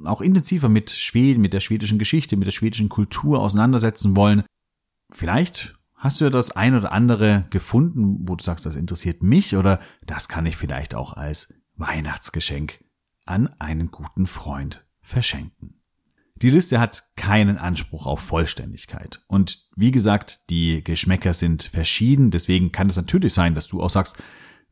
auch 0.05 0.21
intensiver 0.21 0.69
mit 0.69 0.91
Schweden, 0.91 1.41
mit 1.41 1.53
der 1.53 1.61
schwedischen 1.61 1.99
Geschichte, 1.99 2.37
mit 2.37 2.47
der 2.47 2.53
schwedischen 2.53 2.89
Kultur 2.89 3.41
auseinandersetzen 3.41 4.17
wollen. 4.17 4.45
Vielleicht 5.11 5.79
hast 5.95 6.21
du 6.21 6.25
ja 6.25 6.31
das 6.31 6.51
ein 6.51 6.75
oder 6.75 6.93
andere 6.93 7.47
gefunden, 7.51 8.29
wo 8.29 8.37
du 8.37 8.45
sagst, 8.45 8.67
das 8.67 8.77
interessiert 8.77 9.23
mich 9.23 9.57
oder 9.57 9.81
das 10.05 10.29
kann 10.29 10.47
ich 10.47 10.57
vielleicht 10.57 10.95
auch 10.95 11.14
als 11.14 11.55
Weihnachtsgeschenk 11.77 12.85
an 13.25 13.49
einen 13.59 13.91
guten 13.91 14.27
Freund 14.27 14.87
verschenken. 15.01 15.81
Die 16.43 16.51
Liste 16.51 16.80
hat 16.80 17.05
keinen 17.16 17.57
Anspruch 17.57 18.05
auf 18.07 18.20
Vollständigkeit. 18.20 19.22
Und 19.26 19.64
wie 19.74 19.91
gesagt, 19.91 20.51
die 20.51 20.84
Geschmäcker 20.84 21.32
sind 21.32 21.62
verschieden. 21.62 22.30
Deswegen 22.30 22.72
kann 22.72 22.91
es 22.91 22.97
natürlich 22.97 23.32
sein, 23.32 23.55
dass 23.55 23.68
du 23.68 23.82
auch 23.82 23.89
sagst, 23.91 24.18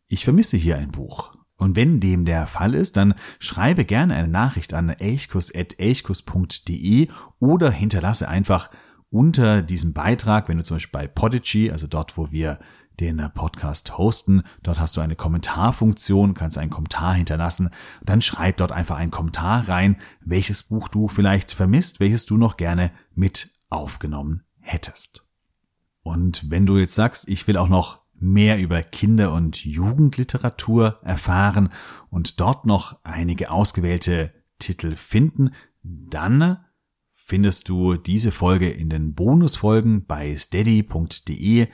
ich 0.08 0.24
vermisse 0.24 0.58
hier 0.58 0.76
ein 0.76 0.92
Buch. 0.92 1.34
Und 1.56 1.76
wenn 1.76 2.00
dem 2.00 2.26
der 2.26 2.46
Fall 2.46 2.74
ist, 2.74 2.98
dann 2.98 3.14
schreibe 3.38 3.86
gerne 3.86 4.14
eine 4.14 4.28
Nachricht 4.28 4.74
an 4.74 4.90
elchkus.elchkus.de 4.90 7.08
oder 7.38 7.70
hinterlasse 7.70 8.28
einfach 8.28 8.68
unter 9.08 9.62
diesem 9.62 9.94
Beitrag, 9.94 10.48
wenn 10.48 10.58
du 10.58 10.64
zum 10.64 10.74
Beispiel 10.76 11.00
bei 11.00 11.06
Podigy, 11.06 11.70
also 11.70 11.86
dort, 11.86 12.18
wo 12.18 12.32
wir 12.32 12.58
den 13.01 13.22
Podcast 13.34 13.99
hosten. 13.99 14.42
Dort 14.62 14.80
hast 14.80 14.97
du 14.97 15.01
eine 15.01 15.16
Kommentarfunktion, 15.16 16.34
kannst 16.34 16.59
einen 16.59 16.70
Kommentar 16.70 17.14
hinterlassen. 17.14 17.70
Dann 18.03 18.22
schreib 18.22 18.59
dort 18.59 18.72
einfach 18.72 18.97
einen 18.97 19.11
Kommentar 19.11 19.68
rein, 19.68 19.97
welches 20.20 20.64
Buch 20.64 20.88
du 20.88 21.09
vielleicht 21.09 21.53
vermisst, 21.53 22.01
welches 22.01 22.26
du 22.26 22.36
noch 22.36 22.57
gerne 22.57 22.90
mit 23.14 23.51
aufgenommen 23.70 24.45
hättest. 24.61 25.26
Und 26.03 26.51
wenn 26.51 26.66
du 26.66 26.78
jetzt 26.78 26.95
sagst, 26.95 27.28
ich 27.28 27.47
will 27.47 27.57
auch 27.57 27.68
noch 27.68 28.03
mehr 28.14 28.59
über 28.59 28.82
Kinder- 28.82 29.32
und 29.32 29.64
Jugendliteratur 29.64 31.01
erfahren 31.03 31.70
und 32.11 32.40
dort 32.40 32.66
noch 32.66 32.99
einige 33.05 33.51
ausgewählte 33.51 34.32
Titel 34.59 34.97
finden, 34.97 35.51
dann 35.82 36.59
findest 37.11 37.68
du 37.68 37.97
diese 37.97 38.32
Folge 38.32 38.70
in 38.70 38.90
den 38.90 39.14
Bonusfolgen 39.14 40.07
bei 40.07 40.36
steady.de 40.36 41.68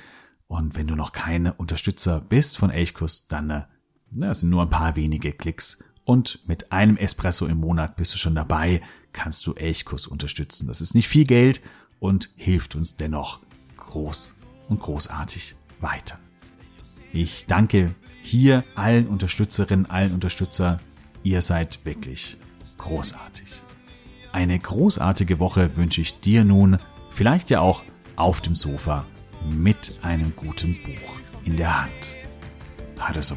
und 0.50 0.74
wenn 0.74 0.88
du 0.88 0.96
noch 0.96 1.12
keine 1.12 1.54
Unterstützer 1.54 2.22
bist 2.28 2.58
von 2.58 2.70
Elchkus, 2.70 3.28
dann 3.28 3.50
äh, 3.50 3.62
na, 4.10 4.34
sind 4.34 4.50
nur 4.50 4.62
ein 4.62 4.68
paar 4.68 4.96
wenige 4.96 5.30
Klicks. 5.30 5.84
Und 6.04 6.40
mit 6.44 6.72
einem 6.72 6.96
Espresso 6.96 7.46
im 7.46 7.58
Monat 7.58 7.94
bist 7.94 8.14
du 8.14 8.18
schon 8.18 8.34
dabei, 8.34 8.80
kannst 9.12 9.46
du 9.46 9.54
Elchkus 9.54 10.08
unterstützen. 10.08 10.66
Das 10.66 10.80
ist 10.80 10.96
nicht 10.96 11.06
viel 11.06 11.24
Geld 11.24 11.60
und 12.00 12.30
hilft 12.34 12.74
uns 12.74 12.96
dennoch 12.96 13.38
groß 13.76 14.34
und 14.68 14.80
großartig 14.80 15.54
weiter. 15.78 16.18
Ich 17.12 17.46
danke 17.46 17.94
hier 18.20 18.64
allen 18.74 19.06
Unterstützerinnen, 19.06 19.86
allen 19.86 20.12
Unterstützer. 20.12 20.78
Ihr 21.22 21.42
seid 21.42 21.78
wirklich 21.84 22.38
großartig. 22.76 23.62
Eine 24.32 24.58
großartige 24.58 25.38
Woche 25.38 25.76
wünsche 25.76 26.00
ich 26.00 26.18
dir 26.18 26.42
nun, 26.42 26.80
vielleicht 27.12 27.50
ja 27.50 27.60
auch 27.60 27.84
auf 28.16 28.40
dem 28.40 28.56
Sofa 28.56 29.06
mit 29.48 29.92
einem 30.02 30.32
guten 30.36 30.76
Buch 30.82 31.18
in 31.44 31.56
der 31.56 31.82
Hand. 31.82 32.14
Ha 32.98 33.12
det 33.12 33.24
så 33.24 33.36